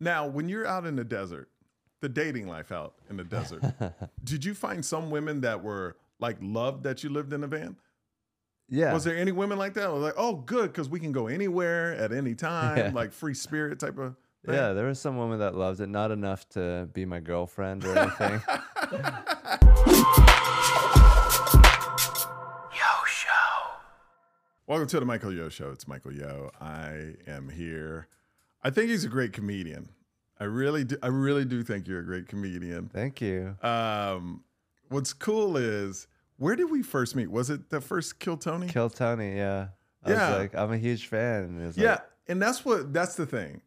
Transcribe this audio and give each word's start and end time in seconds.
Now, 0.00 0.26
when 0.26 0.48
you're 0.48 0.66
out 0.66 0.86
in 0.86 0.96
the 0.96 1.04
desert, 1.04 1.50
the 2.00 2.08
dating 2.08 2.48
life 2.48 2.72
out 2.72 2.94
in 3.10 3.18
the 3.18 3.24
desert, 3.24 3.62
did 4.24 4.44
you 4.46 4.54
find 4.54 4.82
some 4.84 5.10
women 5.10 5.42
that 5.42 5.62
were 5.62 5.96
like 6.18 6.38
loved 6.40 6.84
that 6.84 7.04
you 7.04 7.10
lived 7.10 7.34
in 7.34 7.44
a 7.44 7.46
van? 7.46 7.76
Yeah. 8.70 8.94
Was 8.94 9.04
there 9.04 9.16
any 9.16 9.32
women 9.32 9.58
like 9.58 9.74
that? 9.74 9.92
Was 9.92 10.02
like, 10.02 10.14
oh, 10.16 10.36
good, 10.36 10.68
because 10.72 10.88
we 10.88 11.00
can 11.00 11.12
go 11.12 11.26
anywhere 11.26 11.94
at 11.96 12.12
any 12.12 12.34
time, 12.34 12.78
Yeah. 12.78 12.90
like 12.94 13.12
free 13.12 13.34
spirit 13.34 13.78
type 13.78 13.98
of. 13.98 14.16
Thing? 14.46 14.54
yeah, 14.54 14.72
there 14.72 14.86
was 14.86 14.98
some 14.98 15.18
woman 15.18 15.38
that 15.40 15.54
loved 15.54 15.80
it, 15.80 15.88
not 15.88 16.10
enough 16.10 16.48
to 16.50 16.88
be 16.94 17.04
my 17.04 17.20
girlfriend 17.20 17.84
or 17.84 17.98
anything. 17.98 18.40
Yo 22.72 23.04
Show. 23.06 23.28
Welcome 24.66 24.86
to 24.88 24.98
the 25.00 25.04
Michael 25.04 25.34
Yo 25.34 25.50
Show. 25.50 25.70
It's 25.72 25.86
Michael 25.86 26.14
Yo. 26.14 26.50
I 26.58 27.16
am 27.26 27.50
here. 27.50 28.08
I 28.62 28.70
think 28.70 28.90
he's 28.90 29.04
a 29.04 29.08
great 29.08 29.32
comedian. 29.32 29.88
I 30.38 30.44
really 30.44 30.84
do. 30.84 30.96
I 31.02 31.08
really 31.08 31.44
do 31.44 31.62
think 31.62 31.86
you're 31.86 32.00
a 32.00 32.04
great 32.04 32.26
comedian. 32.28 32.88
Thank 32.88 33.20
you. 33.20 33.56
Um, 33.62 34.42
what's 34.88 35.12
cool 35.12 35.56
is 35.56 36.06
where 36.38 36.56
did 36.56 36.70
we 36.70 36.82
first 36.82 37.14
meet? 37.14 37.30
Was 37.30 37.50
it 37.50 37.68
the 37.70 37.80
first 37.80 38.18
Kill 38.18 38.36
Tony? 38.38 38.66
Kill 38.68 38.88
Tony, 38.90 39.36
yeah. 39.36 39.68
I 40.04 40.10
Yeah. 40.10 40.30
was 40.30 40.38
like, 40.38 40.54
I'm 40.54 40.72
a 40.72 40.78
huge 40.78 41.06
fan. 41.08 41.42
And 41.44 41.62
it 41.62 41.66
was 41.66 41.76
yeah, 41.76 41.90
like, 41.92 42.02
and 42.28 42.40
that's 42.40 42.64
what 42.64 42.92
that's 42.92 43.16
the 43.16 43.26
thing. 43.26 43.60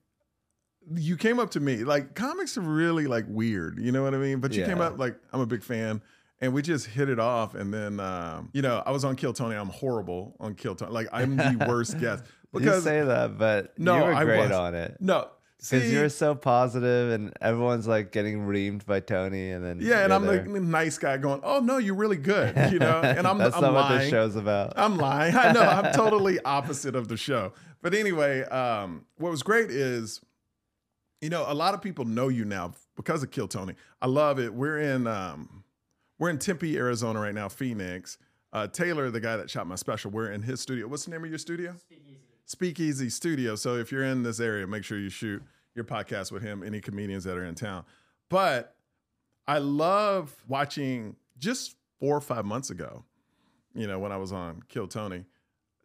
You 0.95 1.15
came 1.15 1.39
up 1.39 1.51
to 1.51 1.59
me 1.59 1.83
like 1.85 2.13
comics 2.15 2.57
are 2.57 2.61
really 2.61 3.05
like 3.07 3.25
weird, 3.29 3.77
you 3.79 3.91
know 3.91 4.03
what 4.03 4.13
I 4.13 4.17
mean? 4.17 4.39
But 4.39 4.53
you 4.53 4.65
came 4.65 4.81
up 4.81 4.97
like 4.99 5.15
I'm 5.31 5.39
a 5.39 5.45
big 5.45 5.63
fan, 5.63 6.01
and 6.41 6.53
we 6.53 6.61
just 6.61 6.87
hit 6.87 7.07
it 7.07 7.19
off. 7.19 7.55
And 7.55 7.73
then 7.73 7.99
um, 7.99 8.49
you 8.51 8.61
know 8.63 8.81
I 8.85 8.91
was 8.91 9.05
on 9.05 9.15
Kill 9.15 9.31
Tony. 9.33 9.55
I'm 9.55 9.69
horrible 9.69 10.35
on 10.39 10.55
Kill 10.55 10.75
Tony. 10.75 10.91
Like 10.91 11.07
I'm 11.13 11.37
the 11.37 11.65
worst 11.69 11.99
guest 11.99 12.23
you 12.53 12.59
because 12.59 12.83
say 12.83 13.01
that, 13.03 13.37
but 13.37 13.77
No, 13.79 13.97
you 13.97 14.03
were 14.03 14.13
I 14.13 14.23
great 14.25 14.39
was. 14.49 14.51
on 14.51 14.75
it. 14.75 14.97
no, 14.99 15.29
Because 15.57 15.91
you're 15.91 16.09
so 16.09 16.35
positive 16.35 17.11
and 17.11 17.33
everyone's 17.41 17.87
like 17.87 18.11
getting 18.11 18.45
reamed 18.45 18.85
by 18.85 18.99
Tony 18.99 19.51
and 19.51 19.63
then 19.65 19.79
yeah, 19.81 20.03
and 20.03 20.13
I'm 20.13 20.25
there. 20.25 20.43
the 20.43 20.59
nice 20.59 20.97
guy 20.97 21.17
going, 21.17 21.41
oh 21.43 21.59
no, 21.59 21.77
you're 21.77 21.95
really 21.95 22.17
good, 22.17 22.55
you 22.71 22.79
know, 22.79 23.01
and 23.01 23.25
I'm 23.27 23.37
That's 23.37 23.55
I'm 23.55 23.61
not 23.61 23.73
what 23.73 23.81
lying. 23.85 23.99
this 24.01 24.09
show's 24.09 24.35
about. 24.35 24.73
I'm 24.75 24.97
lying. 24.97 25.35
I 25.35 25.51
know. 25.51 25.61
I'm 25.61 25.93
totally 25.95 26.39
opposite 26.41 26.95
of 26.95 27.07
the 27.07 27.17
show. 27.17 27.53
But 27.81 27.93
anyway, 27.93 28.43
um, 28.43 29.05
what 29.17 29.31
was 29.31 29.43
great 29.43 29.69
is, 29.71 30.21
you 31.21 31.29
know, 31.29 31.45
a 31.47 31.53
lot 31.53 31.73
of 31.73 31.81
people 31.81 32.05
know 32.05 32.27
you 32.27 32.45
now 32.45 32.73
because 32.95 33.23
of 33.23 33.31
Kill 33.31 33.47
Tony. 33.47 33.75
I 34.01 34.07
love 34.07 34.39
it. 34.39 34.53
We're 34.53 34.79
in 34.79 35.07
um, 35.07 35.63
we're 36.19 36.29
in 36.29 36.37
Tempe, 36.39 36.77
Arizona 36.77 37.19
right 37.19 37.33
now, 37.33 37.49
Phoenix. 37.49 38.17
Uh, 38.51 38.67
Taylor, 38.67 39.09
the 39.09 39.19
guy 39.19 39.35
that 39.37 39.49
shot 39.49 39.65
my 39.65 39.73
special, 39.75 40.11
we're 40.11 40.31
in 40.31 40.43
his 40.43 40.61
studio. 40.61 40.87
What's 40.87 41.05
the 41.05 41.11
name 41.11 41.23
of 41.23 41.29
your 41.29 41.39
studio? 41.39 41.75
Speakeasy 41.79 42.19
Studio. 42.45 43.55
So 43.55 43.75
if 43.75 43.91
you're 43.91 44.03
in 44.03 44.23
this 44.23 44.39
area, 44.39 44.67
make 44.67 44.83
sure 44.83 44.97
you 44.97 45.09
shoot 45.09 45.41
your 45.75 45.85
podcast 45.85 46.31
with 46.31 46.43
him, 46.43 46.63
any 46.63 46.81
comedians 46.81 47.23
that 47.23 47.37
are 47.37 47.45
in 47.45 47.55
town. 47.55 47.83
But 48.29 48.75
I 49.47 49.57
love 49.57 50.35
watching 50.47 51.15
just 51.37 51.75
four 51.99 52.15
or 52.15 52.21
five 52.21 52.45
months 52.45 52.69
ago, 52.69 53.05
you 53.73 53.87
know, 53.87 53.99
when 53.99 54.11
I 54.11 54.17
was 54.17 54.31
on 54.31 54.61
Kill 54.69 54.87
Tony, 54.87 55.25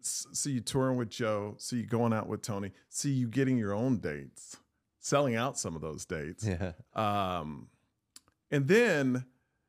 see 0.00 0.52
you 0.52 0.60
touring 0.60 0.96
with 0.96 1.10
Joe, 1.10 1.54
see 1.58 1.78
you 1.78 1.86
going 1.86 2.12
out 2.12 2.28
with 2.28 2.42
Tony, 2.42 2.72
see 2.88 3.10
you 3.10 3.28
getting 3.28 3.56
your 3.56 3.74
own 3.74 3.98
dates, 3.98 4.56
selling 5.00 5.36
out 5.36 5.58
some 5.58 5.74
of 5.74 5.82
those 5.82 6.04
dates. 6.04 6.46
Yeah. 6.46 6.72
Um, 6.94 7.68
and 8.50 8.68
then, 8.68 9.24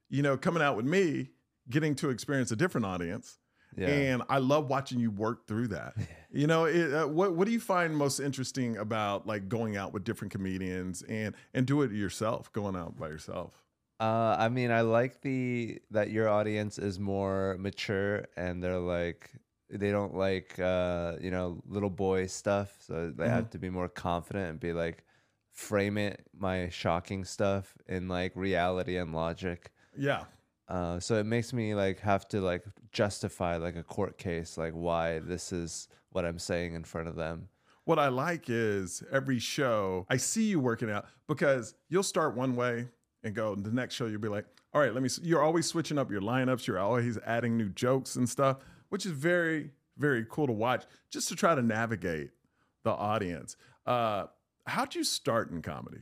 you 0.09 0.21
know, 0.21 0.37
coming 0.37 0.61
out 0.61 0.75
with 0.75 0.85
me, 0.85 1.29
getting 1.69 1.95
to 1.95 2.09
experience 2.09 2.51
a 2.51 2.55
different 2.55 2.85
audience. 2.85 3.37
Yeah. 3.77 3.87
And 3.89 4.23
I 4.29 4.39
love 4.39 4.67
watching 4.69 4.99
you 4.99 5.11
work 5.11 5.47
through 5.47 5.69
that. 5.69 5.95
You 6.31 6.47
know, 6.47 6.65
it, 6.65 6.93
uh, 6.93 7.07
what 7.07 7.33
what 7.35 7.45
do 7.45 7.51
you 7.51 7.59
find 7.59 7.95
most 7.95 8.19
interesting 8.19 8.77
about 8.77 9.25
like 9.25 9.49
going 9.49 9.77
out 9.77 9.93
with 9.93 10.03
different 10.03 10.31
comedians 10.31 11.01
and 11.03 11.35
and 11.53 11.65
do 11.65 11.81
it 11.81 11.91
yourself, 11.91 12.51
going 12.53 12.75
out 12.75 12.97
by 12.97 13.07
yourself? 13.07 13.65
Uh, 13.99 14.35
I 14.39 14.47
mean, 14.49 14.71
I 14.71 14.81
like 14.81 15.21
the 15.21 15.81
that 15.91 16.09
your 16.09 16.29
audience 16.29 16.77
is 16.79 16.99
more 16.99 17.57
mature 17.59 18.25
and 18.37 18.63
they're 18.63 18.79
like 18.79 19.31
they 19.69 19.91
don't 19.91 20.15
like 20.15 20.57
uh, 20.59 21.15
you 21.19 21.31
know 21.31 21.61
little 21.67 21.89
boy 21.89 22.27
stuff, 22.27 22.75
so 22.79 23.11
they 23.11 23.25
Mm-hmm. 23.25 23.33
have 23.35 23.49
to 23.51 23.59
be 23.59 23.69
more 23.69 23.89
confident 23.89 24.49
and 24.51 24.59
be 24.59 24.73
like 24.73 25.03
frame 25.51 25.97
it 25.97 26.25
my 26.37 26.69
shocking 26.69 27.25
stuff 27.25 27.77
in 27.87 28.07
like 28.07 28.31
reality 28.35 28.97
and 28.97 29.13
logic. 29.13 29.71
Yeah, 29.97 30.25
Uh, 30.69 30.99
so 30.99 31.15
it 31.15 31.25
makes 31.25 31.51
me 31.51 31.73
like 31.73 31.99
have 31.99 32.27
to 32.29 32.39
like 32.41 32.63
justify 32.91 33.57
like 33.57 33.75
a 33.75 33.83
court 33.83 34.17
case, 34.17 34.57
like 34.57 34.73
why 34.73 35.19
this 35.19 35.51
is 35.51 35.87
what 36.11 36.25
I'm 36.25 36.39
saying 36.39 36.75
in 36.75 36.83
front 36.83 37.07
of 37.07 37.15
them. 37.15 37.49
what 37.85 37.97
I 37.97 38.09
like 38.09 38.45
is 38.49 39.01
every 39.11 39.39
show 39.39 40.05
I 40.09 40.17
see 40.17 40.43
you 40.43 40.59
working 40.59 40.91
out 40.91 41.05
because 41.27 41.73
you'll 41.89 42.03
start 42.03 42.35
one 42.35 42.55
way 42.55 42.87
and 43.23 43.33
go 43.33 43.55
the 43.55 43.71
next 43.71 43.95
show 43.95 44.05
you'll 44.05 44.21
be 44.21 44.27
like, 44.29 44.45
all 44.73 44.79
right, 44.81 44.93
let 44.93 45.01
me. 45.01 45.07
s-" 45.07 45.19
You're 45.23 45.41
always 45.41 45.65
switching 45.65 45.97
up 45.97 46.11
your 46.11 46.21
lineups. 46.21 46.67
You're 46.67 46.77
always 46.79 47.17
adding 47.25 47.57
new 47.57 47.69
jokes 47.69 48.15
and 48.15 48.29
stuff, 48.29 48.57
which 48.89 49.05
is 49.07 49.11
very 49.11 49.71
very 49.97 50.25
cool 50.29 50.45
to 50.47 50.53
watch. 50.53 50.85
Just 51.09 51.27
to 51.29 51.35
try 51.35 51.55
to 51.55 51.61
navigate 51.63 52.29
the 52.83 52.91
audience. 52.91 53.57
Uh, 53.87 54.27
how'd 54.67 54.93
you 54.93 55.03
start 55.03 55.49
in 55.51 55.61
comedy? 55.63 56.01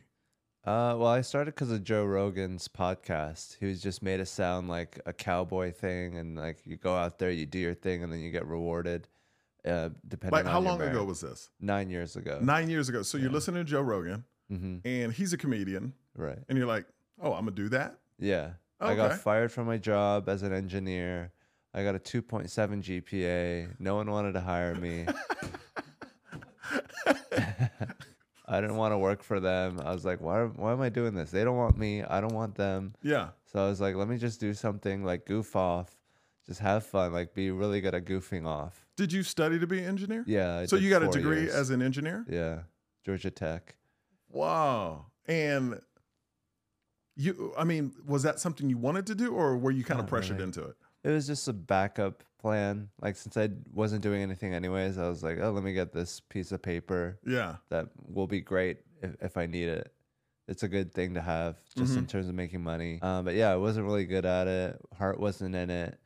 Uh, 0.68 0.94
well, 0.98 1.08
I 1.08 1.22
started 1.22 1.56
because 1.56 1.72
of 1.72 1.82
Joe 1.86 2.04
Rogan's 2.04 2.68
podcast. 2.68 3.56
He 3.58 3.66
was 3.66 3.82
just 3.82 4.04
made 4.04 4.20
it 4.20 4.26
sound 4.26 4.68
like 4.68 5.00
a 5.06 5.14
cowboy 5.14 5.72
thing, 5.72 6.18
and 6.18 6.36
like 6.36 6.58
you 6.66 6.76
go 6.76 6.94
out 6.94 7.20
there, 7.20 7.32
you 7.32 7.46
do 7.46 7.58
your 7.58 7.74
thing, 7.74 8.04
and 8.04 8.12
then 8.12 8.20
you 8.20 8.32
get 8.32 8.46
rewarded. 8.46 9.08
Uh, 9.66 9.90
depending 10.06 10.34
Like 10.34 10.46
how 10.46 10.60
long 10.60 10.82
ago 10.82 11.06
was 11.06 11.22
this? 11.22 11.50
Nine 11.62 11.90
years 11.90 12.18
ago. 12.18 12.40
Nine 12.42 12.70
years 12.70 12.90
ago. 12.90 13.02
So 13.02 13.18
you're 13.18 13.32
listening 13.32 13.64
to 13.66 13.70
Joe 13.72 13.80
Rogan, 13.82 14.26
hmm 14.50 14.80
and 14.84 15.14
he's 15.14 15.32
a 15.32 15.38
comedian, 15.38 15.94
Right. 16.18 16.40
and 16.50 16.58
you're 16.58 16.68
like, 16.68 16.86
oh, 17.22 17.32
I'm 17.32 17.46
gonna 17.46 17.52
do 17.52 17.70
that. 17.70 18.00
Yeah. 18.20 18.52
I 18.82 18.94
got 18.94 19.14
fired 19.20 19.54
from 19.54 19.68
my 19.68 19.78
job 19.78 20.28
as 20.28 20.44
an 20.44 20.52
engineer. 20.52 21.32
I 21.74 21.84
got 21.84 21.96
a 21.96 22.00
2.7 22.00 22.50
GPA. 22.84 23.70
No 23.80 23.96
one 23.96 24.12
wanted 24.12 24.34
to 24.34 24.42
hire 24.42 24.76
me. 24.76 25.06
I 28.48 28.62
didn't 28.62 28.78
want 28.78 28.94
to 28.94 28.98
work 28.98 29.24
for 29.24 29.40
them. 29.40 29.80
I 29.84 29.92
was 29.92 30.06
like, 30.06 30.22
why, 30.22 30.44
why 30.44 30.72
am 30.72 30.80
I 30.80 30.90
doing 30.90 31.14
this? 31.14 31.32
They 31.32 31.44
don't 31.44 31.58
want 31.58 31.78
me. 31.78 32.04
I 32.04 32.22
don't 32.22 32.34
want 32.34 32.56
them. 32.56 32.96
Yeah. 33.04 33.30
So 33.52 33.64
I 33.64 33.68
was 33.68 33.82
like, 33.82 33.96
let 33.96 34.08
me 34.08 34.18
just 34.18 34.40
do 34.40 34.54
something 34.54 35.04
like 35.04 35.26
goof 35.26 35.56
off, 35.56 35.98
just 36.46 36.62
have 36.62 36.86
fun, 36.86 37.12
like 37.12 37.34
be 37.34 37.52
really 37.52 37.82
good 37.82 37.94
at 37.94 38.06
goofing 38.06 38.46
off. 38.46 38.86
Did 38.96 39.12
you 39.12 39.24
study 39.24 39.60
to 39.60 39.68
be 39.68 39.80
an 39.80 39.86
engineer? 39.86 40.24
Yeah. 40.26 40.60
I 40.60 40.66
so 40.66 40.78
you 40.78 40.90
got 40.90 41.04
a 41.04 41.10
degree 41.10 41.42
years. 41.42 41.54
as 41.54 41.70
an 41.72 41.82
engineer? 41.82 42.26
yeah, 42.30 42.60
Georgia 43.06 43.32
Tech. 43.32 43.76
Wow. 44.30 45.08
And 45.28 45.82
you, 47.18 47.54
I 47.58 47.66
mean, 47.66 47.94
was 48.06 48.24
that 48.24 48.40
something 48.40 48.70
you 48.70 48.78
wanted 48.78 49.08
to 49.08 49.16
do, 49.16 49.34
or 49.34 49.58
were 49.58 49.72
you 49.72 49.84
kind 49.84 50.00
of 50.00 50.06
oh, 50.06 50.10
pressured 50.10 50.38
really. 50.38 50.46
into 50.46 50.64
it? 50.64 50.76
It 51.04 51.10
was 51.10 51.28
just 51.28 51.48
a 51.48 51.54
backup 51.54 52.24
plan. 52.40 52.90
Like 53.02 53.16
since 53.16 53.38
I 53.38 53.50
wasn't 53.74 54.02
doing 54.04 54.22
anything 54.22 54.54
anyways, 54.54 54.98
I 54.98 55.08
was 55.08 55.24
like, 55.24 55.38
oh, 55.42 55.52
let 55.52 55.64
me 55.64 55.74
get 55.74 55.94
this 55.94 56.20
piece 56.20 56.52
of 56.52 56.62
paper 56.62 57.20
Yeah. 57.26 57.56
that 57.70 57.88
will 58.08 58.28
be 58.28 58.42
great 58.42 58.80
if, 59.02 59.16
if 59.22 59.38
I 59.38 59.46
need 59.46 59.68
it. 59.68 59.94
It's 60.48 60.64
a 60.64 60.68
good 60.68 60.94
thing 60.94 61.14
to 61.16 61.22
have 61.22 61.58
just 61.78 61.92
Mm-hmm. 61.92 62.00
in 62.00 62.08
terms 62.08 62.30
of 62.30 62.36
making 62.36 62.64
money. 62.64 63.00
Um, 63.02 63.26
but 63.26 63.36
yeah, 63.36 63.52
I 63.52 63.58
wasn't 63.58 63.86
really 63.86 64.06
good 64.06 64.26
at 64.26 64.48
it. 64.48 64.80
Heart 64.98 65.20
wasn't 65.20 65.56
in 65.56 65.70
it. 65.70 66.00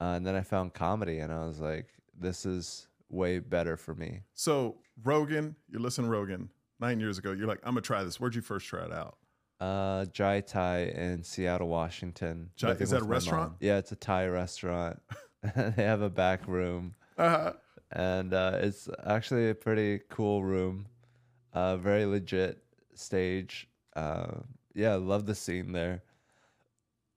Uh, 0.00 0.14
and 0.16 0.26
then 0.26 0.34
I 0.34 0.40
found 0.42 0.72
comedy 0.74 1.18
and 1.18 1.32
I 1.32 1.44
was 1.44 1.60
like, 1.60 1.86
this 2.18 2.44
is 2.46 2.88
way 3.08 3.38
better 3.38 3.76
for 3.76 3.94
me. 3.94 4.20
So 4.34 4.76
Rogan, 5.04 5.56
you 5.68 5.78
listen 5.78 6.06
Rogan 6.08 6.48
nine 6.80 7.00
years 7.00 7.18
ago. 7.18 7.32
You're 7.32 7.46
like, 7.46 7.60
I'm 7.64 7.72
gonna 7.74 7.82
try 7.82 8.02
this. 8.02 8.18
Where'd 8.18 8.34
you 8.34 8.40
first 8.40 8.66
try 8.66 8.84
it 8.84 8.92
out? 8.92 9.16
Uh, 9.62 10.06
Jai 10.06 10.40
Thai 10.40 10.78
in 10.86 11.22
Seattle, 11.22 11.68
Washington. 11.68 12.50
Jai- 12.56 12.72
is 12.72 12.90
that 12.90 13.02
a 13.02 13.04
restaurant? 13.04 13.50
mom. 13.50 13.56
Yeah, 13.60 13.78
it's 13.78 13.92
a 13.92 13.96
Thai 13.96 14.26
restaurant. 14.26 15.00
they 15.56 15.84
have 15.84 16.02
a 16.02 16.10
back 16.10 16.48
room, 16.48 16.96
Uh, 17.16 17.52
and 17.92 18.34
uh, 18.34 18.58
it's 18.60 18.88
actually 19.06 19.50
a 19.50 19.54
pretty 19.54 20.00
cool 20.10 20.42
room. 20.42 20.86
Uh, 21.52 21.76
very 21.76 22.06
legit 22.06 22.60
stage. 22.94 23.68
Uh, 23.94 24.40
yeah, 24.74 24.94
love 24.94 25.26
the 25.26 25.34
scene 25.36 25.70
there. 25.70 26.02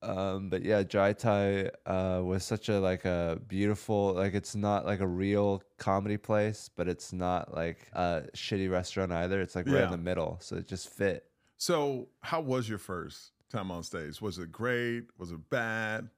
Um, 0.03 0.49
but 0.51 0.61
yeah, 0.63 0.83
Jai 0.83 1.13
Thai 1.13 1.71
uh, 1.87 2.21
was 2.23 2.43
such 2.43 2.69
a 2.69 2.79
like 2.79 3.05
a 3.05 3.39
beautiful 3.47 4.13
like 4.13 4.35
it's 4.35 4.55
not 4.55 4.85
like 4.85 4.99
a 4.99 5.07
real 5.07 5.63
comedy 5.79 6.17
place, 6.17 6.69
but 6.75 6.87
it's 6.87 7.11
not 7.11 7.55
like 7.55 7.87
a 7.93 8.25
shitty 8.35 8.69
restaurant 8.69 9.11
either. 9.11 9.41
It's 9.41 9.55
like 9.55 9.65
right 9.65 9.85
in 9.85 9.89
the 9.89 9.97
middle, 9.97 10.37
so 10.41 10.57
it 10.57 10.67
just 10.67 10.89
fit. 10.89 11.25
So 11.65 12.09
how 12.21 12.41
was 12.41 12.69
your 12.69 12.77
first 12.77 13.31
time 13.49 13.71
on 13.71 13.81
stage? 13.81 14.21
Was 14.21 14.37
it 14.37 14.51
great? 14.51 15.05
Was 15.17 15.31
it 15.31 15.49
bad? 15.49 16.09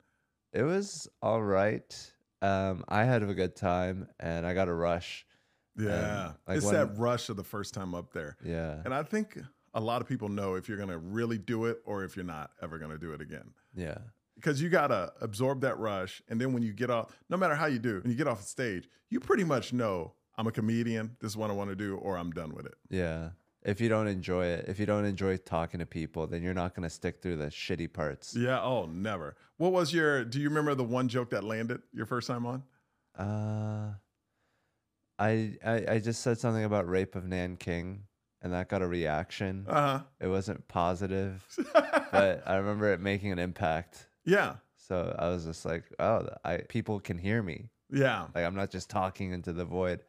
It 0.51 0.63
was 0.63 1.07
all 1.21 1.41
right. 1.41 2.11
Um, 2.41 2.83
I 2.89 3.05
had 3.05 3.23
a 3.23 3.33
good 3.33 3.55
time, 3.55 4.09
and 4.19 4.45
I 4.45 4.53
got 4.53 4.67
a 4.67 4.73
rush. 4.73 5.25
Yeah. 5.77 6.33
like 6.47 6.57
it's 6.57 6.65
when- 6.65 6.75
that 6.75 6.97
rush 6.97 7.29
of 7.29 7.37
the 7.37 7.45
first 7.45 7.73
time 7.73 7.95
up 7.95 8.11
there. 8.11 8.35
Yeah, 8.43 8.81
And 8.83 8.93
I 8.93 9.03
think 9.03 9.37
a 9.73 9.79
lot 9.79 10.01
of 10.01 10.07
people 10.09 10.27
know 10.27 10.55
if 10.55 10.67
you're 10.67 10.77
gonna 10.77 10.97
really 10.97 11.37
do 11.37 11.65
it 11.65 11.81
or 11.85 12.03
if 12.03 12.17
you're 12.17 12.25
not 12.25 12.51
ever 12.61 12.77
gonna 12.77 12.97
do 12.97 13.13
it 13.13 13.21
again. 13.21 13.53
yeah, 13.73 13.99
because 14.35 14.61
you 14.61 14.67
gotta 14.69 15.13
absorb 15.21 15.61
that 15.61 15.77
rush, 15.77 16.21
and 16.27 16.41
then 16.41 16.51
when 16.51 16.61
you 16.63 16.73
get 16.73 16.89
off, 16.89 17.15
no 17.29 17.37
matter 17.37 17.55
how 17.55 17.67
you 17.67 17.79
do, 17.79 18.01
when 18.01 18.11
you 18.11 18.17
get 18.17 18.27
off 18.27 18.39
the 18.41 18.47
stage, 18.47 18.89
you 19.09 19.19
pretty 19.21 19.45
much 19.45 19.71
know 19.71 20.13
I'm 20.37 20.47
a 20.47 20.51
comedian. 20.51 21.15
This 21.21 21.31
is 21.31 21.37
what 21.37 21.49
I 21.49 21.53
want 21.53 21.69
to 21.69 21.75
do, 21.75 21.95
or 21.97 22.17
I'm 22.17 22.31
done 22.31 22.53
with 22.53 22.65
it. 22.65 22.75
yeah. 22.89 23.29
If 23.67 23.81
you 23.81 23.89
don't 23.89 24.07
enjoy 24.07 24.45
it, 24.45 24.65
if 24.67 24.79
you 24.79 24.85
don't 24.85 25.05
enjoy 25.05 25.37
talking 25.37 25.79
to 25.81 25.85
people, 25.85 26.25
then 26.25 26.41
you're 26.41 26.53
not 26.53 26.73
gonna 26.73 26.89
stick 26.89 27.21
through 27.21 27.35
the 27.37 27.47
shitty 27.47 27.91
parts. 27.91 28.33
Yeah. 28.35 28.61
Oh, 28.61 28.85
never. 28.85 29.35
What 29.57 29.73
was 29.73 29.93
your? 29.93 30.23
Do 30.23 30.39
you 30.39 30.47
remember 30.49 30.73
the 30.73 30.83
one 30.85 31.07
joke 31.09 31.29
that 31.31 31.43
landed 31.43 31.81
your 31.93 32.05
first 32.05 32.27
time 32.27 32.45
on? 32.45 32.63
Uh, 33.17 33.93
I, 35.19 35.57
I 35.65 35.85
I 35.95 35.99
just 35.99 36.21
said 36.21 36.39
something 36.39 36.63
about 36.63 36.87
rape 36.87 37.15
of 37.15 37.25
Nanking, 37.25 38.03
and 38.41 38.53
that 38.53 38.69
got 38.69 38.81
a 38.81 38.87
reaction. 38.87 39.65
Uh 39.67 39.73
huh. 39.73 39.99
It 40.21 40.27
wasn't 40.27 40.67
positive, 40.67 41.43
but 42.11 42.43
I 42.45 42.55
remember 42.55 42.93
it 42.93 42.99
making 43.01 43.31
an 43.31 43.39
impact. 43.39 44.07
yeah. 44.25 44.55
So 44.75 45.13
I 45.19 45.27
was 45.27 45.43
just 45.43 45.65
like, 45.65 45.83
oh, 45.99 46.29
I 46.45 46.59
people 46.59 47.01
can 47.01 47.17
hear 47.17 47.43
me. 47.43 47.69
Yeah. 47.91 48.27
Like 48.33 48.45
I'm 48.45 48.55
not 48.55 48.71
just 48.71 48.89
talking 48.89 49.33
into 49.33 49.51
the 49.51 49.65
void. 49.65 50.03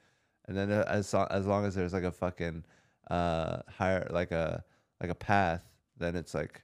And 0.46 0.56
then 0.56 0.70
uh, 0.70 0.84
as 0.86 1.12
as 1.12 1.46
long 1.46 1.64
as 1.64 1.74
there's 1.74 1.92
like 1.92 2.04
a 2.04 2.12
fucking 2.12 2.64
uh 3.10 3.62
higher 3.68 4.06
like 4.10 4.32
a 4.32 4.64
like 5.00 5.10
a 5.10 5.14
path, 5.14 5.62
then 5.96 6.16
it's 6.16 6.34
like, 6.34 6.62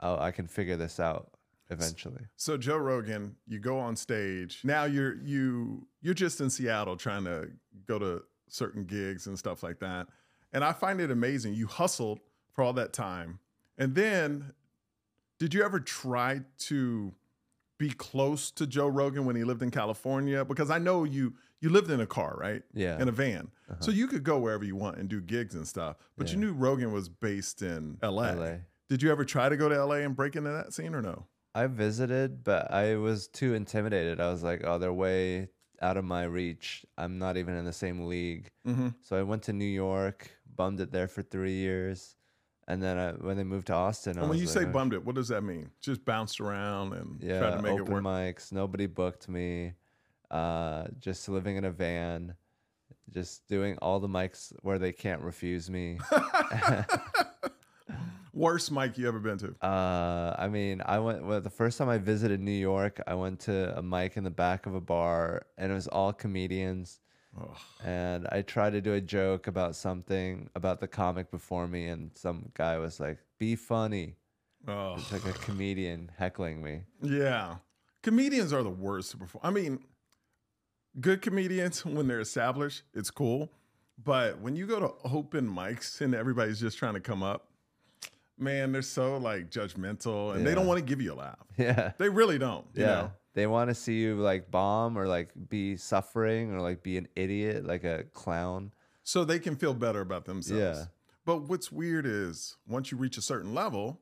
oh, 0.00 0.18
I 0.18 0.30
can 0.30 0.46
figure 0.46 0.76
this 0.76 1.00
out 1.00 1.32
eventually. 1.70 2.22
So 2.36 2.56
Joe 2.56 2.76
Rogan, 2.76 3.36
you 3.46 3.58
go 3.58 3.78
on 3.78 3.96
stage. 3.96 4.60
Now 4.64 4.84
you're 4.84 5.16
you 5.16 5.86
you're 6.00 6.14
just 6.14 6.40
in 6.40 6.50
Seattle 6.50 6.96
trying 6.96 7.24
to 7.24 7.48
go 7.86 7.98
to 7.98 8.22
certain 8.48 8.84
gigs 8.84 9.26
and 9.26 9.38
stuff 9.38 9.62
like 9.62 9.80
that. 9.80 10.08
And 10.52 10.62
I 10.62 10.72
find 10.72 11.00
it 11.00 11.10
amazing. 11.10 11.54
You 11.54 11.66
hustled 11.66 12.20
for 12.52 12.62
all 12.62 12.74
that 12.74 12.92
time. 12.92 13.38
And 13.78 13.94
then 13.94 14.52
did 15.38 15.54
you 15.54 15.64
ever 15.64 15.80
try 15.80 16.42
to 16.58 17.14
be 17.82 17.90
close 17.90 18.52
to 18.52 18.64
Joe 18.64 18.86
Rogan 18.86 19.24
when 19.24 19.34
he 19.34 19.42
lived 19.42 19.60
in 19.60 19.72
California? 19.72 20.44
Because 20.44 20.70
I 20.70 20.78
know 20.78 21.02
you 21.02 21.34
you 21.60 21.68
lived 21.68 21.90
in 21.90 22.00
a 22.00 22.06
car, 22.06 22.36
right? 22.38 22.62
Yeah. 22.72 23.00
In 23.00 23.08
a 23.08 23.12
van. 23.12 23.50
So 23.80 23.90
you 23.90 24.06
could 24.06 24.22
go 24.22 24.38
wherever 24.38 24.64
you 24.64 24.76
want 24.76 24.98
and 24.98 25.08
do 25.08 25.20
gigs 25.20 25.54
and 25.54 25.66
stuff. 25.66 25.96
But 26.16 26.30
you 26.30 26.36
knew 26.36 26.52
Rogan 26.52 26.92
was 26.92 27.08
based 27.08 27.62
in 27.62 27.98
LA. 28.02 28.32
LA. 28.32 28.54
Did 28.88 29.02
you 29.02 29.10
ever 29.10 29.24
try 29.24 29.48
to 29.48 29.56
go 29.56 29.68
to 29.68 29.84
LA 29.84 29.96
and 29.96 30.14
break 30.14 30.36
into 30.36 30.50
that 30.50 30.72
scene 30.72 30.94
or 30.94 31.02
no? 31.02 31.26
I 31.54 31.66
visited, 31.66 32.44
but 32.44 32.70
I 32.70 32.96
was 32.96 33.28
too 33.28 33.54
intimidated. 33.54 34.20
I 34.20 34.30
was 34.30 34.42
like, 34.42 34.62
oh, 34.64 34.78
they're 34.78 34.92
way 34.92 35.48
out 35.80 35.96
of 35.96 36.04
my 36.04 36.24
reach. 36.24 36.84
I'm 36.96 37.18
not 37.18 37.36
even 37.36 37.56
in 37.56 37.64
the 37.64 37.72
same 37.72 38.06
league. 38.06 38.50
Mm-hmm. 38.66 38.88
So 39.00 39.18
I 39.18 39.22
went 39.22 39.42
to 39.44 39.52
New 39.52 39.64
York, 39.64 40.30
bummed 40.54 40.80
it 40.80 40.92
there 40.92 41.08
for 41.08 41.22
three 41.22 41.54
years. 41.54 42.16
And 42.68 42.82
then 42.82 42.96
I, 42.96 43.10
when 43.12 43.36
they 43.36 43.44
moved 43.44 43.66
to 43.68 43.74
Austin, 43.74 44.18
I 44.18 44.20
And 44.20 44.30
when 44.30 44.38
you 44.38 44.46
like, 44.46 44.54
say 44.54 44.64
"Oh, 44.64 44.72
bummed 44.72 44.92
it, 44.92 45.04
what 45.04 45.16
does 45.16 45.28
that 45.28 45.42
mean? 45.42 45.70
Just 45.80 46.04
bounced 46.04 46.40
around 46.40 46.92
and 46.92 47.20
yeah, 47.20 47.40
tried 47.40 47.56
to 47.56 47.62
make 47.62 47.76
it 47.76 47.80
open 47.80 47.94
work. 47.94 48.04
mics, 48.04 48.52
nobody 48.52 48.86
booked 48.86 49.28
me. 49.28 49.72
Uh, 50.30 50.84
just 50.98 51.28
living 51.28 51.56
in 51.56 51.64
a 51.64 51.70
van, 51.70 52.34
just 53.12 53.46
doing 53.48 53.76
all 53.82 54.00
the 54.00 54.08
mics 54.08 54.52
where 54.62 54.78
they 54.78 54.92
can't 54.92 55.20
refuse 55.22 55.68
me. 55.68 55.98
Worst 58.34 58.72
mic 58.72 58.96
you 58.96 59.06
ever 59.08 59.18
been 59.18 59.36
to? 59.38 59.54
Uh, 59.60 60.34
I 60.38 60.48
mean, 60.48 60.80
I 60.86 60.98
went 61.00 61.22
well, 61.24 61.40
the 61.42 61.50
first 61.50 61.76
time 61.76 61.90
I 61.90 61.98
visited 61.98 62.40
New 62.40 62.50
York. 62.50 63.02
I 63.06 63.12
went 63.14 63.40
to 63.40 63.76
a 63.76 63.82
mic 63.82 64.16
in 64.16 64.24
the 64.24 64.30
back 64.30 64.64
of 64.64 64.74
a 64.74 64.80
bar, 64.80 65.44
and 65.58 65.70
it 65.70 65.74
was 65.74 65.86
all 65.88 66.14
comedians. 66.14 67.00
Ugh. 67.40 67.56
And 67.84 68.26
I 68.30 68.42
tried 68.42 68.70
to 68.70 68.80
do 68.80 68.92
a 68.94 69.00
joke 69.00 69.46
about 69.46 69.74
something 69.74 70.50
about 70.54 70.80
the 70.80 70.88
comic 70.88 71.30
before 71.30 71.66
me, 71.66 71.86
and 71.86 72.10
some 72.14 72.50
guy 72.54 72.78
was 72.78 73.00
like, 73.00 73.18
"Be 73.38 73.56
funny." 73.56 74.16
Ugh. 74.68 74.98
It's 74.98 75.12
like 75.12 75.24
a 75.24 75.32
comedian 75.38 76.10
heckling 76.18 76.62
me. 76.62 76.82
Yeah. 77.02 77.56
Comedians 78.02 78.52
are 78.52 78.62
the 78.62 78.70
worst 78.70 79.12
to 79.12 79.16
perform. 79.16 79.40
I 79.44 79.50
mean, 79.50 79.80
good 81.00 81.22
comedians, 81.22 81.84
when 81.84 82.06
they're 82.08 82.20
established, 82.20 82.82
it's 82.94 83.10
cool. 83.10 83.50
But 84.02 84.40
when 84.40 84.56
you 84.56 84.66
go 84.66 84.80
to 84.80 84.92
open 85.04 85.48
mics 85.48 86.00
and 86.00 86.14
everybody's 86.14 86.60
just 86.60 86.78
trying 86.78 86.94
to 86.94 87.00
come 87.00 87.22
up, 87.22 87.48
man, 88.38 88.72
they're 88.72 88.82
so 88.82 89.16
like 89.18 89.50
judgmental 89.50 90.34
and 90.34 90.46
they 90.46 90.54
don't 90.54 90.66
want 90.66 90.78
to 90.78 90.84
give 90.84 91.00
you 91.00 91.12
a 91.12 91.16
laugh. 91.16 91.38
Yeah, 91.58 91.92
They 91.98 92.08
really 92.08 92.38
don't. 92.38 92.66
You 92.74 92.82
yeah. 92.82 92.86
know? 92.86 93.12
They 93.34 93.46
want 93.46 93.70
to 93.70 93.74
see 93.74 93.94
you 94.00 94.16
like 94.16 94.50
bomb 94.50 94.98
or 94.98 95.06
like 95.06 95.30
be 95.48 95.76
suffering 95.76 96.52
or 96.52 96.60
like 96.60 96.82
be 96.82 96.96
an 96.98 97.08
idiot, 97.16 97.64
like 97.64 97.84
a 97.84 98.04
clown. 98.12 98.72
So 99.04 99.24
they 99.24 99.38
can 99.38 99.56
feel 99.56 99.74
better 99.74 100.00
about 100.00 100.26
themselves. 100.26 100.78
Yeah. 100.78 100.84
But 101.24 101.42
what's 101.48 101.72
weird 101.72 102.04
is 102.06 102.56
once 102.66 102.90
you 102.92 102.98
reach 102.98 103.16
a 103.16 103.22
certain 103.22 103.54
level, 103.54 104.00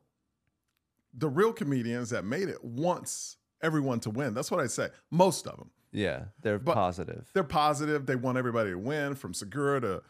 the 1.15 1.29
real 1.29 1.53
comedians 1.53 2.11
that 2.11 2.25
made 2.25 2.49
it 2.49 2.63
wants 2.65 3.37
everyone 3.63 4.01
to 4.01 4.11
win. 4.11 4.35
That's 4.35 4.51
what 4.51 4.61
I 4.61 4.67
say. 4.67 4.89
Most 5.11 5.47
of 5.47 5.57
them. 5.59 5.71
Yeah, 5.93 6.27
they're 6.41 6.59
But- 6.59 6.75
positive. 6.75 7.31
They're 7.35 7.43
positive. 7.45 8.07
They 8.07 8.17
want 8.17 8.39
everybody 8.39 8.71
to 8.71 8.79
win 8.79 9.15
from 9.17 9.35
Segura 9.35 9.81
to 9.81 10.03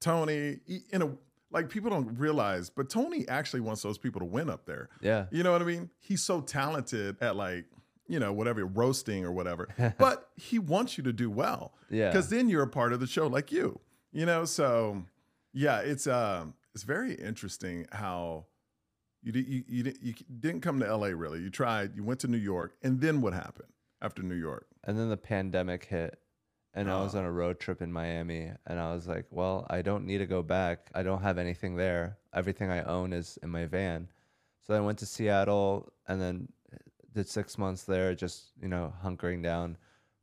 Tony. 0.00 0.60
In 0.90 1.02
a 1.02 1.16
like 1.50 1.68
people 1.68 1.88
don't 1.90 2.18
realize, 2.18 2.68
but 2.70 2.88
Tony 2.90 3.28
actually 3.28 3.60
wants 3.60 3.80
those 3.82 3.96
people 3.98 4.18
to 4.20 4.24
win 4.26 4.50
up 4.50 4.66
there. 4.66 4.88
Yeah, 5.00 5.26
You 5.30 5.44
know 5.44 5.52
what 5.52 5.62
I 5.62 5.64
mean? 5.64 5.90
He's 6.00 6.20
so 6.22 6.40
talented 6.40 7.16
at 7.20 7.36
like, 7.36 7.66
you 8.06 8.18
know, 8.18 8.32
whatever, 8.32 8.64
roasting 8.66 9.24
or 9.24 9.32
whatever. 9.32 9.68
but 9.98 10.28
he 10.36 10.58
wants 10.58 10.96
you 10.98 11.04
to 11.04 11.12
do 11.12 11.30
well. 11.30 11.74
Yeah. 11.90 12.10
Because 12.10 12.28
then 12.28 12.48
you're 12.48 12.62
a 12.62 12.68
part 12.68 12.92
of 12.92 13.00
the 13.00 13.06
show 13.06 13.26
like 13.26 13.50
you. 13.52 13.80
You 14.12 14.26
know, 14.26 14.44
so 14.44 15.04
yeah, 15.52 15.80
it's 15.80 16.06
um 16.06 16.54
it's 16.74 16.84
very 16.84 17.14
interesting 17.14 17.86
how 17.92 18.46
you 19.22 19.32
you, 19.32 19.64
you, 19.68 19.92
you 20.00 20.14
didn't 20.40 20.60
come 20.60 20.80
to 20.80 20.96
LA 20.96 21.08
really. 21.08 21.40
You 21.40 21.50
tried, 21.50 21.96
you 21.96 22.04
went 22.04 22.20
to 22.20 22.28
New 22.28 22.36
York, 22.38 22.74
and 22.82 23.00
then 23.00 23.20
what 23.20 23.32
happened 23.32 23.72
after 24.02 24.22
New 24.22 24.34
York? 24.34 24.66
and 24.86 24.98
then 24.98 25.08
the 25.08 25.16
pandemic 25.16 25.86
hit, 25.86 26.18
and 26.74 26.90
I 26.90 27.00
was 27.02 27.14
Oh. 27.14 27.20
on 27.20 27.24
a 27.24 27.32
road 27.32 27.58
trip 27.58 27.80
in 27.80 27.90
Miami, 27.90 28.50
and 28.66 28.78
I 28.78 28.92
was 28.92 29.08
like, 29.08 29.24
well, 29.30 29.66
I 29.70 29.80
don't 29.80 30.04
need 30.04 30.18
to 30.18 30.26
go 30.26 30.42
back. 30.42 30.90
I 30.94 31.02
don't 31.02 31.22
have 31.22 31.38
anything 31.38 31.76
there. 31.76 32.18
Everything 32.34 32.68
I 32.70 32.82
own 32.82 33.14
is 33.14 33.38
in 33.42 33.48
my 33.48 33.64
van. 33.64 34.08
So 34.66 34.74
I 34.74 34.80
went 34.80 34.98
to 34.98 35.06
Seattle, 35.06 35.90
and 36.06 36.20
then 36.20 36.48
did 37.14 37.28
six 37.28 37.58
months 37.58 37.84
there, 37.84 38.14
just 38.14 38.52
you 38.60 38.68
know, 38.68 38.92
hunkering 39.04 39.42
down, 39.42 39.76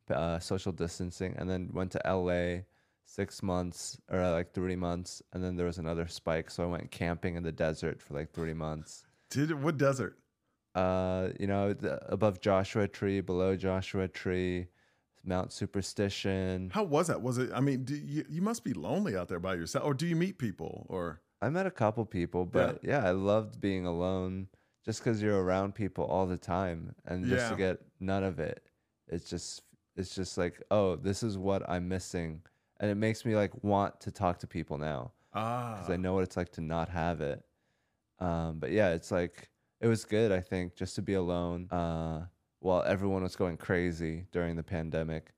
uh, 0.09 0.39
social 0.39 0.71
distancing, 0.71 1.35
and 1.38 1.49
then 1.49 1.69
went 1.73 1.91
to 1.91 2.01
LA. 2.05 2.63
Six 3.03 3.43
months 3.43 3.99
or 4.09 4.19
uh, 4.19 4.31
like 4.31 4.53
three 4.53 4.77
months, 4.77 5.21
and 5.33 5.43
then 5.43 5.57
there 5.57 5.65
was 5.65 5.79
another 5.79 6.07
spike. 6.07 6.49
So 6.49 6.63
I 6.63 6.67
went 6.67 6.91
camping 6.91 7.35
in 7.35 7.43
the 7.43 7.51
desert 7.51 8.01
for 8.01 8.13
like 8.13 8.31
three 8.31 8.53
months. 8.53 9.03
Did 9.29 9.51
what 9.61 9.75
desert? 9.77 10.17
uh, 10.75 11.29
you 11.39 11.47
know, 11.47 11.73
the, 11.73 11.99
above 12.11 12.41
Joshua 12.41 12.88
Tree, 12.88 13.21
below 13.21 13.55
Joshua 13.55 14.07
Tree, 14.07 14.67
Mount 15.23 15.51
Superstition. 15.51 16.71
How 16.73 16.83
was 16.83 17.07
that? 17.07 17.21
Was 17.21 17.38
it? 17.38 17.51
I 17.53 17.59
mean, 17.59 17.83
do 17.83 17.95
you, 17.95 18.25
you 18.29 18.41
must 18.41 18.63
be 18.63 18.73
lonely 18.73 19.15
out 19.15 19.27
there 19.27 19.39
by 19.39 19.55
yourself, 19.55 19.85
or 19.85 19.93
do 19.93 20.07
you 20.07 20.15
meet 20.15 20.38
people? 20.38 20.85
Or 20.89 21.21
I 21.41 21.49
met 21.49 21.65
a 21.65 21.71
couple 21.71 22.05
people, 22.05 22.45
but 22.45 22.79
yeah, 22.83 23.05
I 23.05 23.11
loved 23.11 23.59
being 23.59 23.85
alone 23.85 24.47
just 24.83 25.00
because 25.03 25.21
you're 25.21 25.43
around 25.43 25.75
people 25.75 26.05
all 26.05 26.25
the 26.25 26.38
time 26.38 26.95
and 27.05 27.25
just 27.27 27.43
Yeah. 27.45 27.50
to 27.50 27.55
get 27.55 27.79
none 28.00 28.23
of 28.23 28.39
it. 28.39 28.63
It's 29.07 29.29
just, 29.29 29.63
it's 29.95 30.15
just 30.15 30.38
like, 30.38 30.61
oh, 30.71 30.95
this 30.95 31.23
is 31.23 31.38
what 31.38 31.67
I'm 31.69 31.88
missing. 31.88 32.41
And 32.79 32.89
it 32.89 32.95
makes 32.95 33.25
me 33.25 33.35
like 33.35 33.63
want 33.63 34.00
to 34.01 34.11
talk 34.11 34.39
to 34.39 34.47
people 34.47 34.77
now 34.77 35.11
ah, 35.33 35.73
because 35.75 35.89
I 35.89 35.97
know 35.97 36.13
what 36.13 36.23
it's 36.23 36.38
like 36.38 36.51
to 36.53 36.61
not 36.61 36.89
have 36.89 37.21
it. 37.21 37.43
Um, 38.19 38.59
but 38.59 38.71
yeah, 38.71 38.89
it's 38.89 39.11
like 39.11 39.50
it 39.79 39.88
was 39.88 40.05
good. 40.05 40.31
I 40.31 40.39
think 40.41 40.75
just 40.75 40.95
to 40.95 41.01
be 41.01 41.13
alone 41.15 41.67
uh, 41.71 42.25
while 42.59 42.83
everyone 42.83 43.23
was 43.23 43.35
going 43.35 43.57
crazy 43.57 44.25
during 44.31 44.55
the 44.55 44.63
pandemic. 44.63 45.33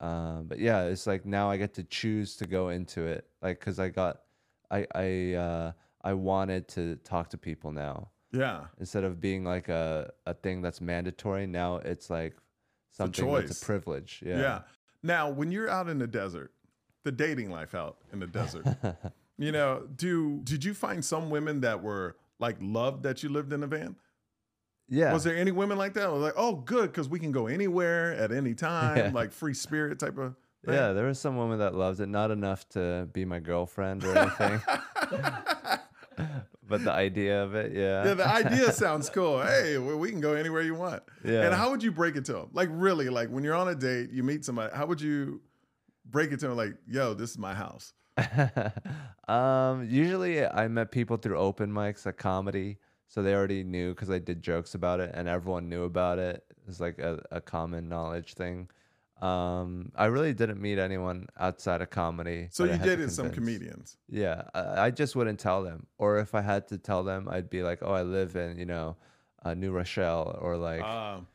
Um, 0.00 0.46
but 0.46 0.58
yeah, 0.58 0.84
it's 0.84 1.06
like 1.06 1.24
now 1.24 1.50
I 1.50 1.56
get 1.56 1.74
to 1.74 1.84
choose 1.84 2.36
to 2.36 2.46
go 2.46 2.68
into 2.68 3.06
it, 3.06 3.26
like 3.40 3.58
because 3.60 3.78
I 3.78 3.88
got, 3.88 4.22
I 4.70 4.86
I 4.94 5.34
uh, 5.34 5.72
I 6.02 6.12
wanted 6.14 6.68
to 6.68 6.96
talk 6.96 7.30
to 7.30 7.38
people 7.38 7.72
now 7.72 8.10
yeah, 8.34 8.64
instead 8.80 9.04
of 9.04 9.20
being 9.20 9.44
like 9.44 9.68
a 9.68 10.12
a 10.26 10.34
thing 10.34 10.62
that's 10.62 10.80
mandatory. 10.80 11.46
Now 11.46 11.76
it's 11.76 12.10
like 12.10 12.34
something 12.90 13.26
that's 13.32 13.48
choice. 13.50 13.62
a 13.62 13.64
privilege. 13.64 14.22
yeah, 14.26 14.38
Yeah. 14.38 14.60
Now, 15.02 15.28
when 15.30 15.52
you're 15.52 15.68
out 15.68 15.88
in 15.88 15.98
the 15.98 16.06
desert, 16.06 16.52
the 17.04 17.12
dating 17.12 17.50
life 17.50 17.74
out 17.74 17.98
in 18.12 18.20
the 18.20 18.26
desert, 18.26 18.66
you 19.38 19.52
know, 19.52 19.86
do 19.96 20.40
did 20.44 20.64
you 20.64 20.74
find 20.74 21.04
some 21.04 21.30
women 21.30 21.60
that 21.60 21.82
were 21.82 22.16
like 22.38 22.56
loved 22.60 23.02
that 23.04 23.22
you 23.22 23.28
lived 23.28 23.52
in 23.52 23.62
a 23.62 23.66
van? 23.66 23.96
Yeah. 24.88 25.12
Was 25.14 25.24
there 25.24 25.34
any 25.36 25.50
women 25.50 25.78
like 25.78 25.94
that? 25.94 26.12
Was 26.12 26.20
like, 26.22 26.34
oh, 26.36 26.56
good, 26.56 26.90
because 26.92 27.08
we 27.08 27.18
can 27.18 27.32
go 27.32 27.46
anywhere 27.46 28.12
at 28.14 28.30
any 28.32 28.54
time, 28.70 28.96
Yeah. 28.96 29.10
like 29.14 29.32
free 29.32 29.54
spirit 29.54 29.98
type 29.98 30.18
of. 30.18 30.34
Thing? 30.64 30.74
Yeah, 30.74 30.92
there 30.94 31.06
was 31.06 31.18
some 31.18 31.36
woman 31.36 31.58
that 31.58 31.74
loves 31.74 32.00
it, 32.00 32.08
not 32.08 32.30
enough 32.30 32.66
to 32.70 33.06
be 33.12 33.24
my 33.26 33.38
girlfriend 33.38 34.02
or 34.04 34.16
anything. 34.16 34.62
but 36.68 36.84
the 36.84 36.92
idea 36.92 37.42
of 37.42 37.54
it, 37.54 37.72
yeah. 37.72 38.04
Yeah, 38.04 38.14
the 38.14 38.28
idea 38.28 38.72
sounds 38.84 39.10
cool. 39.10 39.42
Hey, 39.42 39.78
well, 39.78 39.98
we 39.98 40.10
can 40.10 40.20
go 40.20 40.34
anywhere 40.34 40.62
you 40.62 40.74
want. 40.74 41.02
Yeah. 41.24 41.42
And 41.42 41.54
how 41.54 41.70
would 41.70 41.82
you 41.82 41.92
break 41.92 42.16
it 42.16 42.24
to 42.26 42.32
them? 42.32 42.48
Like, 42.52 42.68
really, 42.72 43.08
like 43.08 43.28
when 43.28 43.44
you're 43.44 43.54
on 43.54 43.68
a 43.68 43.74
date, 43.74 44.10
you 44.10 44.22
meet 44.22 44.44
somebody, 44.44 44.74
how 44.74 44.86
would 44.86 45.00
you 45.00 45.40
break 46.04 46.32
it 46.32 46.40
to 46.40 46.48
them? 46.48 46.56
Like, 46.56 46.74
yo, 46.86 47.14
this 47.14 47.30
is 47.30 47.38
my 47.38 47.54
house. 47.54 47.92
um, 49.28 49.86
usually 49.90 50.46
I 50.46 50.68
met 50.68 50.90
people 50.90 51.16
through 51.16 51.38
open 51.38 51.70
mics 51.70 52.06
at 52.06 52.16
comedy, 52.16 52.78
so 53.08 53.22
they 53.22 53.34
already 53.34 53.64
knew 53.64 53.90
because 53.90 54.10
I 54.10 54.18
did 54.18 54.42
jokes 54.42 54.74
about 54.74 55.00
it, 55.00 55.10
and 55.14 55.28
everyone 55.28 55.68
knew 55.68 55.84
about 55.84 56.18
it. 56.18 56.44
It's 56.68 56.80
like 56.80 56.98
a, 56.98 57.22
a 57.30 57.40
common 57.40 57.88
knowledge 57.88 58.34
thing. 58.34 58.68
Um, 59.22 59.92
I 59.94 60.06
really 60.06 60.34
didn't 60.34 60.60
meet 60.60 60.78
anyone 60.78 61.28
outside 61.38 61.80
of 61.80 61.90
comedy. 61.90 62.48
So 62.50 62.64
you 62.64 62.76
dated 62.78 63.12
some 63.12 63.30
comedians. 63.30 63.96
Yeah, 64.08 64.42
I, 64.54 64.86
I 64.86 64.90
just 64.90 65.16
wouldn't 65.16 65.38
tell 65.40 65.62
them. 65.62 65.86
Or 65.98 66.18
if 66.18 66.34
I 66.34 66.40
had 66.40 66.68
to 66.68 66.78
tell 66.78 67.04
them, 67.04 67.28
I'd 67.30 67.48
be 67.48 67.62
like, 67.62 67.78
"Oh, 67.82 67.92
I 67.92 68.02
live 68.02 68.36
in 68.36 68.58
you 68.58 68.66
know, 68.66 68.96
uh, 69.44 69.54
New 69.54 69.72
Rochelle 69.72 70.38
or 70.40 70.56
like 70.56 70.82
Um, 70.82 71.26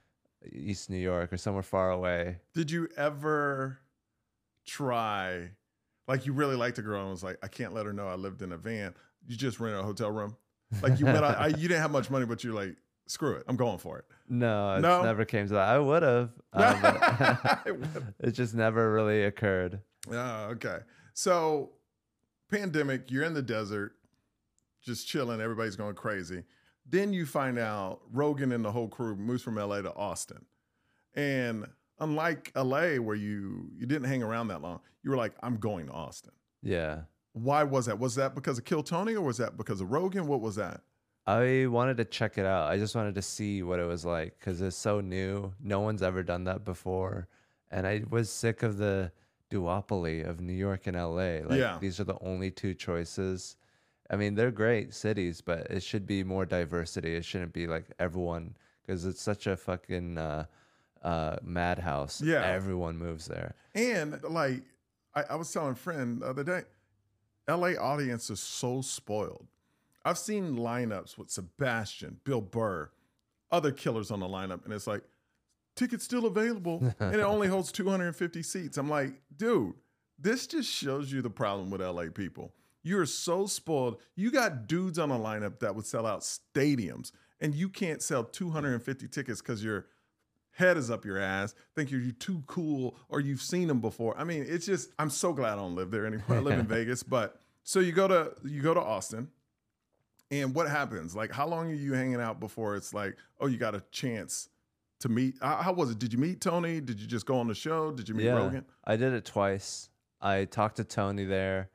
East 0.51 0.89
New 0.89 0.97
York 0.97 1.33
or 1.33 1.37
somewhere 1.37 1.63
far 1.63 1.91
away." 1.91 2.37
did 2.53 2.69
you 2.69 2.89
ever 2.97 3.79
try, 4.65 5.49
like 6.07 6.25
you 6.25 6.33
really 6.33 6.55
liked 6.55 6.77
a 6.77 6.81
girl 6.81 7.01
and 7.01 7.09
was 7.09 7.23
like, 7.23 7.37
I 7.41 7.47
can't 7.47 7.73
let 7.73 7.85
her 7.85 7.93
know 7.93 8.07
I 8.07 8.15
lived 8.15 8.41
in 8.41 8.51
a 8.51 8.57
van. 8.57 8.93
You 9.27 9.35
just 9.35 9.59
rent 9.59 9.77
a 9.77 9.83
hotel 9.83 10.11
room. 10.11 10.37
Like 10.81 10.99
you 10.99 11.05
went, 11.05 11.23
I, 11.23 11.47
you 11.57 11.67
didn't 11.67 11.81
have 11.81 11.91
much 11.91 12.09
money, 12.09 12.25
but 12.25 12.43
you're 12.43 12.53
like, 12.53 12.75
screw 13.09 13.35
it, 13.35 13.43
I'm 13.47 13.55
going 13.55 13.77
for 13.79 13.97
it. 13.99 14.05
No, 14.29 14.75
it 14.75 14.81
No? 14.81 15.03
never 15.03 15.25
came 15.25 15.47
to 15.47 15.53
that. 15.53 15.67
I 15.69 15.79
would 15.79 16.03
have. 16.03 16.29
Um, 16.53 18.13
It 18.19 18.31
just 18.31 18.53
never 18.55 18.91
really 18.91 19.23
occurred. 19.23 19.79
Oh, 20.11 20.45
okay. 20.51 20.79
So, 21.13 21.71
pandemic, 22.51 23.11
you're 23.11 23.23
in 23.23 23.33
the 23.33 23.41
desert, 23.41 23.93
just 24.81 25.07
chilling. 25.07 25.41
Everybody's 25.41 25.75
going 25.75 25.95
crazy. 25.95 26.43
Then 26.87 27.13
you 27.13 27.25
find 27.25 27.59
out 27.59 28.01
Rogan 28.11 28.51
and 28.51 28.63
the 28.65 28.71
whole 28.71 28.87
crew 28.87 29.15
moves 29.15 29.43
from 29.43 29.55
LA 29.55 29.81
to 29.81 29.93
Austin, 29.93 30.45
and 31.13 31.67
unlike 31.99 32.51
LA, 32.55 32.95
where 32.95 33.15
you 33.15 33.69
you 33.77 33.85
didn't 33.85 34.07
hang 34.07 34.23
around 34.23 34.47
that 34.47 34.61
long, 34.61 34.79
you 35.03 35.11
were 35.11 35.17
like, 35.17 35.33
I'm 35.43 35.57
going 35.57 35.85
to 35.87 35.91
Austin. 35.91 36.31
Yeah. 36.63 37.01
Why 37.33 37.63
was 37.63 37.85
that? 37.85 37.99
Was 37.99 38.15
that 38.15 38.33
because 38.33 38.57
of 38.57 38.65
Kill 38.65 38.81
Tony, 38.81 39.13
or 39.15 39.21
was 39.21 39.37
that 39.37 39.55
because 39.55 39.81
of 39.81 39.91
Rogan? 39.91 40.25
What 40.25 40.41
was 40.41 40.55
that? 40.55 40.81
I 41.29 41.67
wanted 41.67 41.97
to 41.97 42.05
check 42.05 42.37
it 42.39 42.45
out. 42.45 42.71
I 42.71 42.77
just 42.77 42.95
wanted 42.95 43.13
to 43.15 43.21
see 43.21 43.61
what 43.61 43.79
it 43.79 43.85
was 43.85 44.03
like 44.03 44.39
because 44.39 44.61
it's 44.61 44.75
so 44.75 44.99
new. 44.99 45.53
No 45.61 45.79
one's 45.81 46.01
ever 46.01 46.23
done 46.23 46.45
that 46.45 46.65
before. 46.65 47.27
And 47.69 47.85
I 47.85 48.03
was 48.09 48.31
sick 48.31 48.63
of 48.63 48.77
the 48.77 49.11
duopoly 49.51 50.27
of 50.27 50.39
New 50.41 50.53
York 50.53 50.87
and 50.87 50.95
LA. 50.97 51.41
Like, 51.45 51.59
Yeah. 51.59 51.77
these 51.79 51.99
are 51.99 52.03
the 52.03 52.17
only 52.21 52.49
two 52.49 52.73
choices. 52.73 53.57
I 54.09 54.15
mean, 54.15 54.33
they're 54.33 54.49
great 54.49 54.93
cities, 54.93 55.39
but 55.41 55.67
it 55.69 55.83
should 55.83 56.07
be 56.07 56.23
more 56.23 56.45
diversity. 56.47 57.15
It 57.15 57.25
shouldn't 57.25 57.53
be 57.53 57.67
like 57.67 57.85
everyone 57.99 58.55
because 58.81 59.05
it's 59.05 59.21
such 59.21 59.45
a 59.45 59.55
fucking 59.55 60.17
uh, 60.17 60.45
uh, 61.03 61.35
madhouse. 61.43 62.21
Yeah. 62.23 62.41
Everyone 62.43 62.97
moves 62.97 63.27
there. 63.27 63.53
And 63.75 64.19
like 64.23 64.63
I, 65.13 65.25
I 65.29 65.35
was 65.35 65.51
telling 65.51 65.73
a 65.73 65.75
friend 65.75 66.21
the 66.23 66.25
other 66.25 66.43
day, 66.43 66.63
LA 67.47 67.73
audience 67.79 68.31
is 68.31 68.39
so 68.39 68.81
spoiled. 68.81 69.45
I've 70.09 70.17
seen 70.17 70.57
lineups 70.57 71.19
with 71.19 71.29
Sebastian, 71.29 72.19
Bill 72.23 72.41
Burr, 72.41 72.89
other 73.51 73.71
killers 73.71 74.09
on 74.09 74.19
the 74.19 74.25
lineup, 74.25 74.65
and 74.65 74.73
it's 74.73 74.87
like, 74.87 75.03
tickets 75.75 76.03
still 76.03 76.25
available, 76.25 76.83
and 76.99 77.15
it 77.15 77.21
only 77.21 77.47
holds 77.47 77.71
250 77.71 78.41
seats. 78.41 78.77
I'm 78.77 78.89
like, 78.89 79.13
dude, 79.37 79.73
this 80.17 80.47
just 80.47 80.67
shows 80.67 81.11
you 81.11 81.21
the 81.21 81.29
problem 81.29 81.69
with 81.69 81.79
LA 81.79 82.05
people. 82.11 82.55
You're 82.81 83.05
so 83.05 83.45
spoiled. 83.45 84.01
You 84.15 84.31
got 84.31 84.65
dudes 84.65 84.97
on 84.97 85.11
a 85.11 85.19
lineup 85.19 85.59
that 85.59 85.75
would 85.75 85.85
sell 85.85 86.07
out 86.07 86.21
stadiums, 86.21 87.11
and 87.39 87.53
you 87.53 87.69
can't 87.69 88.01
sell 88.01 88.23
250 88.23 89.07
tickets 89.09 89.41
because 89.41 89.63
your 89.63 89.85
head 90.53 90.75
is 90.75 90.89
up 90.89 91.05
your 91.05 91.19
ass, 91.19 91.53
think 91.75 91.91
you're 91.91 92.11
too 92.13 92.43
cool, 92.47 92.97
or 93.09 93.19
you've 93.19 93.43
seen 93.43 93.67
them 93.67 93.79
before. 93.79 94.17
I 94.17 94.23
mean, 94.23 94.43
it's 94.49 94.65
just 94.65 94.89
I'm 94.97 95.11
so 95.11 95.33
glad 95.33 95.53
I 95.53 95.57
don't 95.57 95.75
live 95.75 95.91
there 95.91 96.07
anymore. 96.07 96.37
I 96.37 96.39
live 96.39 96.57
in 96.57 96.65
Vegas, 96.67 97.03
but 97.03 97.39
so 97.63 97.79
you 97.79 97.91
go 97.91 98.07
to 98.07 98.33
you 98.43 98.63
go 98.63 98.73
to 98.73 98.81
Austin, 98.81 99.29
and 100.31 100.53
what 100.53 100.69
happens? 100.69 101.15
Like, 101.15 101.31
how 101.31 101.47
long 101.47 101.69
are 101.71 101.75
you 101.75 101.93
hanging 101.93 102.21
out 102.21 102.39
before 102.39 102.75
it's 102.75 102.93
like, 102.93 103.15
oh, 103.39 103.47
you 103.47 103.57
got 103.57 103.75
a 103.75 103.83
chance 103.91 104.49
to 104.99 105.09
meet? 105.09 105.35
How, 105.41 105.55
how 105.57 105.73
was 105.73 105.91
it? 105.91 105.99
Did 105.99 106.13
you 106.13 106.19
meet 106.19 106.41
Tony? 106.41 106.81
Did 106.81 106.99
you 106.99 107.07
just 107.07 107.25
go 107.25 107.37
on 107.39 107.47
the 107.47 107.55
show? 107.55 107.91
Did 107.91 108.07
you 108.09 108.15
meet 108.15 108.29
Rogan? 108.29 108.65
I 108.85 108.95
did 108.95 109.13
it 109.13 109.25
twice. 109.25 109.89
I 110.21 110.45
talked 110.45 110.77
to 110.77 110.83
Tony 110.83 111.25
there. 111.25 111.69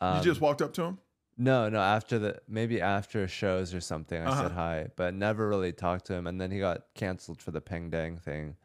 Um, 0.00 0.16
you 0.18 0.24
just 0.24 0.40
walked 0.40 0.62
up 0.62 0.72
to 0.74 0.82
him. 0.82 0.98
No, 1.38 1.68
no. 1.68 1.80
After 1.80 2.18
the 2.18 2.38
maybe 2.48 2.80
after 2.80 3.26
shows 3.28 3.72
or 3.74 3.80
something, 3.80 4.20
I 4.20 4.26
Uh-huh. 4.26 4.42
said 4.42 4.52
hi, 4.52 4.88
but 4.96 5.14
never 5.14 5.48
really 5.48 5.72
talked 5.72 6.06
to 6.06 6.14
him. 6.14 6.26
And 6.26 6.40
then 6.40 6.50
he 6.50 6.58
got 6.58 6.82
canceled 6.94 7.40
for 7.40 7.50
the 7.52 7.60
Peng 7.60 7.88
Dang 7.90 8.16
thing, 8.18 8.56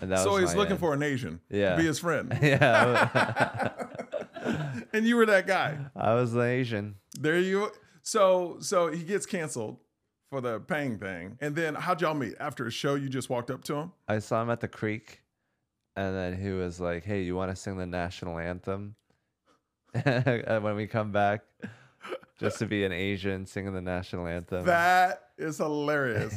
and 0.00 0.10
that 0.10 0.20
So 0.20 0.36
he's 0.36 0.54
looking 0.54 0.72
end. 0.72 0.80
for 0.80 0.92
an 0.94 1.02
Asian 1.02 1.40
Yeah. 1.50 1.72
to 1.72 1.76
be 1.76 1.86
his 1.86 1.98
friend, 2.00 2.36
yeah. 2.42 3.70
and 4.92 5.06
you 5.06 5.16
were 5.16 5.26
that 5.26 5.46
guy. 5.46 5.78
I 5.94 6.14
was 6.14 6.32
the 6.32 6.42
Asian. 6.42 6.96
There 7.18 7.38
you. 7.38 7.70
So 8.02 8.56
so 8.60 8.88
he 8.90 9.02
gets 9.02 9.26
canceled 9.26 9.78
for 10.30 10.40
the 10.40 10.60
Pang 10.60 10.98
thing, 10.98 11.36
and 11.40 11.54
then 11.56 11.74
how'd 11.74 12.00
y'all 12.00 12.14
meet? 12.14 12.34
After 12.40 12.66
a 12.66 12.70
show, 12.70 12.94
you 12.94 13.08
just 13.08 13.28
walked 13.30 13.50
up 13.50 13.64
to 13.64 13.74
him. 13.74 13.92
I 14.08 14.20
saw 14.20 14.42
him 14.42 14.50
at 14.50 14.60
the 14.60 14.68
creek, 14.68 15.22
and 15.96 16.14
then 16.14 16.40
he 16.40 16.50
was 16.50 16.80
like, 16.80 17.04
"Hey, 17.04 17.22
you 17.22 17.34
want 17.36 17.50
to 17.50 17.56
sing 17.56 17.76
the 17.76 17.86
national 17.86 18.38
anthem?" 18.38 18.94
and 19.94 20.62
when 20.62 20.76
we 20.76 20.86
come 20.86 21.10
back, 21.10 21.42
just 22.38 22.58
to 22.60 22.66
be 22.66 22.84
an 22.84 22.92
Asian 22.92 23.44
singing 23.44 23.74
the 23.74 23.80
national 23.80 24.26
anthem. 24.26 24.64
That 24.64 25.30
is 25.36 25.58
hilarious. 25.58 26.34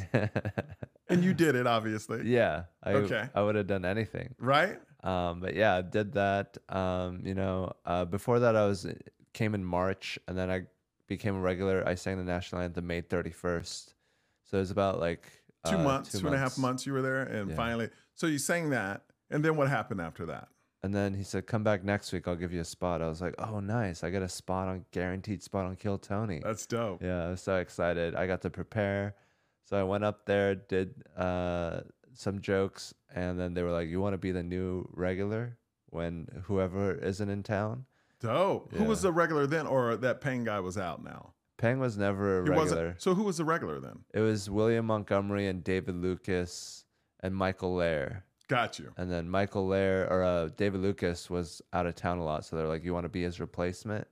and 1.09 1.23
you 1.23 1.33
did 1.33 1.55
it, 1.55 1.67
obviously. 1.67 2.27
yeah. 2.27 2.63
I, 2.83 2.93
Okay. 2.93 3.29
I 3.33 3.41
would 3.41 3.55
have 3.55 3.67
done 3.67 3.85
anything. 3.85 4.33
Right? 4.39 4.79
Um, 5.03 5.39
but 5.39 5.55
yeah, 5.55 5.75
I 5.75 5.81
did 5.81 6.13
that. 6.13 6.57
Um, 6.69 7.21
you 7.25 7.35
know, 7.35 7.73
uh, 7.85 8.05
before 8.05 8.39
that, 8.39 8.55
I 8.55 8.65
was 8.65 8.87
came 9.33 9.55
in 9.55 9.63
March, 9.63 10.17
and 10.27 10.37
then 10.37 10.49
I 10.49 10.63
became 11.07 11.35
a 11.35 11.39
regular. 11.39 11.87
I 11.87 11.95
sang 11.95 12.17
the 12.17 12.23
national 12.23 12.61
anthem 12.61 12.87
May 12.87 13.01
thirty 13.01 13.31
first, 13.31 13.95
so 14.43 14.57
it 14.57 14.61
was 14.61 14.71
about 14.71 14.99
like 14.99 15.27
Two 15.65 15.77
uh, 15.77 15.83
months, 15.83 16.11
two 16.11 16.25
and 16.27 16.35
a 16.35 16.37
half 16.37 16.57
months 16.57 16.85
you 16.85 16.91
were 16.93 17.01
there. 17.01 17.21
And 17.23 17.49
Yeah. 17.49 17.55
finally, 17.55 17.89
so 18.15 18.27
you 18.27 18.37
sang 18.37 18.69
that. 18.71 19.03
And 19.29 19.43
then 19.45 19.55
what 19.55 19.69
happened 19.69 20.01
after 20.01 20.25
that? 20.25 20.49
And 20.83 20.93
then 20.93 21.13
he 21.13 21.23
said, 21.23 21.47
"Come 21.47 21.63
back 21.63 21.83
next 21.85 22.11
week. 22.11 22.27
I'll 22.27 22.35
give 22.35 22.51
you 22.51 22.59
a 22.59 22.65
spot." 22.65 23.01
I 23.01 23.07
was 23.07 23.21
like, 23.21 23.35
"Oh, 23.37 23.61
nice! 23.61 24.03
I 24.03 24.09
got 24.09 24.21
a 24.21 24.27
spot 24.27 24.67
on 24.67 24.85
guaranteed 24.91 25.41
spot 25.41 25.65
on 25.65 25.77
Kill 25.77 25.97
Tony." 25.97 26.41
That's 26.43 26.65
dope. 26.65 27.01
Yeah, 27.01 27.27
I 27.27 27.29
was 27.29 27.41
so 27.41 27.55
excited. 27.57 28.15
I 28.15 28.27
got 28.27 28.41
to 28.41 28.49
prepare. 28.49 29.15
So 29.63 29.79
I 29.79 29.83
went 29.83 30.03
up 30.03 30.25
there, 30.25 30.55
did 30.55 31.01
uh, 31.15 31.81
some 32.13 32.41
jokes, 32.41 32.93
and 33.15 33.39
then 33.39 33.53
they 33.53 33.63
were 33.63 33.71
like, 33.71 33.87
"You 33.87 34.01
want 34.01 34.13
to 34.13 34.17
be 34.17 34.31
the 34.31 34.43
new 34.43 34.85
regular 34.91 35.57
when 35.89 36.27
whoever 36.47 36.91
isn't 36.93 37.29
in 37.29 37.43
town?" 37.43 37.85
Dope. 38.23 38.73
Who 38.73 38.85
was 38.85 39.01
the 39.01 39.11
regular 39.11 39.45
then? 39.45 39.67
Or 39.67 39.95
that 39.97 40.21
Pang 40.21 40.43
guy 40.45 40.59
was 40.59 40.77
out 40.77 41.03
now? 41.03 41.33
Peng 41.57 41.79
was 41.79 41.97
never 41.97 42.39
a 42.39 42.43
He 42.43 42.49
regular. 42.49 42.85
wasn't. 42.87 43.01
So 43.01 43.13
who 43.13 43.23
was 43.23 43.37
the 43.37 43.45
regular 43.45 43.79
then? 43.79 43.99
It 44.13 44.21
was 44.21 44.49
William 44.49 44.85
Montgomery 44.87 45.47
and 45.47 45.63
David 45.63 45.95
Lucas 45.95 46.85
and 47.21 47.35
Michael 47.35 47.75
Lair. 47.75 48.25
Got 48.49 48.79
you. 48.79 48.91
And 48.97 49.09
then 49.11 49.29
Michael 49.29 49.67
Lair 49.67 50.09
or 50.11 50.23
uh, 50.23 50.49
David 50.57 50.81
Lucas 50.81 51.29
was 51.29 51.61
out 51.71 51.85
of 51.85 51.95
town 51.95 52.17
a 52.17 52.23
lot, 52.23 52.43
so 52.45 52.55
they're 52.55 52.67
like, 52.67 52.83
"You 52.83 52.93
want 52.93 53.05
to 53.05 53.09
be 53.09 53.21
his 53.23 53.39
replacement?" 53.39 54.07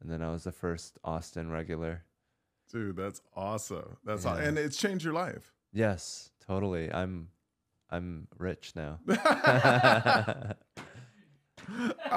And 0.00 0.10
then 0.10 0.22
I 0.22 0.30
was 0.30 0.42
the 0.44 0.50
first 0.52 0.98
Austin 1.04 1.50
regular. 1.50 2.02
Dude, 2.72 2.96
that's 2.96 3.20
awesome. 3.36 3.96
That's 4.04 4.24
Yeah. 4.24 4.38
and 4.38 4.58
it's 4.58 4.76
changed 4.76 5.04
your 5.04 5.14
life. 5.14 5.52
Yes, 5.72 6.30
totally. 6.44 6.92
I'm 6.92 7.28
I'm 7.90 8.26
rich 8.38 8.72
now. 8.74 8.98
I 9.08 10.54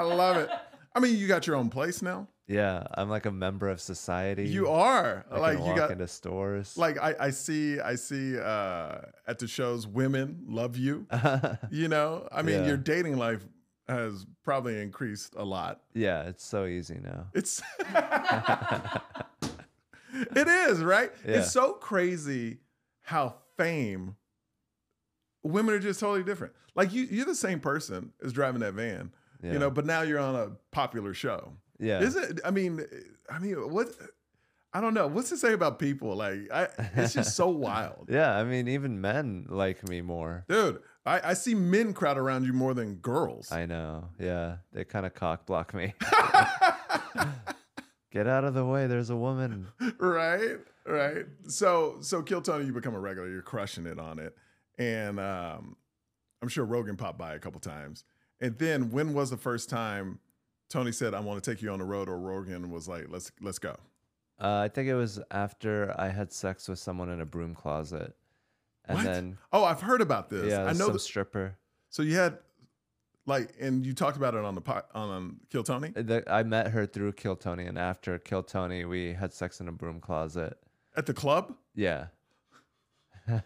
love 0.02 0.36
it. 0.38 0.50
I 0.96 1.00
mean, 1.00 1.16
you 1.18 1.28
got 1.28 1.46
your 1.46 1.56
own 1.56 1.68
place 1.68 2.00
now. 2.02 2.26
yeah, 2.48 2.84
I'm 2.94 3.10
like 3.10 3.26
a 3.26 3.30
member 3.30 3.68
of 3.68 3.80
society. 3.80 4.48
You 4.48 4.68
are 4.68 5.26
I 5.30 5.38
like 5.38 5.58
you 5.58 5.64
walk 5.64 5.76
got 5.76 5.90
into 5.90 6.08
stores. 6.08 6.76
like 6.76 6.96
I, 6.98 7.14
I 7.20 7.30
see 7.30 7.78
I 7.80 7.96
see 7.96 8.38
uh 8.38 8.98
at 9.26 9.38
the 9.38 9.46
shows 9.46 9.86
women 9.86 10.44
love 10.48 10.76
you. 10.76 11.06
You 11.70 11.88
know, 11.88 12.26
I 12.32 12.40
mean, 12.42 12.60
Yeah. 12.60 12.66
your 12.68 12.76
dating 12.78 13.18
life 13.18 13.44
has 13.88 14.26
probably 14.42 14.80
increased 14.80 15.34
a 15.36 15.44
lot. 15.44 15.82
yeah, 15.94 16.22
it's 16.30 16.44
so 16.44 16.64
easy 16.66 16.98
now. 17.02 17.26
It's 17.34 17.60
it 20.34 20.48
is 20.48 20.82
right. 20.82 21.12
Yeah. 21.26 21.38
It's 21.38 21.52
so 21.52 21.72
crazy 21.74 22.58
how 23.02 23.34
fame 23.56 24.16
women 25.42 25.74
are 25.74 25.78
just 25.78 26.00
totally 26.00 26.24
different. 26.24 26.52
Like 26.74 26.92
you, 26.92 27.04
you're 27.04 27.26
the 27.26 27.34
same 27.34 27.60
person 27.60 28.12
as 28.24 28.32
driving 28.32 28.60
that 28.60 28.74
van, 28.74 29.12
Yeah. 29.42 29.52
you 29.52 29.58
know, 29.58 29.70
but 29.70 29.86
now 29.86 30.02
you're 30.02 30.18
on 30.18 30.34
a 30.34 30.50
popular 30.72 31.14
show. 31.14 31.52
yeah. 31.78 32.00
Is 32.00 32.16
it? 32.16 32.40
I 32.44 32.50
mean, 32.50 32.84
I 33.30 33.38
mean, 33.38 33.54
what? 33.70 33.88
I 34.72 34.80
don't 34.80 34.92
know. 34.94 35.06
What's 35.06 35.30
to 35.30 35.36
say 35.38 35.52
about 35.54 35.78
people? 35.78 36.14
Like, 36.16 36.50
I, 36.52 36.68
it's 36.96 37.14
just 37.14 37.34
so 37.34 37.48
wild, 37.66 38.08
Yeah, 38.10 38.36
I 38.36 38.44
mean, 38.44 38.68
even 38.68 39.00
men 39.00 39.46
like 39.48 39.88
me 39.88 40.02
more. 40.02 40.44
dude. 40.48 40.80
I, 41.06 41.30
I 41.30 41.34
see 41.34 41.54
men 41.54 41.92
crowd 41.94 42.18
around 42.18 42.44
you 42.44 42.52
more 42.52 42.74
than 42.74 42.96
girls. 42.96 43.52
I 43.52 43.64
know. 43.64 44.08
Yeah, 44.18 44.56
they 44.72 44.84
kind 44.84 45.06
of 45.06 45.14
cock 45.14 45.46
block 45.46 45.72
me. 45.72 45.94
Get 48.12 48.26
out 48.26 48.44
of 48.44 48.54
the 48.54 48.64
way. 48.64 48.86
There's 48.86 49.10
a 49.10 49.16
woman. 49.16 49.68
right, 49.98 50.56
right. 50.86 51.24
So, 51.48 51.98
so 52.00 52.22
Kill 52.22 52.40
Tony, 52.40 52.64
you 52.66 52.72
become 52.72 52.94
a 52.94 53.00
regular. 53.00 53.28
You're 53.28 53.42
crushing 53.42 53.86
it 53.86 53.98
on 53.98 54.18
it, 54.18 54.34
and 54.78 55.20
um, 55.20 55.76
I'm 56.42 56.48
sure 56.48 56.64
Rogan 56.64 56.96
popped 56.96 57.18
by 57.18 57.34
a 57.34 57.38
couple 57.38 57.60
times. 57.60 58.04
And 58.40 58.58
then, 58.58 58.90
when 58.90 59.14
was 59.14 59.30
the 59.30 59.36
first 59.36 59.70
time 59.70 60.18
Tony 60.68 60.92
said, 60.92 61.14
"I 61.14 61.20
want 61.20 61.42
to 61.42 61.50
take 61.50 61.62
you 61.62 61.70
on 61.70 61.78
the 61.78 61.84
road," 61.84 62.08
or 62.08 62.18
Rogan 62.18 62.70
was 62.70 62.86
like, 62.88 63.06
"Let's 63.08 63.32
let's 63.40 63.58
go"? 63.58 63.76
Uh, 64.38 64.58
I 64.58 64.68
think 64.68 64.88
it 64.88 64.94
was 64.94 65.18
after 65.30 65.94
I 65.98 66.08
had 66.08 66.32
sex 66.32 66.68
with 66.68 66.78
someone 66.78 67.08
in 67.08 67.20
a 67.20 67.26
broom 67.26 67.54
closet, 67.54 68.14
and 68.84 68.98
What? 68.98 69.04
then 69.04 69.38
Oh, 69.52 69.64
I've 69.64 69.80
heard 69.80 70.02
about 70.02 70.28
this. 70.28 70.50
yeah, 70.50 70.64
I 70.64 70.72
know. 70.74 70.90
That, 70.90 70.98
stripper. 71.00 71.56
so 71.88 72.02
you 72.02 72.16
had 72.16 72.38
Like, 73.28 73.54
and 73.58 73.84
you 73.86 73.92
talked 73.94 74.16
about 74.18 74.34
it 74.34 74.44
on 74.44 74.54
the 74.54 74.60
po- 74.60 74.82
on, 74.94 75.08
on 75.08 75.36
Kill 75.50 75.62
Tony. 75.64 75.88
The, 75.90 76.22
I 76.30 76.42
met 76.42 76.68
her 76.72 76.84
through 76.86 77.12
Kill 77.14 77.34
Tony, 77.36 77.64
and 77.66 77.76
after 77.78 78.18
Kill 78.18 78.42
Tony, 78.42 78.84
we 78.84 79.14
had 79.14 79.32
sex 79.32 79.58
in 79.60 79.66
a 79.68 79.72
broom 79.72 80.00
closet. 80.00 80.58
At 80.94 81.06
the 81.06 81.14
club? 81.14 81.54
Yeah. 81.74 82.08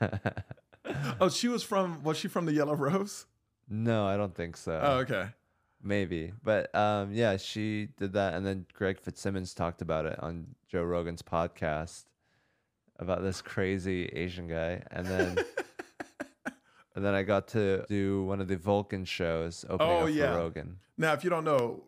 Oh, 1.20 1.28
she 1.28 1.46
was 1.46 1.62
from 1.62 2.02
was 2.02 2.16
she 2.16 2.26
from 2.26 2.46
the 2.46 2.52
Yellow 2.52 2.74
Rose? 2.74 3.26
No, 3.70 4.06
I 4.06 4.16
don't 4.16 4.34
think 4.34 4.56
so. 4.56 4.78
Oh, 4.82 4.98
okay. 4.98 5.28
Maybe, 5.82 6.32
but 6.44 6.74
um, 6.74 7.10
yeah, 7.14 7.38
she 7.38 7.88
did 7.96 8.12
that, 8.12 8.34
and 8.34 8.44
then 8.44 8.66
Greg 8.74 9.00
Fitzsimmons 9.00 9.54
talked 9.54 9.80
about 9.80 10.04
it 10.04 10.18
on 10.22 10.48
Joe 10.68 10.82
Rogan's 10.82 11.22
podcast 11.22 12.04
about 12.98 13.22
this 13.22 13.40
crazy 13.40 14.04
Asian 14.12 14.46
guy, 14.46 14.82
and 14.90 15.06
then 15.06 15.38
and 16.94 17.04
then 17.04 17.14
I 17.14 17.22
got 17.22 17.48
to 17.48 17.84
do 17.88 18.24
one 18.24 18.40
of 18.42 18.48
the 18.48 18.56
Vulcan 18.56 19.04
shows 19.06 19.64
opening 19.70 19.92
Oh, 19.96 20.06
up 20.06 20.10
yeah. 20.12 20.32
for 20.32 20.38
Rogan. 20.38 20.76
Now, 20.98 21.12
if 21.14 21.24
you 21.24 21.30
don't 21.30 21.44
know, 21.44 21.84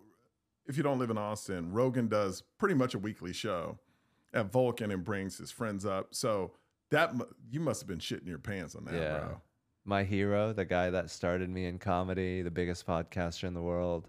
if 0.67 0.77
you 0.77 0.83
don't 0.83 0.99
live 0.99 1.11
in 1.11 1.19
Austin, 1.19 1.73
Rogan 1.73 2.09
does 2.09 2.43
pretty 2.59 2.75
much 2.75 2.95
a 2.95 2.99
weekly 2.99 3.33
show 3.33 3.79
at 4.33 4.51
Vulcan 4.51 4.91
and 4.91 5.05
brings 5.05 5.37
his 5.37 5.51
friends 5.51 5.85
up. 5.85 6.15
So 6.15 6.53
that 6.91 7.13
you 7.51 7.61
must 7.61 7.83
have 7.83 7.89
been 7.89 7.99
shitting 7.99 8.27
your 8.27 8.39
pants 8.39 8.75
on 8.75 8.85
that, 8.87 8.95
Yeah. 8.95 9.19
bro. 9.19 9.41
My 9.85 10.05
hero, 10.05 10.53
the 10.53 10.65
guy 10.65 10.91
that 10.91 11.11
started 11.11 11.51
me 11.51 11.67
in 11.67 11.79
comedy, 11.79 12.43
the 12.43 12.51
biggest 12.51 12.87
podcaster 12.87 13.45
in 13.45 13.55
the 13.55 13.63
world, 13.63 14.07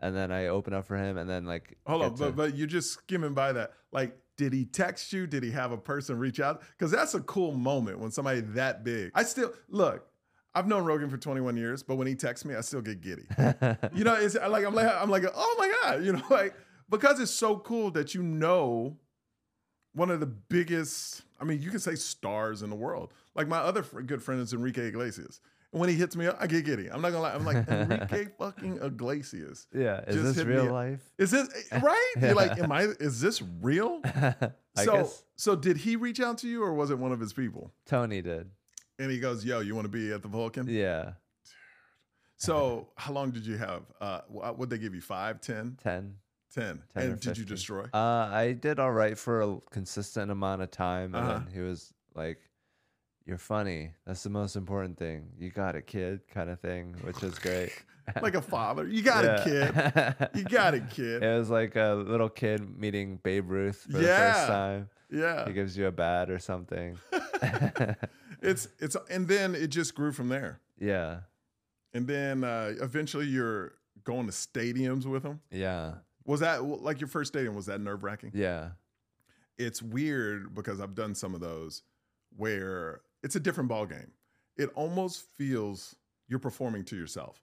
and 0.00 0.16
then 0.16 0.32
I 0.32 0.46
open 0.46 0.72
up 0.72 0.86
for 0.86 0.96
him, 0.96 1.18
and 1.18 1.28
then 1.28 1.44
like 1.44 1.76
Hold 1.86 2.02
on, 2.02 2.14
to- 2.14 2.18
but, 2.24 2.36
but 2.36 2.56
you're 2.56 2.66
just 2.66 2.92
skimming 2.92 3.34
by 3.34 3.52
that. 3.52 3.72
Like, 3.92 4.16
did 4.36 4.52
he 4.52 4.64
text 4.64 5.12
you? 5.12 5.26
Did 5.26 5.42
he 5.42 5.50
have 5.50 5.70
a 5.70 5.76
person 5.76 6.18
reach 6.18 6.40
out? 6.40 6.62
Because 6.76 6.90
that's 6.90 7.14
a 7.14 7.20
cool 7.20 7.52
moment 7.52 7.98
when 7.98 8.10
somebody 8.10 8.40
that 8.40 8.84
big. 8.84 9.12
I 9.14 9.24
still 9.24 9.52
look. 9.68 10.06
I've 10.54 10.66
known 10.66 10.84
Rogan 10.84 11.08
for 11.08 11.16
21 11.16 11.56
years, 11.56 11.82
but 11.82 11.96
when 11.96 12.06
he 12.06 12.14
texts 12.14 12.44
me, 12.44 12.54
I 12.54 12.60
still 12.60 12.82
get 12.82 13.00
giddy. 13.00 13.24
you 13.94 14.04
know, 14.04 14.14
it's 14.14 14.34
like 14.34 14.64
I'm 14.64 14.74
like 14.74 14.90
I'm 14.94 15.10
like, 15.10 15.24
oh 15.34 15.56
my 15.58 15.72
god, 15.82 16.04
you 16.04 16.12
know, 16.12 16.22
like 16.30 16.54
because 16.90 17.20
it's 17.20 17.30
so 17.30 17.58
cool 17.58 17.90
that 17.92 18.14
you 18.14 18.22
know 18.22 18.96
one 19.94 20.10
of 20.10 20.20
the 20.20 20.26
biggest. 20.26 21.22
I 21.40 21.44
mean, 21.44 21.60
you 21.60 21.70
can 21.70 21.80
say 21.80 21.94
stars 21.94 22.62
in 22.62 22.70
the 22.70 22.76
world. 22.76 23.12
Like 23.34 23.48
my 23.48 23.58
other 23.58 23.82
fr- 23.82 24.00
good 24.02 24.22
friend 24.22 24.40
is 24.40 24.52
Enrique 24.52 24.88
Iglesias, 24.88 25.40
and 25.72 25.80
when 25.80 25.88
he 25.88 25.94
hits 25.96 26.14
me 26.16 26.26
up, 26.26 26.36
I 26.40 26.46
get 26.46 26.64
giddy. 26.64 26.88
I'm 26.90 27.00
not 27.02 27.10
gonna 27.10 27.22
lie. 27.22 27.34
I'm 27.34 27.44
like 27.44 27.66
Enrique 27.68 28.26
fucking 28.38 28.78
Iglesias. 28.82 29.66
yeah, 29.74 30.00
is 30.06 30.16
just 30.16 30.36
this 30.36 30.44
real 30.44 30.66
life? 30.66 31.00
Is 31.18 31.30
this 31.30 31.48
right? 31.82 32.12
You're 32.20 32.34
like, 32.34 32.58
am 32.58 32.70
I? 32.72 32.82
Is 33.00 33.20
this 33.20 33.42
real? 33.60 34.00
So, 34.74 34.90
guess 34.90 35.24
so 35.36 35.54
did 35.54 35.76
he 35.76 35.96
reach 35.96 36.18
out 36.18 36.38
to 36.38 36.48
you, 36.48 36.62
or 36.62 36.72
was 36.72 36.90
it 36.90 36.98
one 36.98 37.12
of 37.12 37.20
his 37.20 37.34
people? 37.34 37.74
Tony 37.84 38.22
did. 38.22 38.48
And 38.98 39.10
he 39.10 39.18
goes, 39.20 39.44
"Yo, 39.44 39.60
you 39.60 39.74
want 39.74 39.84
to 39.84 39.90
be 39.90 40.10
at 40.12 40.22
the 40.22 40.28
Vulcan?" 40.28 40.66
Yeah, 40.66 41.12
So, 42.36 42.88
how 42.96 43.12
long 43.12 43.32
did 43.32 43.44
you 43.46 43.58
have? 43.58 43.82
Uh, 44.00 44.20
what 44.28 44.70
they 44.70 44.78
give 44.78 44.94
you? 44.94 45.02
Five, 45.02 45.42
ten, 45.42 45.76
ten. 45.82 46.14
Ten? 46.54 46.82
10 46.94 47.02
or 47.02 47.10
and 47.12 47.20
did 47.20 47.38
you 47.38 47.44
destroy? 47.44 47.84
Uh, 47.94 48.28
I 48.32 48.52
did 48.52 48.78
all 48.78 48.92
right 48.92 49.16
for 49.18 49.42
a 49.42 49.58
consistent 49.70 50.30
amount 50.30 50.62
of 50.62 50.70
time, 50.70 51.14
and 51.14 51.24
Uh-huh. 51.24 51.38
then 51.44 51.48
he 51.52 51.60
was 51.60 51.92
like, 52.14 52.38
"You're 53.26 53.38
funny. 53.38 53.92
That's 54.06 54.22
the 54.22 54.30
most 54.30 54.56
important 54.56 54.98
thing. 54.98 55.28
You 55.38 55.50
got 55.50 55.76
a 55.76 55.82
kid," 55.82 56.20
kind 56.28 56.50
of 56.50 56.60
thing, 56.60 56.94
which 57.02 57.22
is 57.22 57.38
great. 57.38 57.72
like 58.22 58.34
a 58.34 58.42
father. 58.42 58.86
You 58.88 59.02
got 59.02 59.24
it, 59.24 59.44
kid. 59.44 59.74
kid. 59.74 60.28
You 60.34 60.44
got 60.44 60.74
a 60.74 60.80
kid. 60.80 61.22
It 61.22 61.38
was 61.38 61.50
like 61.50 61.76
a 61.76 61.94
little 61.94 62.28
kid 62.28 62.60
meeting 62.78 63.18
Babe 63.22 63.48
Ruth 63.50 63.86
for 63.90 63.98
the 63.98 64.06
first 64.06 64.46
time. 64.48 64.88
Yeah. 65.10 65.46
He 65.46 65.52
gives 65.52 65.76
you 65.76 65.86
a 65.86 65.92
bat 65.92 66.30
or 66.30 66.38
something. 66.38 66.98
It's 68.40 68.66
it's 68.80 68.96
and 69.08 69.28
then 69.28 69.54
it 69.54 69.68
just 69.68 69.94
grew 69.94 70.10
from 70.10 70.28
there. 70.28 70.58
yeah, 70.80 71.20
And 71.94 72.08
then 72.08 72.42
uh, 72.42 72.72
eventually 72.80 73.26
you're 73.26 73.74
going 74.02 74.26
to 74.26 74.32
stadiums 74.32 75.06
with 75.06 75.22
him. 75.22 75.40
yeah, 75.52 75.94
Was 76.24 76.40
that 76.40 76.62
like 76.64 77.00
your 77.00 77.08
first 77.08 77.32
stadium? 77.32 77.54
Was 77.54 77.66
that 77.66 77.80
nerve 77.80 78.02
wracking? 78.02 78.30
yeah, 78.34 78.70
It's 79.58 79.82
weird 79.82 80.54
because 80.54 80.80
I've 80.80 80.94
done 80.94 81.14
some 81.14 81.34
of 81.34 81.40
those 81.40 81.82
where 82.36 83.00
it's 83.22 83.36
a 83.36 83.40
different 83.40 83.68
ball 83.68 83.86
game. 83.86 84.12
It 84.56 84.70
almost 84.74 85.26
feels 85.36 85.96
you're 86.28 86.38
performing 86.38 86.84
to 86.86 86.96
yourself 86.96 87.42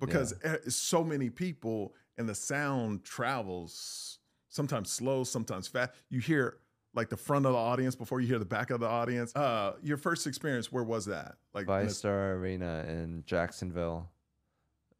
because 0.00 0.34
e- 0.44 0.70
so 0.70 1.02
many 1.04 1.30
people 1.30 1.94
and 2.16 2.28
the 2.28 2.34
sound 2.34 3.04
travels 3.04 4.18
sometimes 4.48 4.90
slow, 4.90 5.24
sometimes 5.24 5.68
fast. 5.68 5.92
You 6.10 6.20
hear 6.20 6.58
like 6.94 7.08
the 7.10 7.16
front 7.16 7.46
of 7.46 7.52
the 7.52 7.58
audience 7.58 7.94
before 7.94 8.20
you 8.20 8.26
hear 8.26 8.38
the 8.38 8.44
back 8.44 8.70
of 8.70 8.80
the 8.80 8.86
audience. 8.88 9.34
Uh, 9.36 9.74
your 9.82 9.96
first 9.96 10.26
experience, 10.26 10.72
where 10.72 10.82
was 10.84 11.06
that? 11.06 11.36
Like 11.54 11.66
VyStar 11.66 12.34
Arena 12.36 12.84
in 12.88 13.22
Jacksonville, 13.26 14.10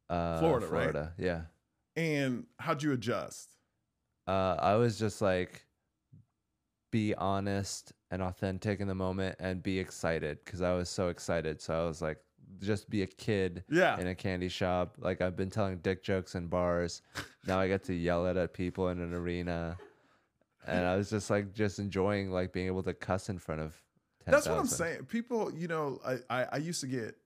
uh, 0.08 0.38
Florida, 0.38 0.66
right? 0.66 0.90
Florida. 0.90 1.12
Yeah. 1.18 1.42
And 1.98 2.46
how'd 2.60 2.82
you 2.82 2.92
adjust? 2.92 3.50
Uh, 4.26 4.56
I 4.60 4.76
was 4.76 4.98
just 4.98 5.20
like, 5.20 5.64
be 6.92 7.14
honest 7.16 7.92
and 8.10 8.22
authentic 8.22 8.80
in 8.80 8.86
the 8.88 8.94
moment 8.94 9.36
and 9.40 9.62
be 9.62 9.78
excited 9.78 10.38
because 10.44 10.62
I 10.62 10.72
was 10.74 10.88
so 10.88 11.08
excited. 11.08 11.60
So 11.60 11.74
I 11.74 11.86
was 11.86 12.00
like, 12.00 12.18
just 12.60 12.88
be 12.88 13.02
a 13.02 13.06
kid 13.06 13.64
Yeah. 13.68 13.98
in 13.98 14.06
a 14.06 14.14
candy 14.14 14.48
shop. 14.48 14.94
Like 14.98 15.20
I've 15.20 15.36
been 15.36 15.50
telling 15.50 15.78
dick 15.78 16.02
jokes 16.02 16.34
in 16.34 16.46
bars. 16.46 17.02
now 17.46 17.58
I 17.58 17.68
get 17.68 17.82
to 17.84 17.94
yell 17.94 18.26
it 18.26 18.36
at 18.36 18.54
people 18.54 18.88
in 18.90 19.00
an 19.00 19.12
arena. 19.12 19.76
And 20.66 20.86
I 20.86 20.96
was 20.96 21.10
just 21.10 21.30
like, 21.30 21.52
just 21.52 21.78
enjoying 21.78 22.30
like 22.30 22.52
being 22.52 22.66
able 22.66 22.82
to 22.84 22.94
cuss 22.94 23.28
in 23.28 23.38
front 23.38 23.60
of 23.60 23.74
10,000. 24.24 24.32
That's 24.32 24.46
what 24.48 24.58
I'm 24.58 24.66
saying. 24.66 25.04
People, 25.06 25.52
you 25.52 25.66
know, 25.68 26.00
I, 26.06 26.18
I, 26.30 26.46
I 26.52 26.56
used 26.58 26.80
to 26.82 26.86
get 26.86 27.16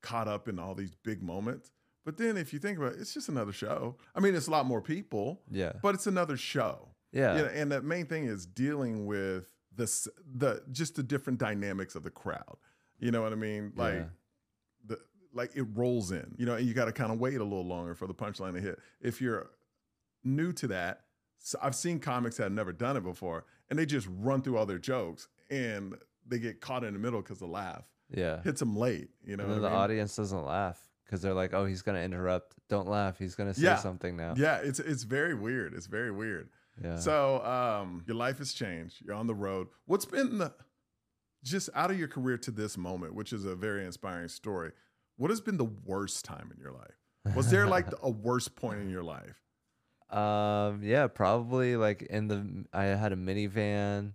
caught 0.00 0.28
up 0.28 0.48
in 0.48 0.58
all 0.58 0.74
these 0.74 0.94
big 1.04 1.22
moments. 1.22 1.70
But 2.04 2.16
then 2.16 2.36
if 2.36 2.52
you 2.52 2.58
think 2.58 2.78
about 2.78 2.92
it, 2.94 3.00
it's 3.00 3.14
just 3.14 3.28
another 3.28 3.52
show. 3.52 3.96
I 4.14 4.20
mean, 4.20 4.34
it's 4.34 4.48
a 4.48 4.50
lot 4.50 4.66
more 4.66 4.80
people, 4.82 5.40
Yeah. 5.50 5.72
but 5.82 5.94
it's 5.94 6.06
another 6.06 6.36
show. 6.36 6.88
Yeah. 7.12 7.36
You 7.36 7.42
know, 7.42 7.48
and 7.48 7.70
the 7.72 7.82
main 7.82 8.06
thing 8.06 8.24
is 8.26 8.46
dealing 8.46 9.06
with 9.06 9.52
this 9.74 10.08
the 10.34 10.62
just 10.72 10.96
the 10.96 11.02
different 11.02 11.38
dynamics 11.38 11.94
of 11.94 12.02
the 12.02 12.10
crowd. 12.10 12.56
You 12.98 13.10
know 13.10 13.22
what 13.22 13.32
I 13.32 13.36
mean? 13.36 13.72
Like 13.76 13.94
Yeah. 13.94 14.04
the 14.86 14.98
like 15.32 15.56
it 15.56 15.62
rolls 15.74 16.10
in, 16.10 16.34
you 16.38 16.44
know, 16.46 16.54
and 16.56 16.66
you 16.66 16.74
got 16.74 16.86
to 16.86 16.92
kind 16.92 17.12
of 17.12 17.18
wait 17.20 17.36
a 17.36 17.44
little 17.44 17.66
longer 17.66 17.94
for 17.94 18.06
the 18.06 18.14
punchline 18.14 18.54
to 18.54 18.60
hit. 18.60 18.78
If 19.00 19.20
you're 19.20 19.50
new 20.24 20.52
to 20.54 20.66
that, 20.68 21.04
so 21.38 21.58
I've 21.62 21.74
seen 21.74 22.00
comics 22.00 22.36
that 22.36 22.44
have 22.44 22.52
never 22.52 22.72
done 22.72 22.96
it 22.96 23.02
before, 23.02 23.44
and 23.70 23.78
they 23.78 23.86
just 23.86 24.08
run 24.10 24.42
through 24.42 24.56
all 24.58 24.66
their 24.66 24.78
jokes, 24.78 25.28
and 25.50 25.96
they 26.26 26.38
get 26.38 26.60
caught 26.60 26.84
in 26.84 26.92
the 26.92 26.98
middle 27.00 27.20
because 27.22 27.38
the 27.38 27.46
laugh 27.46 27.84
Yeah. 28.10 28.42
hits 28.42 28.60
them 28.60 28.76
late. 28.76 29.10
You 29.24 29.36
know, 29.36 29.44
and 29.44 29.52
then 29.52 29.60
what 29.62 29.68
the 29.68 29.70
mean? 29.74 29.78
audience 29.78 30.16
doesn't 30.16 30.44
laugh 30.44 30.86
because 31.12 31.20
they're 31.20 31.34
like, 31.34 31.52
oh, 31.52 31.66
he's 31.66 31.82
going 31.82 31.94
to 31.94 32.02
interrupt. 32.02 32.54
Don't 32.70 32.88
laugh. 32.88 33.18
He's 33.18 33.34
going 33.34 33.52
to 33.52 33.54
say 33.54 33.66
Yeah. 33.66 33.76
something 33.76 34.16
now. 34.16 34.32
Yeah, 34.34 34.60
it's 34.62 34.78
it's 34.80 35.02
very 35.02 35.34
weird. 35.34 35.74
It's 35.74 35.84
very 35.84 36.10
weird. 36.10 36.48
Yeah. 36.82 36.96
So 36.96 37.44
um, 37.44 38.02
your 38.06 38.16
life 38.16 38.38
has 38.38 38.54
changed. 38.54 39.02
You're 39.04 39.14
on 39.14 39.26
the 39.26 39.34
road. 39.34 39.66
What's 39.84 40.06
been 40.06 40.38
the 40.38 40.54
just 41.44 41.68
out 41.74 41.90
of 41.90 41.98
your 41.98 42.08
career 42.08 42.38
to 42.38 42.50
this 42.50 42.78
moment, 42.78 43.14
which 43.14 43.34
is 43.34 43.44
a 43.44 43.54
very 43.54 43.84
inspiring 43.84 44.28
story? 44.28 44.72
What 45.18 45.28
has 45.28 45.42
been 45.42 45.58
the 45.58 45.68
worst 45.84 46.24
time 46.24 46.50
in 46.50 46.58
your 46.58 46.72
life? 46.72 47.36
Was 47.36 47.50
there 47.50 47.66
like 47.66 47.88
a 48.02 48.08
worst 48.10 48.56
point 48.56 48.80
in 48.80 48.88
your 48.88 49.02
life? 49.04 49.36
Um, 50.08 50.80
yeah, 50.82 51.08
probably 51.08 51.76
like 51.76 52.00
in 52.02 52.26
the 52.28 52.64
I 52.72 52.84
had 52.84 53.12
a 53.12 53.16
minivan, 53.16 54.14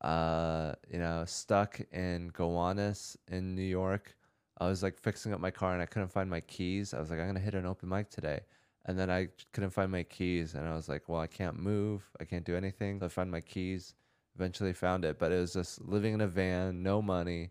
uh, 0.00 0.72
you 0.90 0.98
know, 1.00 1.24
stuck 1.26 1.80
in 1.92 2.28
Gowanus 2.32 3.18
in 3.28 3.54
New 3.54 3.60
York. 3.62 4.16
I 4.60 4.68
was 4.68 4.82
like 4.82 4.98
fixing 4.98 5.32
up 5.32 5.40
my 5.40 5.50
car 5.50 5.72
and 5.72 5.82
I 5.82 5.86
couldn't 5.86 6.12
find 6.12 6.28
my 6.28 6.40
keys. 6.40 6.92
I 6.94 7.00
was 7.00 7.10
like, 7.10 7.18
I'm 7.18 7.26
gonna 7.26 7.40
hit 7.40 7.54
an 7.54 7.66
open 7.66 7.88
mic 7.88 8.10
today. 8.10 8.40
And 8.86 8.98
then 8.98 9.10
I 9.10 9.28
couldn't 9.52 9.70
find 9.70 9.90
my 9.90 10.02
keys 10.02 10.54
and 10.54 10.68
I 10.68 10.74
was 10.74 10.88
like, 10.88 11.08
well, 11.08 11.20
I 11.20 11.26
can't 11.26 11.58
move. 11.58 12.08
I 12.20 12.24
can't 12.24 12.44
do 12.44 12.56
anything. 12.56 13.00
So 13.00 13.06
I 13.06 13.08
found 13.08 13.30
my 13.30 13.40
keys. 13.40 13.94
Eventually 14.36 14.72
found 14.72 15.04
it, 15.04 15.18
but 15.18 15.32
it 15.32 15.40
was 15.40 15.52
just 15.52 15.82
living 15.82 16.14
in 16.14 16.20
a 16.20 16.26
van, 16.26 16.82
no 16.82 17.02
money, 17.02 17.50